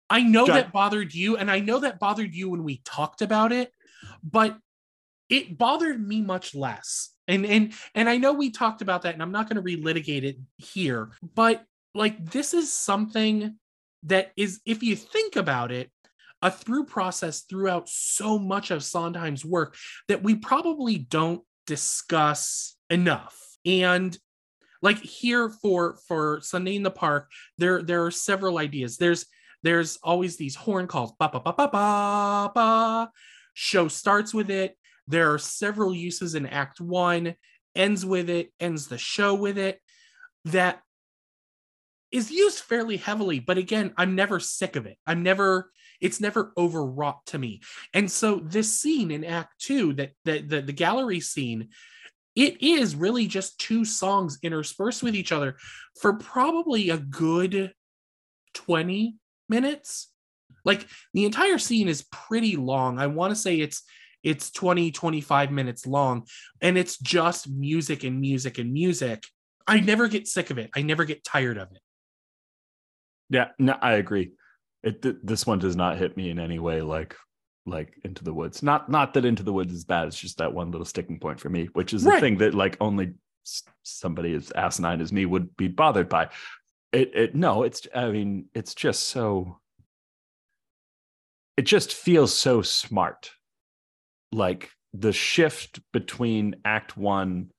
I 0.09 0.23
know 0.23 0.47
John. 0.47 0.55
that 0.55 0.71
bothered 0.71 1.13
you, 1.13 1.37
and 1.37 1.51
I 1.51 1.59
know 1.59 1.79
that 1.79 1.99
bothered 1.99 2.33
you 2.33 2.49
when 2.49 2.63
we 2.63 2.81
talked 2.85 3.21
about 3.21 3.51
it, 3.51 3.71
but 4.23 4.57
it 5.29 5.57
bothered 5.57 6.05
me 6.05 6.21
much 6.21 6.55
less 6.55 7.12
and 7.27 7.45
and 7.45 7.73
and 7.95 8.09
i 8.09 8.17
know 8.17 8.33
we 8.33 8.49
talked 8.49 8.81
about 8.81 9.01
that 9.03 9.13
and 9.13 9.23
i'm 9.23 9.31
not 9.31 9.49
going 9.49 9.63
to 9.63 9.77
relitigate 9.77 10.23
it 10.23 10.37
here 10.57 11.11
but 11.35 11.63
like 11.95 12.23
this 12.31 12.53
is 12.53 12.71
something 12.71 13.55
that 14.03 14.31
is 14.35 14.59
if 14.65 14.83
you 14.83 14.95
think 14.95 15.35
about 15.35 15.71
it 15.71 15.89
a 16.41 16.51
through 16.51 16.83
process 16.83 17.41
throughout 17.41 17.87
so 17.87 18.37
much 18.37 18.69
of 18.69 18.83
sondheim's 18.83 19.45
work 19.45 19.75
that 20.09 20.21
we 20.21 20.35
probably 20.35 20.97
don't 20.97 21.41
discuss 21.65 22.75
enough. 22.89 23.39
And 23.65 24.17
like 24.81 24.97
here 24.97 25.49
for 25.49 25.97
for 26.07 26.41
sunday 26.41 26.75
in 26.75 26.83
the 26.83 26.91
park 26.91 27.31
there 27.57 27.81
there 27.81 28.05
are 28.05 28.11
several 28.11 28.57
ideas. 28.57 28.97
There's 28.97 29.25
there's 29.63 29.97
always 30.03 30.35
these 30.35 30.55
horn 30.55 30.87
calls 30.87 31.13
ba 31.17 31.29
ba 31.31 31.39
ba 31.39 31.53
ba 31.53 31.69
ba 31.71 32.51
ba. 32.53 33.11
Show 33.53 33.87
starts 33.87 34.33
with 34.33 34.49
it 34.49 34.75
there 35.07 35.33
are 35.33 35.39
several 35.39 35.93
uses 35.93 36.35
in 36.35 36.45
Act 36.45 36.79
One, 36.79 37.35
ends 37.75 38.05
with 38.05 38.29
it, 38.29 38.51
ends 38.59 38.87
the 38.87 38.97
show 38.97 39.33
with 39.33 39.57
it, 39.57 39.79
that 40.45 40.81
is 42.11 42.31
used 42.31 42.59
fairly 42.59 42.97
heavily. 42.97 43.39
But 43.39 43.57
again, 43.57 43.93
I'm 43.97 44.15
never 44.15 44.39
sick 44.39 44.75
of 44.75 44.85
it. 44.85 44.97
I'm 45.05 45.23
never, 45.23 45.71
it's 45.99 46.21
never 46.21 46.53
overwrought 46.57 47.25
to 47.27 47.39
me. 47.39 47.61
And 47.93 48.09
so 48.09 48.35
this 48.35 48.79
scene 48.79 49.11
in 49.11 49.23
Act 49.23 49.59
Two, 49.59 49.93
that 49.93 50.11
the, 50.23 50.41
the, 50.41 50.61
the 50.61 50.73
gallery 50.73 51.19
scene, 51.19 51.69
it 52.35 52.61
is 52.61 52.95
really 52.95 53.27
just 53.27 53.59
two 53.59 53.85
songs 53.85 54.39
interspersed 54.41 55.03
with 55.03 55.15
each 55.15 55.31
other 55.31 55.57
for 55.99 56.13
probably 56.13 56.89
a 56.89 56.97
good 56.97 57.73
20 58.53 59.15
minutes. 59.49 60.09
Like 60.65 60.87
the 61.13 61.25
entire 61.25 61.57
scene 61.57 61.87
is 61.87 62.05
pretty 62.11 62.55
long. 62.55 62.99
I 62.99 63.07
want 63.07 63.31
to 63.31 63.35
say 63.35 63.59
it's 63.59 63.83
it's 64.23 64.51
20 64.51 64.91
25 64.91 65.51
minutes 65.51 65.85
long 65.85 66.25
and 66.61 66.77
it's 66.77 66.97
just 66.97 67.49
music 67.49 68.03
and 68.03 68.19
music 68.19 68.57
and 68.57 68.71
music. 68.71 69.25
I 69.67 69.79
never 69.79 70.07
get 70.07 70.27
sick 70.27 70.49
of 70.49 70.57
it. 70.57 70.69
I 70.75 70.81
never 70.81 71.05
get 71.05 71.23
tired 71.23 71.57
of 71.57 71.71
it. 71.71 71.81
Yeah 73.29 73.49
no 73.59 73.77
i 73.81 73.93
agree. 73.93 74.31
It 74.83 75.01
th- 75.01 75.17
this 75.23 75.45
one 75.45 75.59
does 75.59 75.75
not 75.75 75.97
hit 75.97 76.17
me 76.17 76.29
in 76.29 76.39
any 76.39 76.59
way 76.59 76.81
like 76.81 77.15
like 77.65 77.93
into 78.03 78.23
the 78.23 78.33
woods. 78.33 78.63
Not 78.63 78.89
not 78.89 79.13
that 79.13 79.25
into 79.25 79.43
the 79.43 79.53
woods 79.53 79.73
is 79.73 79.85
bad 79.85 80.07
it's 80.07 80.19
just 80.19 80.37
that 80.37 80.53
one 80.53 80.71
little 80.71 80.85
sticking 80.85 81.19
point 81.19 81.39
for 81.39 81.49
me 81.49 81.65
which 81.73 81.93
is 81.93 82.03
the 82.03 82.19
thing 82.19 82.37
that 82.37 82.53
like 82.53 82.77
only 82.81 83.13
somebody 83.83 84.33
as 84.33 84.51
asinine 84.51 85.01
as 85.01 85.11
me 85.11 85.25
would 85.25 85.55
be 85.57 85.67
bothered 85.67 86.09
by. 86.09 86.29
It 86.91 87.11
it 87.15 87.35
no 87.35 87.63
it's 87.63 87.87
i 87.95 88.09
mean 88.11 88.45
it's 88.53 88.75
just 88.75 89.09
so 89.09 89.59
it 91.57 91.63
just 91.63 91.93
feels 91.93 92.33
so 92.33 92.61
smart 92.61 93.31
like 94.33 94.69
the 94.93 95.13
shift 95.13 95.79
between 95.91 96.55
act 96.65 96.97
one 96.97 97.49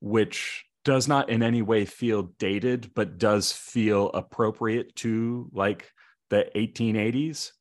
which 0.00 0.64
does 0.84 1.06
not 1.06 1.30
in 1.30 1.42
any 1.42 1.62
way 1.62 1.84
feel 1.84 2.22
dated 2.38 2.90
but 2.94 3.18
does 3.18 3.52
feel 3.52 4.10
appropriate 4.10 4.94
to 4.96 5.48
like 5.52 5.90
the 6.30 6.46
1880s 6.56 7.52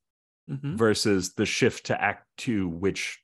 mm-hmm. 0.49 0.75
versus 0.75 1.33
the 1.33 1.45
shift 1.45 1.87
to 1.87 2.01
act 2.01 2.25
two 2.37 2.67
which 2.67 3.19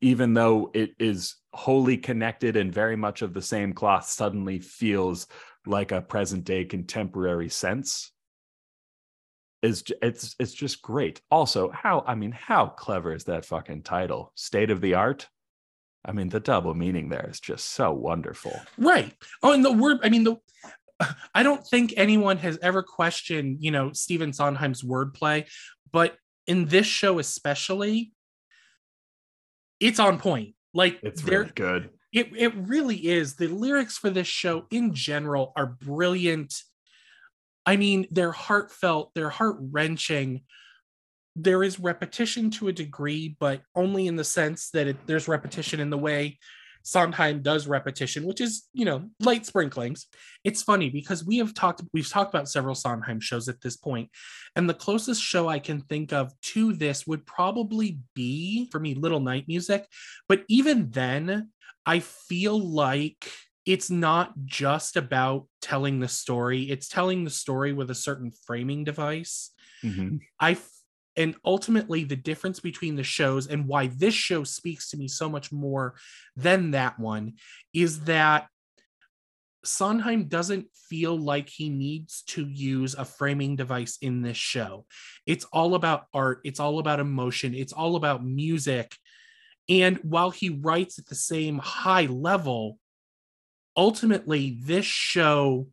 even 0.00 0.34
though 0.34 0.70
it 0.74 0.94
is 0.98 1.36
wholly 1.52 1.96
connected 1.96 2.56
and 2.56 2.72
very 2.72 2.96
much 2.96 3.22
of 3.22 3.32
the 3.32 3.42
same 3.42 3.72
cloth 3.72 4.06
suddenly 4.06 4.58
feels 4.58 5.26
like 5.66 5.92
a 5.92 6.00
present 6.00 6.44
day 6.44 6.64
contemporary 6.64 7.48
sense 7.48 8.12
is 9.66 9.84
it's 10.00 10.36
it's 10.38 10.54
just 10.54 10.80
great. 10.80 11.20
Also, 11.30 11.70
how 11.70 12.04
I 12.06 12.14
mean, 12.14 12.32
how 12.32 12.66
clever 12.66 13.12
is 13.12 13.24
that 13.24 13.44
fucking 13.44 13.82
title? 13.82 14.32
State 14.34 14.70
of 14.70 14.80
the 14.80 14.94
art. 14.94 15.28
I 16.04 16.12
mean, 16.12 16.28
the 16.28 16.40
double 16.40 16.72
meaning 16.72 17.08
there 17.08 17.28
is 17.28 17.40
just 17.40 17.66
so 17.72 17.92
wonderful. 17.92 18.58
Right. 18.78 19.12
Oh, 19.42 19.52
and 19.52 19.64
the 19.64 19.72
word. 19.72 19.98
I 20.02 20.08
mean, 20.08 20.24
the. 20.24 20.36
I 21.34 21.42
don't 21.42 21.66
think 21.66 21.92
anyone 21.96 22.38
has 22.38 22.58
ever 22.62 22.82
questioned, 22.82 23.58
you 23.60 23.70
know, 23.70 23.92
Stephen 23.92 24.32
Sondheim's 24.32 24.82
wordplay, 24.82 25.46
but 25.92 26.16
in 26.46 26.66
this 26.66 26.86
show 26.86 27.18
especially, 27.18 28.12
it's 29.80 29.98
on 29.98 30.18
point. 30.18 30.54
Like 30.72 31.00
it's 31.02 31.22
really 31.24 31.50
good. 31.54 31.90
It 32.12 32.30
it 32.36 32.54
really 32.54 32.96
is. 32.96 33.34
The 33.34 33.48
lyrics 33.48 33.98
for 33.98 34.10
this 34.10 34.28
show 34.28 34.66
in 34.70 34.94
general 34.94 35.52
are 35.56 35.66
brilliant 35.66 36.54
I 37.66 37.76
mean, 37.76 38.06
they're 38.10 38.32
heartfelt, 38.32 39.12
they're 39.14 39.30
heart 39.30 39.56
wrenching. 39.60 40.42
There 41.34 41.62
is 41.62 41.78
repetition 41.78 42.50
to 42.52 42.68
a 42.68 42.72
degree, 42.72 43.36
but 43.38 43.60
only 43.74 44.06
in 44.06 44.16
the 44.16 44.24
sense 44.24 44.70
that 44.70 44.86
it, 44.86 44.96
there's 45.06 45.28
repetition 45.28 45.80
in 45.80 45.90
the 45.90 45.98
way 45.98 46.38
Sondheim 46.86 47.42
does 47.42 47.66
repetition, 47.66 48.24
which 48.24 48.40
is, 48.40 48.68
you 48.72 48.84
know, 48.84 49.10
light 49.18 49.44
sprinklings. 49.44 50.06
It's 50.44 50.62
funny 50.62 50.88
because 50.88 51.26
we 51.26 51.38
have 51.38 51.52
talked, 51.52 51.82
we've 51.92 52.08
talked 52.08 52.32
about 52.32 52.48
several 52.48 52.76
Sondheim 52.76 53.18
shows 53.18 53.48
at 53.48 53.60
this 53.60 53.76
point, 53.76 54.08
and 54.54 54.70
the 54.70 54.74
closest 54.74 55.20
show 55.20 55.48
I 55.48 55.58
can 55.58 55.80
think 55.80 56.12
of 56.12 56.32
to 56.52 56.72
this 56.72 57.04
would 57.04 57.26
probably 57.26 57.98
be 58.14 58.68
for 58.70 58.78
me, 58.78 58.94
Little 58.94 59.18
Night 59.18 59.46
Music. 59.48 59.84
But 60.28 60.44
even 60.48 60.90
then, 60.92 61.50
I 61.84 61.98
feel 61.98 62.58
like 62.58 63.28
it's 63.66 63.90
not 63.90 64.32
just 64.44 64.96
about 64.96 65.46
telling 65.60 65.98
the 65.98 66.08
story, 66.08 66.70
it's 66.70 66.88
telling 66.88 67.24
the 67.24 67.30
story 67.30 67.72
with 67.72 67.90
a 67.90 67.94
certain 67.94 68.30
framing 68.46 68.84
device. 68.84 69.50
Mhm. 69.82 70.20
I 70.38 70.52
f- 70.52 70.70
and 71.16 71.34
ultimately 71.44 72.04
the 72.04 72.16
difference 72.16 72.60
between 72.60 72.94
the 72.94 73.02
shows 73.02 73.46
and 73.46 73.66
why 73.66 73.88
this 73.88 74.14
show 74.14 74.44
speaks 74.44 74.90
to 74.90 74.96
me 74.96 75.08
so 75.08 75.28
much 75.28 75.50
more 75.50 75.96
than 76.36 76.70
that 76.72 76.98
one 76.98 77.34
is 77.72 78.04
that 78.04 78.48
Sondheim 79.64 80.28
doesn't 80.28 80.68
feel 80.88 81.18
like 81.18 81.48
he 81.48 81.68
needs 81.68 82.22
to 82.28 82.46
use 82.46 82.94
a 82.94 83.04
framing 83.04 83.56
device 83.56 83.98
in 84.00 84.22
this 84.22 84.36
show. 84.36 84.86
It's 85.26 85.44
all 85.46 85.74
about 85.74 86.06
art, 86.14 86.40
it's 86.44 86.60
all 86.60 86.78
about 86.78 87.00
emotion, 87.00 87.54
it's 87.54 87.72
all 87.72 87.96
about 87.96 88.24
music. 88.24 88.96
And 89.68 89.98
while 90.04 90.30
he 90.30 90.50
writes 90.50 90.98
at 91.00 91.06
the 91.06 91.16
same 91.16 91.58
high 91.58 92.06
level, 92.06 92.78
ultimately 93.76 94.56
this 94.62 94.86
show 94.86 95.68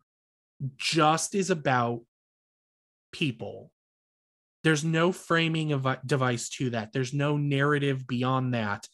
just 0.77 1.35
is 1.35 1.49
about 1.49 2.01
people 3.11 3.71
there's 4.63 4.83
no 4.83 5.11
framing 5.11 5.71
of 5.73 5.85
a 5.85 5.99
device 6.05 6.49
to 6.49 6.69
that 6.71 6.93
there's 6.93 7.13
no 7.13 7.37
narrative 7.37 8.07
beyond 8.07 8.53
that 8.53 8.87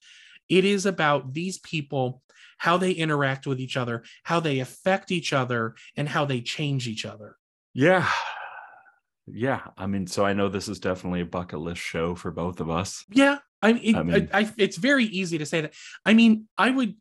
it 0.49 0.65
is 0.65 0.85
about 0.85 1.33
these 1.33 1.57
people 1.59 2.21
how 2.57 2.75
they 2.77 2.91
interact 2.91 3.47
with 3.47 3.59
each 3.59 3.77
other 3.77 4.03
how 4.23 4.39
they 4.39 4.59
affect 4.59 5.11
each 5.11 5.31
other 5.31 5.75
and 5.95 6.09
how 6.09 6.25
they 6.25 6.41
change 6.41 6.87
each 6.87 7.05
other 7.05 7.35
Yeah. 7.73 8.09
Yeah. 9.31 9.61
I 9.77 9.85
mean, 9.85 10.07
so 10.07 10.25
I 10.25 10.33
know 10.33 10.49
this 10.49 10.67
is 10.67 10.79
definitely 10.79 11.21
a 11.21 11.25
bucket 11.25 11.59
list 11.59 11.81
show 11.81 12.15
for 12.15 12.31
both 12.31 12.59
of 12.59 12.69
us. 12.69 13.05
yeah 13.11 13.37
i 13.61 13.73
mean, 13.73 13.83
it, 13.83 13.95
I 13.95 14.03
mean- 14.03 14.29
I, 14.33 14.39
I, 14.41 14.51
it's 14.57 14.77
very 14.77 15.05
easy 15.05 15.37
to 15.37 15.45
say 15.45 15.61
that 15.61 15.73
i 16.05 16.13
mean 16.13 16.47
i 16.57 16.69
would 16.71 16.95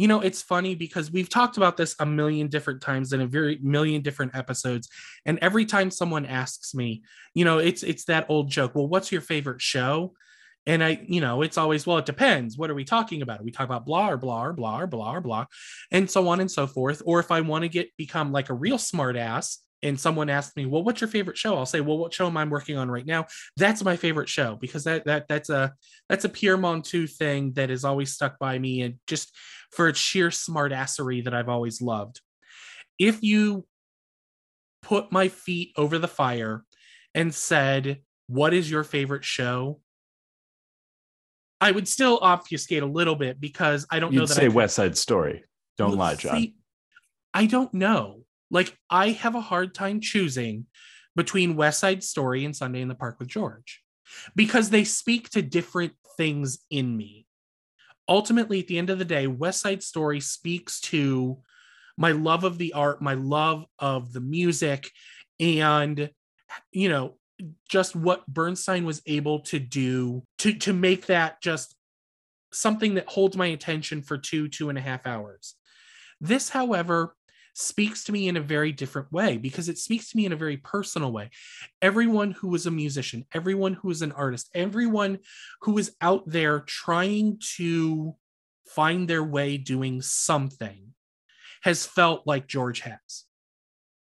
you 0.00 0.08
know 0.08 0.22
it's 0.22 0.40
funny 0.40 0.74
because 0.74 1.12
we've 1.12 1.28
talked 1.28 1.58
about 1.58 1.76
this 1.76 1.94
a 1.98 2.06
million 2.06 2.48
different 2.48 2.80
times 2.80 3.12
in 3.12 3.20
a 3.20 3.26
very 3.26 3.58
million 3.60 4.00
different 4.00 4.34
episodes. 4.34 4.88
And 5.26 5.38
every 5.42 5.66
time 5.66 5.90
someone 5.90 6.24
asks 6.24 6.74
me 6.74 7.02
you 7.34 7.44
know 7.44 7.58
it's 7.58 7.82
it's 7.82 8.06
that 8.06 8.24
old 8.30 8.48
joke 8.48 8.74
well 8.74 8.88
what's 8.88 9.12
your 9.12 9.20
favorite 9.20 9.60
show? 9.60 10.14
And 10.64 10.82
i 10.82 11.04
you 11.06 11.20
know 11.20 11.42
it's 11.42 11.58
always 11.58 11.86
well 11.86 11.98
it 11.98 12.06
depends. 12.06 12.56
What 12.56 12.70
are 12.70 12.74
we 12.74 12.84
talking 12.84 13.20
about? 13.20 13.44
We 13.44 13.50
talk 13.50 13.66
about 13.66 13.84
blah 13.84 14.08
or 14.08 14.16
blah 14.16 14.42
or 14.42 14.52
blah 14.54 14.80
or 14.80 14.86
blah 14.86 15.12
or 15.16 15.20
blah? 15.20 15.44
And 15.90 16.10
so 16.10 16.28
on 16.28 16.40
and 16.40 16.50
so 16.50 16.66
forth. 16.66 17.02
Or 17.04 17.20
if 17.20 17.30
i 17.30 17.42
want 17.42 17.64
to 17.64 17.68
get 17.68 17.94
become 17.98 18.32
like 18.32 18.48
a 18.48 18.54
real 18.54 18.78
smart 18.78 19.16
ass 19.16 19.58
and 19.82 19.98
someone 19.98 20.28
asks 20.28 20.56
me 20.56 20.66
well 20.66 20.82
what's 20.82 21.00
your 21.00 21.08
favorite 21.08 21.38
show 21.38 21.56
i'll 21.56 21.66
say 21.66 21.80
well 21.80 21.98
what 21.98 22.12
show 22.12 22.26
am 22.26 22.36
i 22.36 22.44
working 22.44 22.76
on 22.76 22.90
right 22.90 23.06
now 23.06 23.24
that's 23.56 23.82
my 23.82 23.96
favorite 23.96 24.28
show 24.28 24.56
because 24.60 24.84
that 24.84 25.04
that 25.04 25.26
that's 25.28 25.48
a 25.48 25.72
that's 26.08 26.24
a 26.24 26.28
Pierre 26.28 26.58
Monteux 26.58 27.08
thing 27.08 27.52
that 27.52 27.70
has 27.70 27.84
always 27.84 28.12
stuck 28.12 28.38
by 28.38 28.58
me 28.58 28.82
and 28.82 28.96
just 29.06 29.34
for 29.70 29.88
its 29.88 29.98
sheer 29.98 30.28
smartassery 30.28 31.24
that 31.24 31.34
I've 31.34 31.48
always 31.48 31.80
loved. 31.80 32.20
If 32.98 33.22
you 33.22 33.66
put 34.82 35.12
my 35.12 35.28
feet 35.28 35.72
over 35.76 35.98
the 35.98 36.08
fire 36.08 36.64
and 37.14 37.34
said, 37.34 38.00
What 38.26 38.52
is 38.54 38.70
your 38.70 38.84
favorite 38.84 39.24
show? 39.24 39.80
I 41.60 41.70
would 41.70 41.86
still 41.86 42.18
obfuscate 42.22 42.82
a 42.82 42.86
little 42.86 43.16
bit 43.16 43.40
because 43.40 43.86
I 43.90 44.00
don't 44.00 44.12
know 44.12 44.22
You'd 44.22 44.30
that 44.30 44.34
say 44.34 44.46
I 44.46 44.48
West 44.48 44.76
Side 44.76 44.96
Story. 44.96 45.44
Don't 45.76 45.96
lie, 45.96 46.14
John. 46.14 46.36
see, 46.36 46.54
I 47.34 47.46
don't 47.46 47.72
know. 47.74 48.19
Like 48.50 48.76
I 48.88 49.10
have 49.10 49.34
a 49.34 49.40
hard 49.40 49.74
time 49.74 50.00
choosing 50.00 50.66
between 51.16 51.56
West 51.56 51.80
Side 51.80 52.02
Story 52.02 52.44
and 52.44 52.54
Sunday 52.54 52.80
in 52.80 52.88
the 52.88 52.94
Park 52.94 53.18
with 53.18 53.28
George 53.28 53.82
because 54.34 54.70
they 54.70 54.84
speak 54.84 55.30
to 55.30 55.42
different 55.42 55.92
things 56.16 56.58
in 56.70 56.96
me. 56.96 57.26
Ultimately, 58.08 58.60
at 58.60 58.66
the 58.66 58.78
end 58.78 58.90
of 58.90 58.98
the 58.98 59.04
day, 59.04 59.26
West 59.26 59.60
Side 59.60 59.82
Story 59.82 60.20
speaks 60.20 60.80
to 60.82 61.38
my 61.96 62.12
love 62.12 62.44
of 62.44 62.58
the 62.58 62.72
art, 62.72 63.00
my 63.00 63.14
love 63.14 63.64
of 63.78 64.12
the 64.12 64.20
music, 64.20 64.90
and 65.38 66.10
you 66.72 66.88
know, 66.88 67.16
just 67.68 67.94
what 67.94 68.26
Bernstein 68.26 68.84
was 68.84 69.02
able 69.06 69.40
to 69.40 69.58
do 69.58 70.22
to 70.38 70.52
to 70.54 70.72
make 70.72 71.06
that 71.06 71.40
just 71.40 71.76
something 72.52 72.94
that 72.94 73.08
holds 73.08 73.36
my 73.36 73.46
attention 73.46 74.02
for 74.02 74.18
two 74.18 74.48
two 74.48 74.68
and 74.68 74.78
a 74.78 74.82
half 74.82 75.06
hours. 75.06 75.54
This, 76.20 76.48
however, 76.48 77.14
speaks 77.60 78.04
to 78.04 78.12
me 78.12 78.28
in 78.28 78.36
a 78.36 78.40
very 78.40 78.72
different 78.72 79.12
way 79.12 79.36
because 79.36 79.68
it 79.68 79.78
speaks 79.78 80.10
to 80.10 80.16
me 80.16 80.26
in 80.26 80.32
a 80.32 80.36
very 80.36 80.56
personal 80.56 81.12
way. 81.12 81.30
Everyone 81.82 82.32
who 82.32 82.54
is 82.54 82.66
a 82.66 82.70
musician, 82.70 83.24
everyone 83.32 83.74
who 83.74 83.90
is 83.90 84.02
an 84.02 84.12
artist, 84.12 84.48
everyone 84.54 85.18
who 85.62 85.78
is 85.78 85.94
out 86.00 86.24
there 86.26 86.60
trying 86.60 87.38
to 87.56 88.16
find 88.66 89.08
their 89.08 89.24
way 89.24 89.56
doing 89.56 90.00
something 90.00 90.94
has 91.62 91.84
felt 91.84 92.26
like 92.26 92.46
George 92.46 92.80
has. 92.80 93.24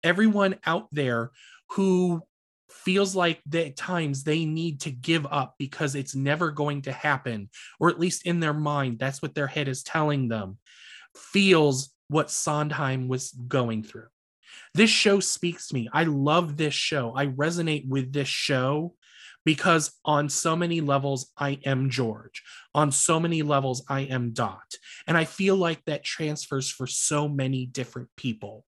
Everyone 0.03 0.55
out 0.65 0.87
there 0.91 1.31
who 1.71 2.23
feels 2.69 3.15
like 3.15 3.41
at 3.53 3.75
times 3.75 4.23
they 4.23 4.45
need 4.45 4.81
to 4.81 4.91
give 4.91 5.25
up 5.25 5.55
because 5.57 5.95
it's 5.95 6.15
never 6.15 6.51
going 6.51 6.83
to 6.83 6.91
happen, 6.91 7.49
or 7.79 7.89
at 7.89 7.99
least 7.99 8.25
in 8.25 8.39
their 8.39 8.53
mind, 8.53 8.99
that's 8.99 9.21
what 9.21 9.35
their 9.35 9.47
head 9.47 9.67
is 9.67 9.83
telling 9.83 10.29
them, 10.29 10.57
feels 11.15 11.89
what 12.09 12.29
Sondheim 12.29 13.07
was 13.07 13.31
going 13.31 13.83
through. 13.83 14.07
This 14.73 14.89
show 14.89 15.19
speaks 15.19 15.67
to 15.67 15.75
me. 15.75 15.89
I 15.93 16.03
love 16.03 16.57
this 16.57 16.73
show. 16.73 17.13
I 17.15 17.27
resonate 17.27 17.87
with 17.87 18.11
this 18.11 18.27
show 18.27 18.95
because 19.45 19.91
on 20.03 20.29
so 20.29 20.55
many 20.55 20.81
levels, 20.81 21.31
I 21.37 21.59
am 21.65 21.89
George. 21.89 22.43
On 22.75 22.91
so 22.91 23.19
many 23.19 23.41
levels, 23.41 23.83
I 23.87 24.01
am 24.01 24.31
Dot. 24.31 24.75
And 25.07 25.17
I 25.17 25.25
feel 25.25 25.55
like 25.55 25.83
that 25.85 26.03
transfers 26.03 26.69
for 26.69 26.87
so 26.87 27.27
many 27.27 27.65
different 27.65 28.09
people. 28.15 28.65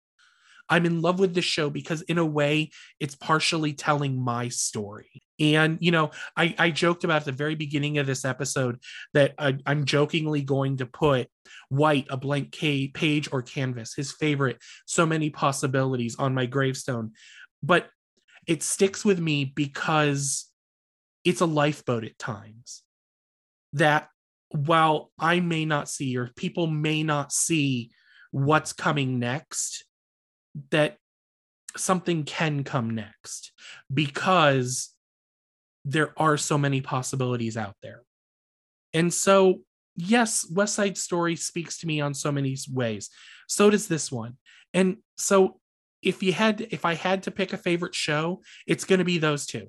I'm 0.72 0.86
in 0.86 1.02
love 1.02 1.20
with 1.20 1.36
this 1.36 1.46
show 1.46 1.70
because, 1.70 2.02
in 2.04 2.18
a 2.18 2.26
way, 2.26 2.72
it's 3.00 3.14
partially 3.14 3.74
telling 3.74 4.20
my 4.20 4.48
story. 4.48 5.22
And, 5.40 5.78
you 5.82 5.92
know, 5.92 6.12
I, 6.38 6.56
I 6.58 6.72
joked 6.72 7.04
about 7.04 7.22
at 7.22 7.26
the 7.26 7.32
very 7.34 7.56
beginning 7.56 7.98
of 7.98 8.08
this 8.08 8.24
episode 8.26 8.80
that 9.14 9.34
I, 9.38 9.58
I'm 9.66 9.86
jokingly 9.86 10.42
going 10.42 10.78
to 10.78 10.86
put 10.86 11.28
White, 11.70 12.08
a 12.10 12.18
blank 12.18 12.56
ca- 12.58 12.88
page 12.88 13.28
or 13.32 13.42
canvas, 13.42 13.94
his 13.94 14.14
favorite, 14.14 14.60
so 14.86 15.06
many 15.06 15.30
possibilities 15.30 16.16
on 16.18 16.34
my 16.34 16.46
gravestone. 16.46 17.12
But 17.62 17.90
it 18.48 18.64
sticks 18.64 19.04
with 19.04 19.20
me 19.20 19.46
because 19.46 20.48
it's 21.24 21.42
a 21.42 21.46
lifeboat 21.46 22.06
at 22.06 22.18
times 22.18 22.84
that 23.74 24.08
while 24.50 25.12
I 25.20 25.40
may 25.40 25.66
not 25.66 25.90
see 25.90 26.18
or 26.18 26.32
people 26.36 26.68
may 26.68 27.04
not 27.04 27.32
see 27.32 27.92
what's 28.32 28.74
coming 28.74 29.20
next, 29.20 29.86
that 30.72 30.98
something 31.78 32.24
can 32.24 32.64
come 32.64 32.90
next 32.90 33.52
because 33.94 34.90
there 35.86 36.14
are 36.18 36.38
so 36.38 36.58
many 36.58 36.82
possibilities 36.82 37.58
out 37.58 37.76
there. 37.82 38.02
And 38.94 39.14
so, 39.14 39.62
yes, 39.96 40.46
West 40.52 40.76
Side 40.76 40.98
Story 40.98 41.36
speaks 41.36 41.80
to 41.80 41.88
me 41.88 42.02
on 42.02 42.14
so 42.14 42.32
many 42.32 42.58
ways. 42.72 43.10
So 43.48 43.70
does 43.70 43.88
this 43.88 44.12
one. 44.12 44.38
And 44.74 44.98
so, 45.18 45.60
if 46.02 46.24
you 46.24 46.34
had, 46.34 46.62
if 46.72 46.84
I 46.84 46.96
had 46.96 47.24
to 47.24 47.32
pick 47.32 47.54
a 47.54 47.58
favorite 47.58 47.94
show, 47.94 48.42
it's 48.66 48.86
going 48.86 49.00
to 49.00 49.06
be 49.06 49.20
those 49.20 49.46
two. 49.46 49.68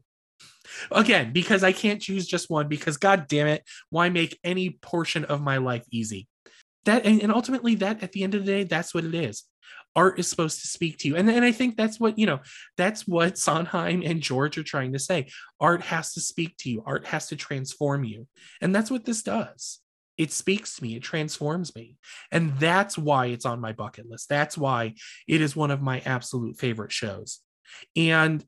Again, 0.91 1.33
because 1.33 1.63
I 1.63 1.73
can't 1.73 2.01
choose 2.01 2.27
just 2.27 2.49
one, 2.49 2.69
because 2.69 2.97
God 2.97 3.27
damn 3.29 3.47
it, 3.47 3.65
why 3.91 4.09
make 4.09 4.39
any 4.43 4.71
portion 4.71 5.25
of 5.27 5.43
my 5.43 5.59
life 5.59 5.85
easy? 5.91 6.29
That 6.85 7.05
and, 7.05 7.23
and 7.23 7.33
ultimately, 7.33 7.75
that 7.77 8.03
at 8.03 8.13
the 8.13 8.23
end 8.25 8.35
of 8.35 8.45
the 8.45 8.53
day, 8.53 8.65
that's 8.65 8.95
what 8.95 9.05
it 9.05 9.15
is. 9.15 9.45
Art 9.95 10.19
is 10.19 10.29
supposed 10.29 10.61
to 10.61 10.67
speak 10.67 10.99
to 10.99 11.09
you. 11.09 11.17
And, 11.17 11.29
and 11.29 11.45
I 11.45 11.53
think 11.53 11.77
that's 11.77 12.01
what, 12.01 12.19
you 12.19 12.27
know, 12.27 12.41
that's 12.77 13.07
what 13.07 13.39
Sondheim 13.39 14.03
and 14.03 14.21
George 14.21 14.57
are 14.59 14.63
trying 14.63 14.93
to 14.95 14.99
say. 14.99 15.29
Art 15.61 15.83
has 15.83 16.15
to 16.15 16.21
speak 16.21 16.57
to 16.59 16.71
you, 16.71 16.83
art 16.87 17.07
has 17.07 17.29
to 17.29 17.37
transform 17.37 18.05
you. 18.05 18.27
And 18.61 18.75
that's 18.75 18.91
what 18.91 19.05
this 19.05 19.23
does. 19.23 19.81
It 20.19 20.33
speaks 20.33 20.77
to 20.77 20.83
me, 20.83 20.97
it 20.97 21.03
transforms 21.03 21.75
me. 21.75 21.97
And 22.31 22.59
that's 22.59 22.97
why 22.97 23.27
it's 23.27 23.47
on 23.47 23.61
my 23.61 23.73
bucket 23.73 24.09
list. 24.09 24.29
That's 24.29 24.57
why 24.57 24.95
it 25.27 25.41
is 25.41 25.57
one 25.57 25.71
of 25.71 25.83
my 25.83 26.01
absolute 26.01 26.59
favorite 26.59 26.93
shows. 26.93 27.41
And 27.97 28.45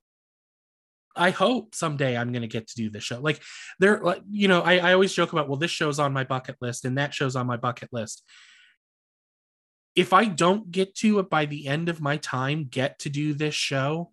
I 1.17 1.31
hope 1.31 1.75
someday 1.75 2.17
I'm 2.17 2.33
going 2.33 2.43
to 2.43 2.49
get 2.49 2.69
to 2.69 2.75
do 2.77 2.91
this 2.91 3.05
show. 3.05 3.21
Like 3.21 3.41
there, 3.79 4.01
like, 4.03 4.23
you 4.29 4.49
know, 4.49 4.63
I, 4.63 4.79
I 4.79 4.93
always 4.93 5.15
joke 5.15 5.33
about, 5.33 5.49
well, 5.49 5.59
this 5.59 5.71
show's 5.71 5.99
on 5.99 6.13
my 6.13 6.25
bucket 6.25 6.57
list 6.61 6.85
and 6.85 6.99
that 6.99 7.15
show's 7.15 7.37
on 7.37 7.47
my 7.47 7.57
bucket 7.57 7.89
list. 7.93 8.25
If 9.95 10.13
I 10.13 10.25
don't 10.25 10.71
get 10.71 10.95
to 10.97 11.21
it 11.21 11.31
by 11.31 11.47
the 11.47 11.69
end 11.69 11.89
of 11.89 12.01
my 12.01 12.17
time, 12.17 12.65
get 12.65 12.99
to 13.01 13.09
do 13.09 13.33
this 13.33 13.55
show, 13.55 14.13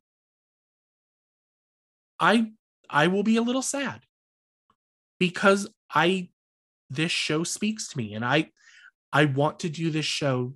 I 2.19 2.51
I 2.89 3.07
will 3.07 3.23
be 3.23 3.37
a 3.37 3.41
little 3.41 3.63
sad 3.63 4.01
because 5.19 5.67
I 5.93 6.29
this 6.89 7.11
show 7.11 7.43
speaks 7.43 7.87
to 7.89 7.97
me 7.97 8.13
and 8.13 8.23
I 8.23 8.51
I 9.11 9.25
want 9.25 9.59
to 9.61 9.69
do 9.69 9.89
this 9.89 10.05
show 10.05 10.53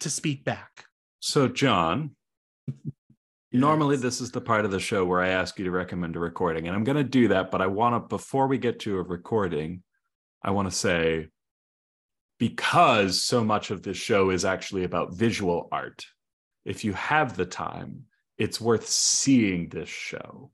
to 0.00 0.10
speak 0.10 0.44
back. 0.44 0.86
So, 1.20 1.48
John, 1.48 2.12
normally 3.52 3.96
this 3.96 4.20
is 4.20 4.30
the 4.30 4.40
part 4.40 4.64
of 4.64 4.70
the 4.70 4.80
show 4.80 5.04
where 5.04 5.20
I 5.20 5.28
ask 5.28 5.58
you 5.58 5.64
to 5.64 5.70
recommend 5.70 6.16
a 6.16 6.20
recording, 6.20 6.66
and 6.66 6.76
I'm 6.76 6.84
going 6.84 6.96
to 6.96 7.04
do 7.04 7.28
that. 7.28 7.50
But 7.50 7.60
I 7.60 7.66
want 7.66 7.94
to, 7.94 8.08
before 8.08 8.46
we 8.46 8.58
get 8.58 8.80
to 8.80 8.98
a 8.98 9.02
recording, 9.02 9.82
I 10.42 10.52
want 10.52 10.70
to 10.70 10.76
say 10.76 11.28
because 12.38 13.22
so 13.22 13.42
much 13.44 13.70
of 13.70 13.82
this 13.82 13.96
show 13.96 14.30
is 14.30 14.44
actually 14.44 14.84
about 14.84 15.14
visual 15.14 15.68
art, 15.72 16.06
if 16.64 16.84
you 16.84 16.92
have 16.92 17.36
the 17.36 17.46
time, 17.46 18.04
it's 18.36 18.60
worth 18.60 18.88
seeing 18.88 19.68
this 19.68 19.88
show. 19.88 20.50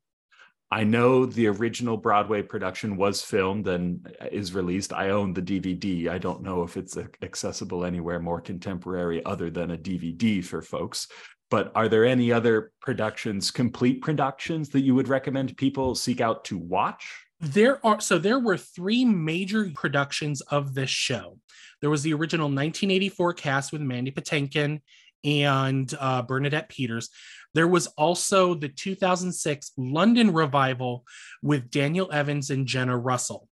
I 0.71 0.83
know 0.83 1.27
the 1.27 1.47
original 1.47 1.97
Broadway 1.97 2.43
production 2.43 2.97
was 2.97 3.23
filmed 3.23 3.69
and 3.69 4.13
is 4.33 4.55
released. 4.55 4.93
I 4.93 5.11
own 5.11 5.33
the 5.33 5.43
DVD. 5.43 6.09
I 6.09 6.19
don't 6.19 6.43
know 6.43 6.63
if 6.63 6.77
it's 6.77 6.97
accessible 7.23 7.85
anywhere 7.85 8.19
more 8.19 8.41
contemporary 8.41 9.25
other 9.25 9.51
than 9.51 9.71
a 9.71 9.79
DVD 9.79 10.45
for 10.45 10.63
folks. 10.63 11.07
But 11.51 11.71
are 11.77 11.89
there 11.89 12.05
any 12.05 12.33
other 12.33 12.73
productions, 12.81 13.51
complete 13.51 14.03
productions, 14.03 14.71
that 14.71 14.81
you 14.81 14.95
would 14.95 15.09
recommend 15.09 15.57
people 15.57 15.95
seek 15.95 16.21
out 16.21 16.45
to 16.47 16.59
watch? 16.59 17.07
There 17.39 17.85
are 17.87 18.01
so 18.01 18.19
there 18.19 18.41
were 18.41 18.57
three 18.57 19.05
major 19.05 19.71
productions 19.75 20.41
of 20.41 20.75
this 20.75 20.91
show. 20.91 21.39
There 21.85 21.91
was 21.91 22.03
the 22.03 22.15
original 22.15 22.47
1984 22.47 23.35
cast 23.35 23.71
with 23.71 23.83
Mandy 23.83 24.11
Patinkin 24.11 24.81
and 25.23 25.95
uh, 26.01 26.23
Bernadette 26.23 26.71
Peters. 26.71 27.11
There 27.53 27.69
was 27.69 27.89
also 27.89 28.55
the 28.55 28.71
2006 28.71 29.73
London 29.77 30.33
revival 30.33 31.05
with 31.43 31.71
Daniel 31.71 32.11
Evans 32.11 32.49
and 32.49 32.67
Jenna 32.67 32.97
Russell. 32.97 33.51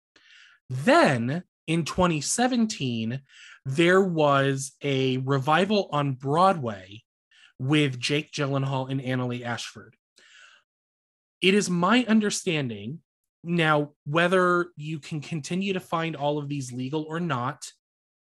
Then 0.70 1.42
in 1.66 1.84
2017, 1.84 3.20
there 3.66 4.00
was 4.00 4.72
a 4.82 5.18
revival 5.18 5.90
on 5.92 6.14
Broadway 6.14 7.02
with 7.58 8.00
Jake 8.00 8.32
Gyllenhaal 8.32 8.90
and 8.90 9.02
Annaleigh 9.02 9.44
Ashford. 9.44 9.94
It 11.42 11.52
is 11.52 11.68
my 11.68 12.06
understanding 12.08 13.00
now 13.44 13.90
whether 14.06 14.68
you 14.76 15.00
can 15.00 15.20
continue 15.20 15.74
to 15.74 15.80
find 15.80 16.16
all 16.16 16.38
of 16.38 16.48
these 16.48 16.72
legal 16.72 17.02
or 17.02 17.20
not. 17.20 17.62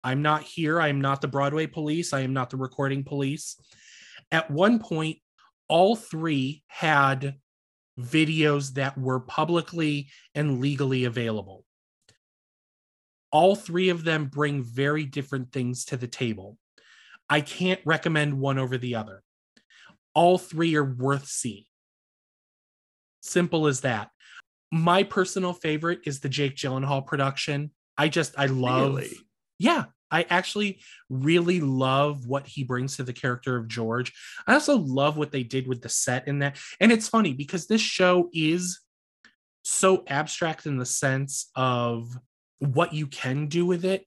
I'm 0.05 0.21
not 0.21 0.43
here. 0.43 0.79
I 0.79 0.89
am 0.89 1.01
not 1.01 1.19
the 1.19 1.27
Broadway 1.27 1.65
police. 1.65 2.13
I 2.13 2.21
am 2.21 2.31
not 2.31 2.51
the 2.51 2.57
recording 2.57 3.03
police. 3.03 3.59
At 4.31 4.51
one 4.51 4.77
point, 4.77 5.17
all 5.67 5.95
three 5.95 6.63
had 6.67 7.37
videos 7.99 8.73
that 8.73 8.99
were 8.99 9.19
publicly 9.19 10.09
and 10.35 10.61
legally 10.61 11.05
available. 11.05 11.65
All 13.31 13.55
three 13.55 13.89
of 13.89 14.03
them 14.03 14.27
bring 14.27 14.61
very 14.61 15.05
different 15.05 15.51
things 15.51 15.85
to 15.85 15.97
the 15.97 16.07
table. 16.07 16.59
I 17.27 17.41
can't 17.41 17.81
recommend 17.83 18.39
one 18.39 18.59
over 18.59 18.77
the 18.77 18.93
other. 18.95 19.23
All 20.13 20.37
three 20.37 20.75
are 20.75 20.83
worth 20.83 21.25
seeing. 21.25 21.65
Simple 23.21 23.65
as 23.65 23.81
that. 23.81 24.11
My 24.71 25.01
personal 25.01 25.53
favorite 25.53 26.01
is 26.05 26.19
the 26.19 26.29
Jake 26.29 26.55
Gyllenhaal 26.55 27.07
production. 27.07 27.71
I 27.97 28.07
just 28.07 28.37
I 28.37 28.45
love 28.45 28.95
really? 28.95 29.17
Yeah, 29.57 29.85
I 30.11 30.25
actually 30.29 30.81
really 31.09 31.61
love 31.61 32.27
what 32.27 32.47
he 32.47 32.63
brings 32.63 32.97
to 32.97 33.03
the 33.03 33.13
character 33.13 33.57
of 33.57 33.67
George. 33.67 34.13
I 34.47 34.53
also 34.53 34.77
love 34.77 35.17
what 35.17 35.31
they 35.31 35.43
did 35.43 35.67
with 35.67 35.81
the 35.81 35.89
set 35.89 36.27
in 36.27 36.39
that. 36.39 36.57
And 36.79 36.91
it's 36.91 37.09
funny 37.09 37.33
because 37.33 37.67
this 37.67 37.81
show 37.81 38.29
is 38.33 38.79
so 39.63 40.03
abstract 40.07 40.65
in 40.67 40.77
the 40.77 40.85
sense 40.85 41.49
of 41.55 42.17
what 42.59 42.93
you 42.93 43.07
can 43.07 43.47
do 43.47 43.65
with 43.65 43.83
it. 43.83 44.05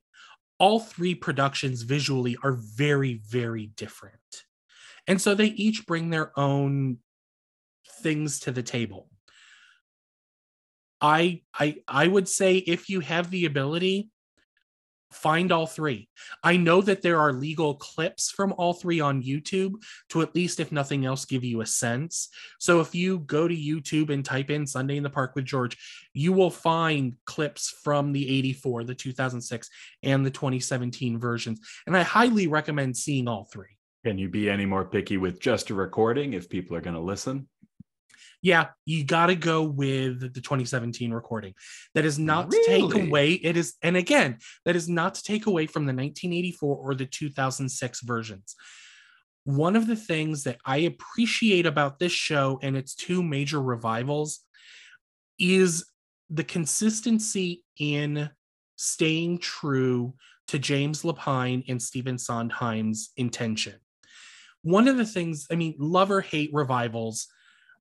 All 0.58 0.80
three 0.80 1.14
productions 1.14 1.82
visually 1.82 2.36
are 2.42 2.52
very, 2.52 3.20
very 3.28 3.66
different. 3.76 4.14
And 5.06 5.20
so 5.20 5.34
they 5.34 5.46
each 5.46 5.86
bring 5.86 6.10
their 6.10 6.38
own 6.38 6.98
things 8.02 8.40
to 8.40 8.52
the 8.52 8.62
table. 8.62 9.08
I 11.00 11.42
I 11.54 11.76
I 11.86 12.08
would 12.08 12.28
say 12.28 12.56
if 12.56 12.88
you 12.88 13.00
have 13.00 13.30
the 13.30 13.44
ability, 13.46 14.10
find 15.10 15.52
all 15.52 15.66
three. 15.66 16.08
I 16.42 16.56
know 16.56 16.80
that 16.82 17.02
there 17.02 17.20
are 17.20 17.32
legal 17.32 17.74
clips 17.74 18.30
from 18.30 18.54
all 18.58 18.72
three 18.72 19.00
on 19.00 19.22
YouTube 19.22 19.74
to 20.10 20.22
at 20.22 20.34
least, 20.34 20.60
if 20.60 20.72
nothing 20.72 21.06
else, 21.06 21.24
give 21.24 21.44
you 21.44 21.60
a 21.60 21.66
sense. 21.66 22.28
So 22.58 22.80
if 22.80 22.94
you 22.94 23.20
go 23.20 23.48
to 23.48 23.54
YouTube 23.54 24.10
and 24.10 24.24
type 24.24 24.50
in 24.50 24.66
Sunday 24.66 24.96
in 24.96 25.02
the 25.02 25.10
Park 25.10 25.34
with 25.34 25.44
George, 25.44 25.76
you 26.12 26.32
will 26.32 26.50
find 26.50 27.14
clips 27.24 27.74
from 27.82 28.12
the 28.12 28.28
84, 28.38 28.84
the 28.84 28.94
2006, 28.94 29.70
and 30.02 30.24
the 30.24 30.30
2017 30.30 31.18
versions. 31.18 31.60
And 31.86 31.96
I 31.96 32.02
highly 32.02 32.46
recommend 32.46 32.96
seeing 32.96 33.28
all 33.28 33.48
three. 33.50 33.78
Can 34.04 34.18
you 34.18 34.28
be 34.28 34.48
any 34.48 34.64
more 34.64 34.84
picky 34.84 35.16
with 35.16 35.40
just 35.40 35.70
a 35.70 35.74
recording 35.74 36.34
if 36.34 36.48
people 36.48 36.76
are 36.76 36.80
going 36.80 36.94
to 36.94 37.00
listen? 37.00 37.48
Yeah, 38.42 38.68
you 38.84 39.04
got 39.04 39.26
to 39.26 39.34
go 39.34 39.62
with 39.64 40.20
the 40.20 40.40
2017 40.40 41.12
recording. 41.12 41.54
That 41.94 42.04
is 42.04 42.18
not 42.18 42.52
really? 42.52 42.64
to 42.64 42.94
take 42.94 43.08
away. 43.08 43.32
It 43.32 43.56
is, 43.56 43.74
and 43.82 43.96
again, 43.96 44.38
that 44.64 44.76
is 44.76 44.88
not 44.88 45.14
to 45.16 45.22
take 45.22 45.46
away 45.46 45.66
from 45.66 45.82
the 45.82 45.92
1984 45.92 46.76
or 46.76 46.94
the 46.94 47.06
2006 47.06 48.00
versions. 48.02 48.54
One 49.44 49.76
of 49.76 49.86
the 49.86 49.96
things 49.96 50.44
that 50.44 50.58
I 50.64 50.78
appreciate 50.78 51.66
about 51.66 51.98
this 51.98 52.12
show 52.12 52.60
and 52.62 52.76
its 52.76 52.94
two 52.94 53.22
major 53.22 53.60
revivals 53.60 54.40
is 55.38 55.86
the 56.30 56.44
consistency 56.44 57.64
in 57.78 58.30
staying 58.76 59.38
true 59.38 60.14
to 60.48 60.58
James 60.58 61.02
Lapine 61.02 61.64
and 61.68 61.82
Stephen 61.82 62.16
Sondheim's 62.16 63.10
intention. 63.16 63.74
One 64.62 64.88
of 64.88 64.96
the 64.96 65.06
things, 65.06 65.46
I 65.50 65.56
mean, 65.56 65.74
love 65.78 66.10
or 66.10 66.20
hate 66.20 66.50
revivals, 66.52 67.28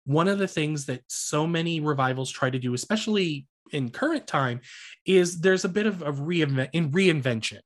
one 0.08 0.30
of 0.30 0.40
the 0.40 0.48
things 0.48 0.86
that 0.86 1.02
so 1.08 1.46
many 1.46 1.82
revivals 1.82 2.32
try 2.32 2.50
to 2.50 2.58
do, 2.58 2.74
especially 2.74 3.46
in 3.72 3.90
current 3.90 4.26
time, 4.26 4.62
is 5.06 5.42
there's 5.42 5.66
a 5.66 5.70
bit 5.70 5.86
of 5.86 6.02
a 6.02 6.14
reinvent 6.14 6.70
in 6.72 6.92
reinvention. 6.92 7.60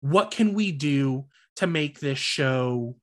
What 0.00 0.30
can 0.30 0.54
we 0.54 0.72
do 0.72 1.26
to 1.56 1.66
make 1.66 2.00
this 2.00 2.18
show 2.18 2.96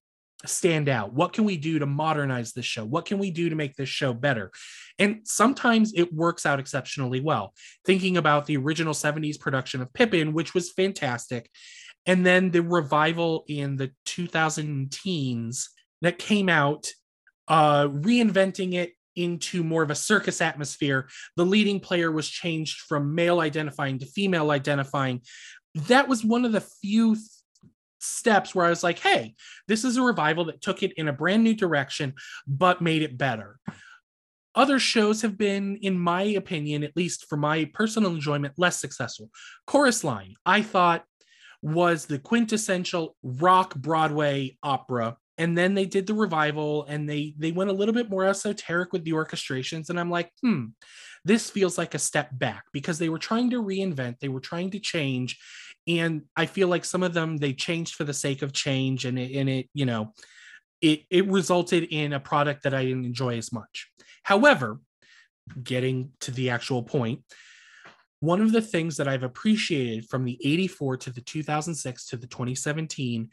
stand 0.43 0.89
out? 0.89 1.14
What 1.14 1.34
can 1.34 1.45
we 1.45 1.55
do 1.55 1.78
to 1.78 1.86
modernize 1.86 2.53
this 2.53 2.66
show? 2.66 2.84
What 2.84 3.05
can 3.05 3.20
we 3.20 3.30
do 3.30 3.47
to 3.49 3.55
make 3.55 3.76
this 3.76 3.89
show 3.89 4.12
better? 4.12 4.51
And 4.97 5.20
sometimes 5.24 5.93
it 5.95 6.12
works 6.12 6.43
out 6.43 6.60
exceptionally 6.60 7.20
well. 7.20 7.53
Thinking 7.86 8.18
about 8.18 8.47
the 8.47 8.58
original 8.58 8.95
70s 8.95 9.39
production 9.39 9.84
of 9.84 9.93
Pippin, 9.93 10.34
which 10.34 10.55
was 10.55 10.72
fantastic, 10.72 11.51
and 12.08 12.26
then 12.26 12.49
the 12.49 12.64
revival 12.64 13.45
in 13.47 13.76
the 13.76 13.91
2000 14.05 14.91
teens 14.91 15.70
that 16.01 16.18
came 16.18 16.49
out 16.49 16.88
uh, 17.48 17.88
reinventing 17.88 18.74
it 18.74 18.93
into 19.16 19.64
more 19.64 19.84
of 19.84 19.89
a 19.89 19.95
circus 19.95 20.41
atmosphere. 20.41 21.10
The 21.36 21.45
leading 21.45 21.80
player 21.80 22.12
was 22.12 22.30
changed 22.30 22.82
from 22.82 23.16
male 23.16 23.39
identifying 23.39 24.00
to 24.00 24.06
female 24.06 24.52
identifying. 24.52 25.22
That 25.88 26.08
was 26.08 26.24
one 26.24 26.45
of 26.45 26.52
the 26.52 26.62
few 26.62 27.16
th- 27.16 27.26
steps 28.00 28.54
where 28.54 28.66
I 28.66 28.70
was 28.70 28.84
like, 28.84 29.00
hey, 29.00 29.34
this 29.68 29.84
is 29.84 29.98
a 29.98 30.04
revival 30.04 30.45
that 30.45 30.62
took 30.62 30.84
it 30.84 30.93
in 30.93 31.08
a 31.08 31.14
brand 31.14 31.43
new 31.43 31.56
direction, 31.56 32.14
but 32.45 32.82
made 32.82 33.02
it 33.02 33.18
better. 33.18 33.60
Other 34.54 34.80
shows 34.80 35.22
have 35.22 35.38
been, 35.38 35.78
in 35.78 36.00
my 36.00 36.24
opinion, 36.24 36.84
at 36.84 36.95
least 36.95 37.26
for 37.28 37.38
my 37.38 37.66
personal 37.74 38.14
enjoyment, 38.14 38.56
less 38.58 38.80
successful. 38.80 39.30
Chorus 39.66 40.04
Line, 40.04 40.36
I 40.45 40.62
thought, 40.62 41.04
was 41.62 42.06
the 42.06 42.20
quintessential 42.20 43.16
rock 43.24 43.76
Broadway 43.76 44.58
opera 44.62 45.18
and 45.38 45.58
then 45.58 45.76
they 45.76 45.86
did 45.86 46.08
the 46.08 46.14
revival 46.14 46.86
and 46.86 47.10
they 47.10 47.34
they 47.38 47.52
went 47.52 47.70
a 47.70 47.74
little 47.74 47.94
bit 47.94 48.10
more 48.10 48.26
esoteric 48.26 48.92
with 48.92 49.04
the 49.04 49.12
orchestrations. 49.12 49.90
And 49.90 50.00
i'm 50.00 50.10
like 50.10 50.32
hmm 50.42 50.66
this 51.26 51.50
feels 51.50 51.78
like 51.78 51.94
a 51.94 52.00
step 52.00 52.30
back 52.32 52.64
because 52.72 53.00
they 53.00 53.10
were 53.10 53.20
trying 53.20 53.50
to 53.50 53.62
reinvent 53.62 54.20
they 54.20 54.30
were 54.30 54.40
trying 54.40 54.72
to 54.72 54.80
change. 54.80 55.38
And 55.88 56.24
i 56.36 56.46
feel 56.46 56.68
like 56.68 56.86
some 56.86 57.04
of 57.04 57.14
them 57.14 57.38
they 57.38 57.54
changed 57.54 57.96
for 57.96 58.04
the 58.04 58.14
sake 58.14 58.42
of 58.42 58.54
change 58.54 59.06
and 59.06 59.18
it, 59.18 59.36
and 59.36 59.50
it 59.50 59.70
you 59.74 59.86
know 59.86 60.14
it 60.82 61.02
it 61.10 61.28
resulted 61.28 61.84
in 61.84 62.14
a 62.14 62.20
product 62.20 62.64
that 62.64 62.74
i 62.74 62.84
didn't 62.84 63.06
enjoy 63.06 63.38
as 63.38 63.52
much. 63.52 63.90
However 64.24 64.80
getting 65.64 66.12
to 66.20 66.32
the 66.32 66.50
actual 66.50 66.84
point 66.84 67.22
one 68.20 68.42
of 68.42 68.52
the 68.52 68.62
things 68.62 68.98
that 68.98 69.08
I've 69.08 69.24
appreciated 69.24 70.10
from 70.10 70.26
the 70.26 70.40
84 70.44 70.98
to 70.98 71.12
the 71.12 71.22
2006 71.22 72.08
to 72.08 72.18
the 72.18 72.28
2017 72.28 73.30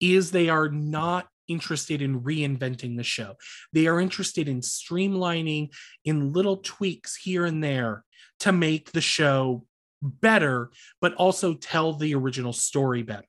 is 0.00 0.30
they 0.30 0.48
are 0.48 0.68
not 0.68 1.26
interested 1.48 2.02
in 2.02 2.20
reinventing 2.20 2.96
the 2.96 3.02
show. 3.02 3.34
They 3.72 3.86
are 3.86 4.00
interested 4.00 4.48
in 4.48 4.60
streamlining 4.60 5.74
in 6.04 6.32
little 6.32 6.58
tweaks 6.58 7.16
here 7.16 7.44
and 7.44 7.62
there 7.62 8.04
to 8.40 8.52
make 8.52 8.92
the 8.92 9.00
show 9.00 9.64
better, 10.02 10.70
but 11.00 11.14
also 11.14 11.54
tell 11.54 11.94
the 11.94 12.14
original 12.14 12.52
story 12.52 13.02
better. 13.02 13.26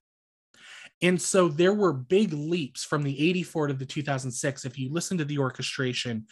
And 1.02 1.22
so 1.22 1.48
there 1.48 1.74
were 1.74 1.94
big 1.94 2.34
leaps 2.34 2.84
from 2.84 3.04
the 3.04 3.30
84 3.30 3.68
to 3.68 3.74
the 3.74 3.86
2006. 3.86 4.66
If 4.66 4.78
you 4.78 4.92
listen 4.92 5.18
to 5.18 5.26
the 5.26 5.38
orchestration, 5.38 6.26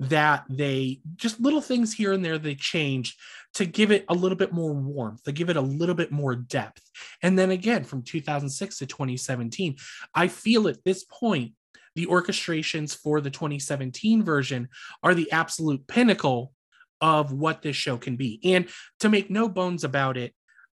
that 0.00 0.44
they 0.48 1.00
just 1.16 1.40
little 1.40 1.60
things 1.60 1.92
here 1.92 2.12
and 2.12 2.24
there 2.24 2.38
they 2.38 2.54
changed 2.54 3.18
to 3.52 3.66
give 3.66 3.90
it 3.90 4.04
a 4.08 4.14
little 4.14 4.36
bit 4.36 4.52
more 4.52 4.72
warmth, 4.72 5.22
to 5.24 5.32
give 5.32 5.50
it 5.50 5.56
a 5.56 5.60
little 5.60 5.94
bit 5.94 6.10
more 6.10 6.34
depth. 6.34 6.82
And 7.22 7.38
then 7.38 7.50
again, 7.50 7.84
from 7.84 8.02
2006 8.02 8.78
to 8.78 8.86
2017, 8.86 9.76
I 10.14 10.28
feel 10.28 10.68
at 10.68 10.82
this 10.84 11.04
point, 11.04 11.52
the 11.96 12.06
orchestrations 12.06 12.96
for 12.96 13.20
the 13.20 13.30
2017 13.30 14.22
version 14.22 14.68
are 15.02 15.14
the 15.14 15.30
absolute 15.32 15.86
pinnacle 15.86 16.52
of 17.00 17.32
what 17.32 17.62
this 17.62 17.76
show 17.76 17.96
can 17.96 18.16
be. 18.16 18.40
And 18.44 18.68
to 19.00 19.08
make 19.08 19.30
no 19.30 19.48
bones 19.48 19.84
about 19.84 20.16
it, 20.16 20.32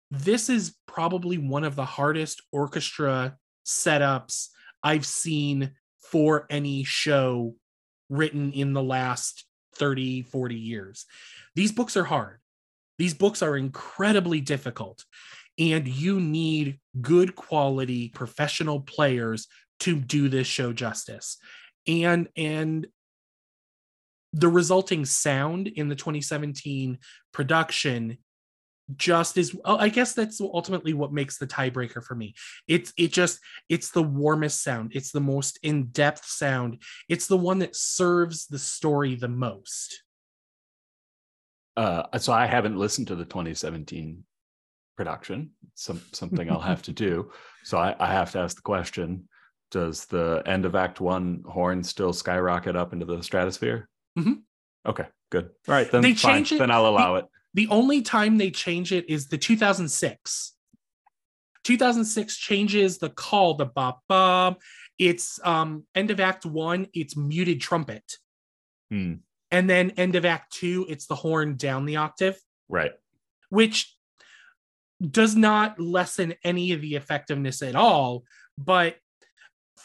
this 0.10 0.50
is 0.50 0.76
probably 0.88 1.38
one 1.38 1.64
of 1.64 1.76
the 1.76 1.86
hardest 1.86 2.42
orchestra 2.52 3.36
setups 3.66 4.48
I've 4.82 5.06
seen 5.06 5.72
for 6.00 6.48
any 6.50 6.84
show 6.84 7.56
written 8.12 8.52
in 8.52 8.74
the 8.74 8.84
last 8.84 9.46
30, 9.76 10.22
40 10.24 10.56
years. 10.56 11.06
These 11.56 11.72
books 11.72 11.98
are 11.98 12.04
hard. 12.04 12.40
These 13.00 13.14
books 13.16 13.42
are 13.42 13.58
incredibly 13.58 14.42
difficult, 14.42 15.06
and 15.58 15.88
you 15.88 16.20
need 16.20 16.80
good 17.02 17.36
quality 17.36 18.10
professional 18.10 18.82
players 18.82 19.48
to 19.80 19.96
do 19.96 20.30
this 20.30 20.46
show 20.46 20.72
justice. 20.74 21.38
And 21.88 22.28
and 22.36 22.86
the 24.34 24.50
resulting 24.50 25.06
sound 25.06 25.68
in 25.68 25.90
the 25.90 25.96
2017 25.96 27.00
production 27.34 28.18
just 28.98 29.38
is 29.38 29.56
oh, 29.66 29.78
i 29.78 29.90
guess 29.90 30.14
that's 30.14 30.40
ultimately 30.42 30.94
what 30.94 31.14
makes 31.14 31.38
the 31.38 31.48
tiebreaker 31.48 32.04
for 32.04 32.16
me. 32.16 32.34
It's 32.68 32.94
it 32.98 33.12
just 33.12 33.40
it's 33.70 33.92
the 33.92 34.04
warmest 34.04 34.64
sound. 34.64 34.92
It's 34.94 35.12
the 35.12 35.22
most 35.22 35.60
in-depth 35.64 36.26
sound. 36.26 36.82
It's 37.10 37.28
the 37.28 37.38
one 37.38 37.60
that 37.60 37.76
serves 37.76 38.48
the 38.48 38.60
story 38.60 39.16
the 39.16 39.28
most. 39.28 40.04
Uh 41.78 42.04
so 42.18 42.34
i 42.34 42.46
haven't 42.46 42.78
listened 42.78 43.08
to 43.08 43.16
the 43.16 43.26
2017 43.26 44.24
production. 44.98 45.52
Some 45.76 46.02
something 46.12 46.50
i'll 46.52 46.60
have 46.60 46.82
to 46.84 46.92
do. 46.92 47.32
So 47.64 47.78
I, 47.78 47.96
I 48.00 48.08
have 48.12 48.32
to 48.32 48.40
ask 48.40 48.56
the 48.56 48.64
question 48.64 49.30
does 49.70 50.06
the 50.06 50.42
end 50.48 50.66
of 50.66 50.74
act 50.76 51.00
one 51.00 51.44
horn 51.48 51.84
still 51.84 52.12
skyrocket 52.12 52.76
up 52.76 52.92
into 52.92 53.06
the 53.06 53.22
stratosphere? 53.22 53.88
Mhm. 54.18 54.42
okay 54.86 55.06
good. 55.30 55.52
All 55.68 55.76
right 55.76 55.90
then 55.92 56.02
They 56.02 56.16
fine. 56.16 56.44
then 56.44 56.72
i'll 56.72 56.88
allow 56.88 57.16
it 57.18 57.26
The 57.54 57.68
only 57.68 58.02
time 58.02 58.38
they 58.38 58.52
change 58.52 58.92
it 58.92 59.10
is 59.10 59.28
the 59.28 59.38
2006. 59.38 60.54
2006 61.64 62.38
changes 62.38 62.98
the 62.98 63.10
call, 63.10 63.54
the 63.56 63.66
bop 63.66 64.02
bop. 64.08 64.60
It's 64.98 65.40
um 65.44 65.86
end 65.96 66.12
of 66.12 66.20
act 66.20 66.46
one, 66.46 66.88
it's 66.94 67.16
muted 67.16 67.62
trumpet. 67.62 68.18
Hmm. 68.90 69.16
And 69.52 69.70
then 69.70 69.92
end 69.92 70.16
of 70.16 70.26
act 70.26 70.54
two, 70.54 70.86
it's 70.90 71.08
the 71.08 71.16
horn 71.16 71.56
down 71.56 71.86
the 71.86 71.98
octave, 71.98 72.38
right 72.70 72.92
which 73.50 73.96
does 75.02 75.36
not 75.36 75.80
lessen 75.80 76.36
any 76.44 76.72
of 76.72 76.82
the 76.82 76.96
effectiveness 76.96 77.62
at 77.62 77.76
all. 77.76 78.24
But 78.58 78.98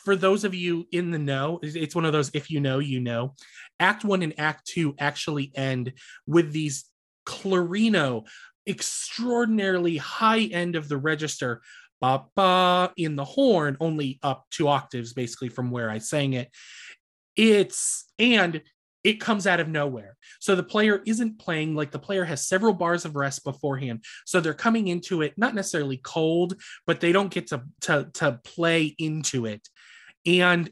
for 0.04 0.14
those 0.14 0.44
of 0.44 0.54
you 0.54 0.86
in 0.92 1.10
the 1.10 1.18
know, 1.18 1.58
it's- 1.62 1.74
it's 1.74 1.94
one 1.94 2.04
of 2.04 2.12
those 2.12 2.30
if 2.32 2.50
you 2.50 2.60
know, 2.60 2.78
you 2.78 3.00
know. 3.00 3.34
Act 3.80 4.04
one 4.04 4.22
and 4.22 4.38
act 4.38 4.66
two 4.66 4.94
actually 4.98 5.50
end 5.54 5.94
with 6.26 6.52
these 6.52 6.84
clarino, 7.26 8.26
extraordinarily 8.66 9.96
high 9.96 10.42
end 10.44 10.76
of 10.76 10.88
the 10.88 10.96
register, 10.96 11.62
ba 12.00 12.24
ba 12.34 12.92
in 12.96 13.16
the 13.16 13.24
horn, 13.24 13.76
only 13.80 14.18
up 14.22 14.46
two 14.50 14.68
octaves 14.68 15.12
basically 15.12 15.48
from 15.48 15.70
where 15.70 15.90
I 15.90 15.98
sang 15.98 16.32
it. 16.32 16.50
It's 17.36 18.10
and 18.18 18.62
it 19.04 19.20
comes 19.20 19.46
out 19.46 19.60
of 19.60 19.68
nowhere. 19.68 20.16
So 20.40 20.56
the 20.56 20.64
player 20.64 21.00
isn't 21.06 21.38
playing 21.38 21.76
like 21.76 21.92
the 21.92 21.98
player 21.98 22.24
has 22.24 22.48
several 22.48 22.72
bars 22.74 23.04
of 23.04 23.14
rest 23.14 23.44
beforehand. 23.44 24.02
So 24.24 24.40
they're 24.40 24.52
coming 24.52 24.88
into 24.88 25.22
it 25.22 25.34
not 25.36 25.54
necessarily 25.54 25.98
cold, 25.98 26.60
but 26.88 27.00
they 27.00 27.12
don't 27.12 27.30
get 27.30 27.46
to 27.48 27.62
to 27.82 28.10
to 28.14 28.40
play 28.42 28.94
into 28.98 29.46
it. 29.46 29.68
And 30.26 30.68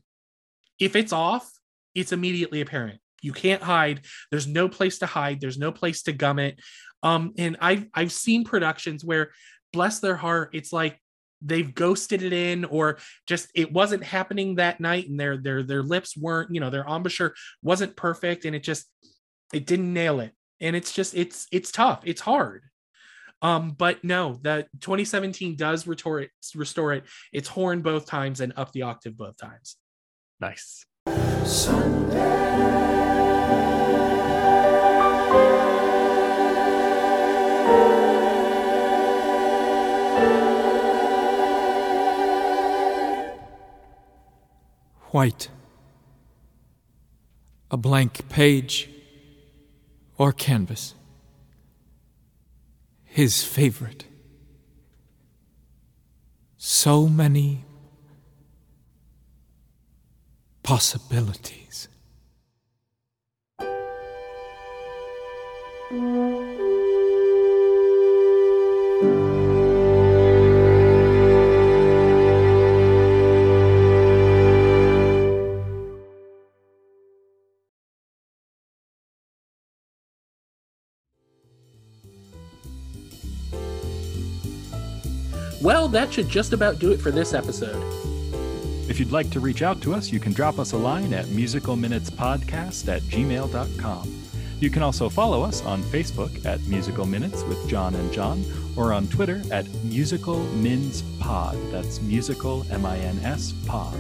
if 0.81 0.97
it's 0.97 1.13
off, 1.13 1.49
it's 1.95 2.13
immediately 2.13 2.61
apparent. 2.61 2.99
You 3.25 3.33
can't 3.33 3.62
hide. 3.62 4.03
There's 4.31 4.47
no 4.47 4.68
place 4.68 4.99
to 4.99 5.07
hide. 5.07 5.41
There's 5.41 5.59
no 5.59 5.72
place 5.72 6.03
to 6.03 6.12
gum 6.12 6.39
it. 6.39 6.61
Um, 7.03 7.33
and 7.39 7.57
I've 7.61 7.87
I've 7.95 8.12
seen 8.12 8.45
productions 8.45 9.05
where, 9.05 9.33
bless 9.72 10.01
their 10.01 10.16
heart, 10.16 10.51
it's 10.53 10.72
like 10.72 11.01
they've 11.43 11.75
ghosted 11.75 12.22
it 12.22 12.33
in, 12.33 12.64
or 12.64 12.99
just 13.27 13.49
it 13.55 13.72
wasn't 13.72 14.05
happening 14.05 14.57
that 14.57 14.81
night, 14.81 15.09
and 15.09 15.18
their 15.18 15.37
their 15.37 15.62
their 15.62 15.83
lips 15.83 16.16
weren't, 16.16 16.55
you 16.55 16.61
know, 16.61 16.70
their 16.70 16.87
embouchure 16.87 17.35
wasn't 17.62 17.97
perfect, 17.97 18.45
and 18.45 18.55
it 18.55 18.62
just 18.62 18.87
it 19.53 19.66
didn't 19.66 19.93
nail 19.93 20.20
it. 20.20 20.33
And 20.61 20.77
it's 20.77 20.93
just 20.93 21.14
it's 21.14 21.47
it's 21.53 21.72
tough. 21.72 22.03
It's 22.05 22.20
hard. 22.20 22.62
Um, 23.43 23.72
but 23.72 24.03
no, 24.03 24.39
the 24.41 24.66
2017 24.81 25.57
does 25.57 25.87
restore 25.87 26.20
it, 26.20 26.31
restore 26.55 26.95
it. 26.95 27.05
It's 27.31 27.49
horn 27.49 27.83
both 27.83 28.07
times 28.07 28.41
and 28.41 28.55
up 28.57 28.72
the 28.72 28.83
octave 28.83 29.18
both 29.18 29.37
times. 29.37 29.77
nice 30.41 30.87
White. 45.11 45.49
A 47.71 47.77
blank 47.77 48.29
page 48.29 48.89
or 50.17 50.33
canvas. 50.33 50.95
His 53.05 53.45
favorite. 53.45 54.07
So 56.57 57.07
many 57.07 57.65
possibilities. 60.65 61.89
Well, 85.62 85.89
that 85.89 86.12
should 86.12 86.29
just 86.29 86.53
about 86.53 86.79
do 86.79 86.93
it 86.93 87.01
for 87.01 87.11
this 87.11 87.33
episode. 87.33 88.14
If 88.87 89.01
you'd 89.01 89.12
like 89.12 89.30
to 89.30 89.41
reach 89.41 89.62
out 89.62 89.80
to 89.82 89.95
us, 89.95 90.12
you 90.12 90.20
can 90.20 90.32
drop 90.32 90.59
us 90.59 90.72
a 90.72 90.76
line 90.76 91.14
at 91.14 91.26
musicalminutespodcast 91.26 92.89
at 92.89 93.03
gmail.com. 93.03 94.24
You 94.61 94.70
can 94.70 94.82
also 94.82 95.09
follow 95.09 95.43
us 95.43 95.64
on 95.64 95.82
Facebook 95.85 96.45
at 96.45 96.61
Musical 96.62 97.07
Minutes 97.07 97.43
with 97.45 97.66
John 97.68 97.95
and 97.95 98.12
John, 98.12 98.45
or 98.76 98.93
on 98.93 99.09
Twitter 99.09 99.43
at 99.51 99.68
Musical 99.85 100.39
Mins 100.55 101.03
Pod. 101.18 101.57
That's 101.70 102.01
musical 102.03 102.64
M 102.70 102.85
I 102.85 102.99
N 102.99 103.18
S 103.24 103.53
pod. 103.66 103.97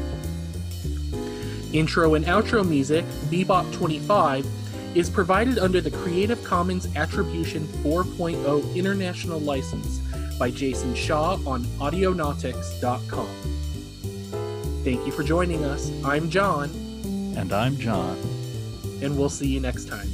Intro 1.72 2.14
and 2.14 2.24
outro 2.26 2.66
music, 2.66 3.04
Bebop 3.30 3.72
25, 3.72 4.46
is 4.94 5.10
provided 5.10 5.58
under 5.58 5.80
the 5.80 5.90
Creative 5.90 6.42
Commons 6.44 6.88
Attribution 6.94 7.66
4.0 7.82 8.76
International 8.76 9.40
License 9.40 9.98
by 10.38 10.50
Jason 10.50 10.94
Shaw 10.94 11.38
on 11.46 11.64
audionautix.com. 11.78 13.53
Thank 14.84 15.06
you 15.06 15.12
for 15.12 15.22
joining 15.22 15.64
us. 15.64 15.90
I'm 16.04 16.28
John, 16.28 16.68
And 17.36 17.52
I'm 17.52 17.76
John. 17.78 18.16
and 19.02 19.16
we'll 19.18 19.28
see 19.30 19.48
you 19.48 19.60
next 19.60 19.88
time. 19.88 20.08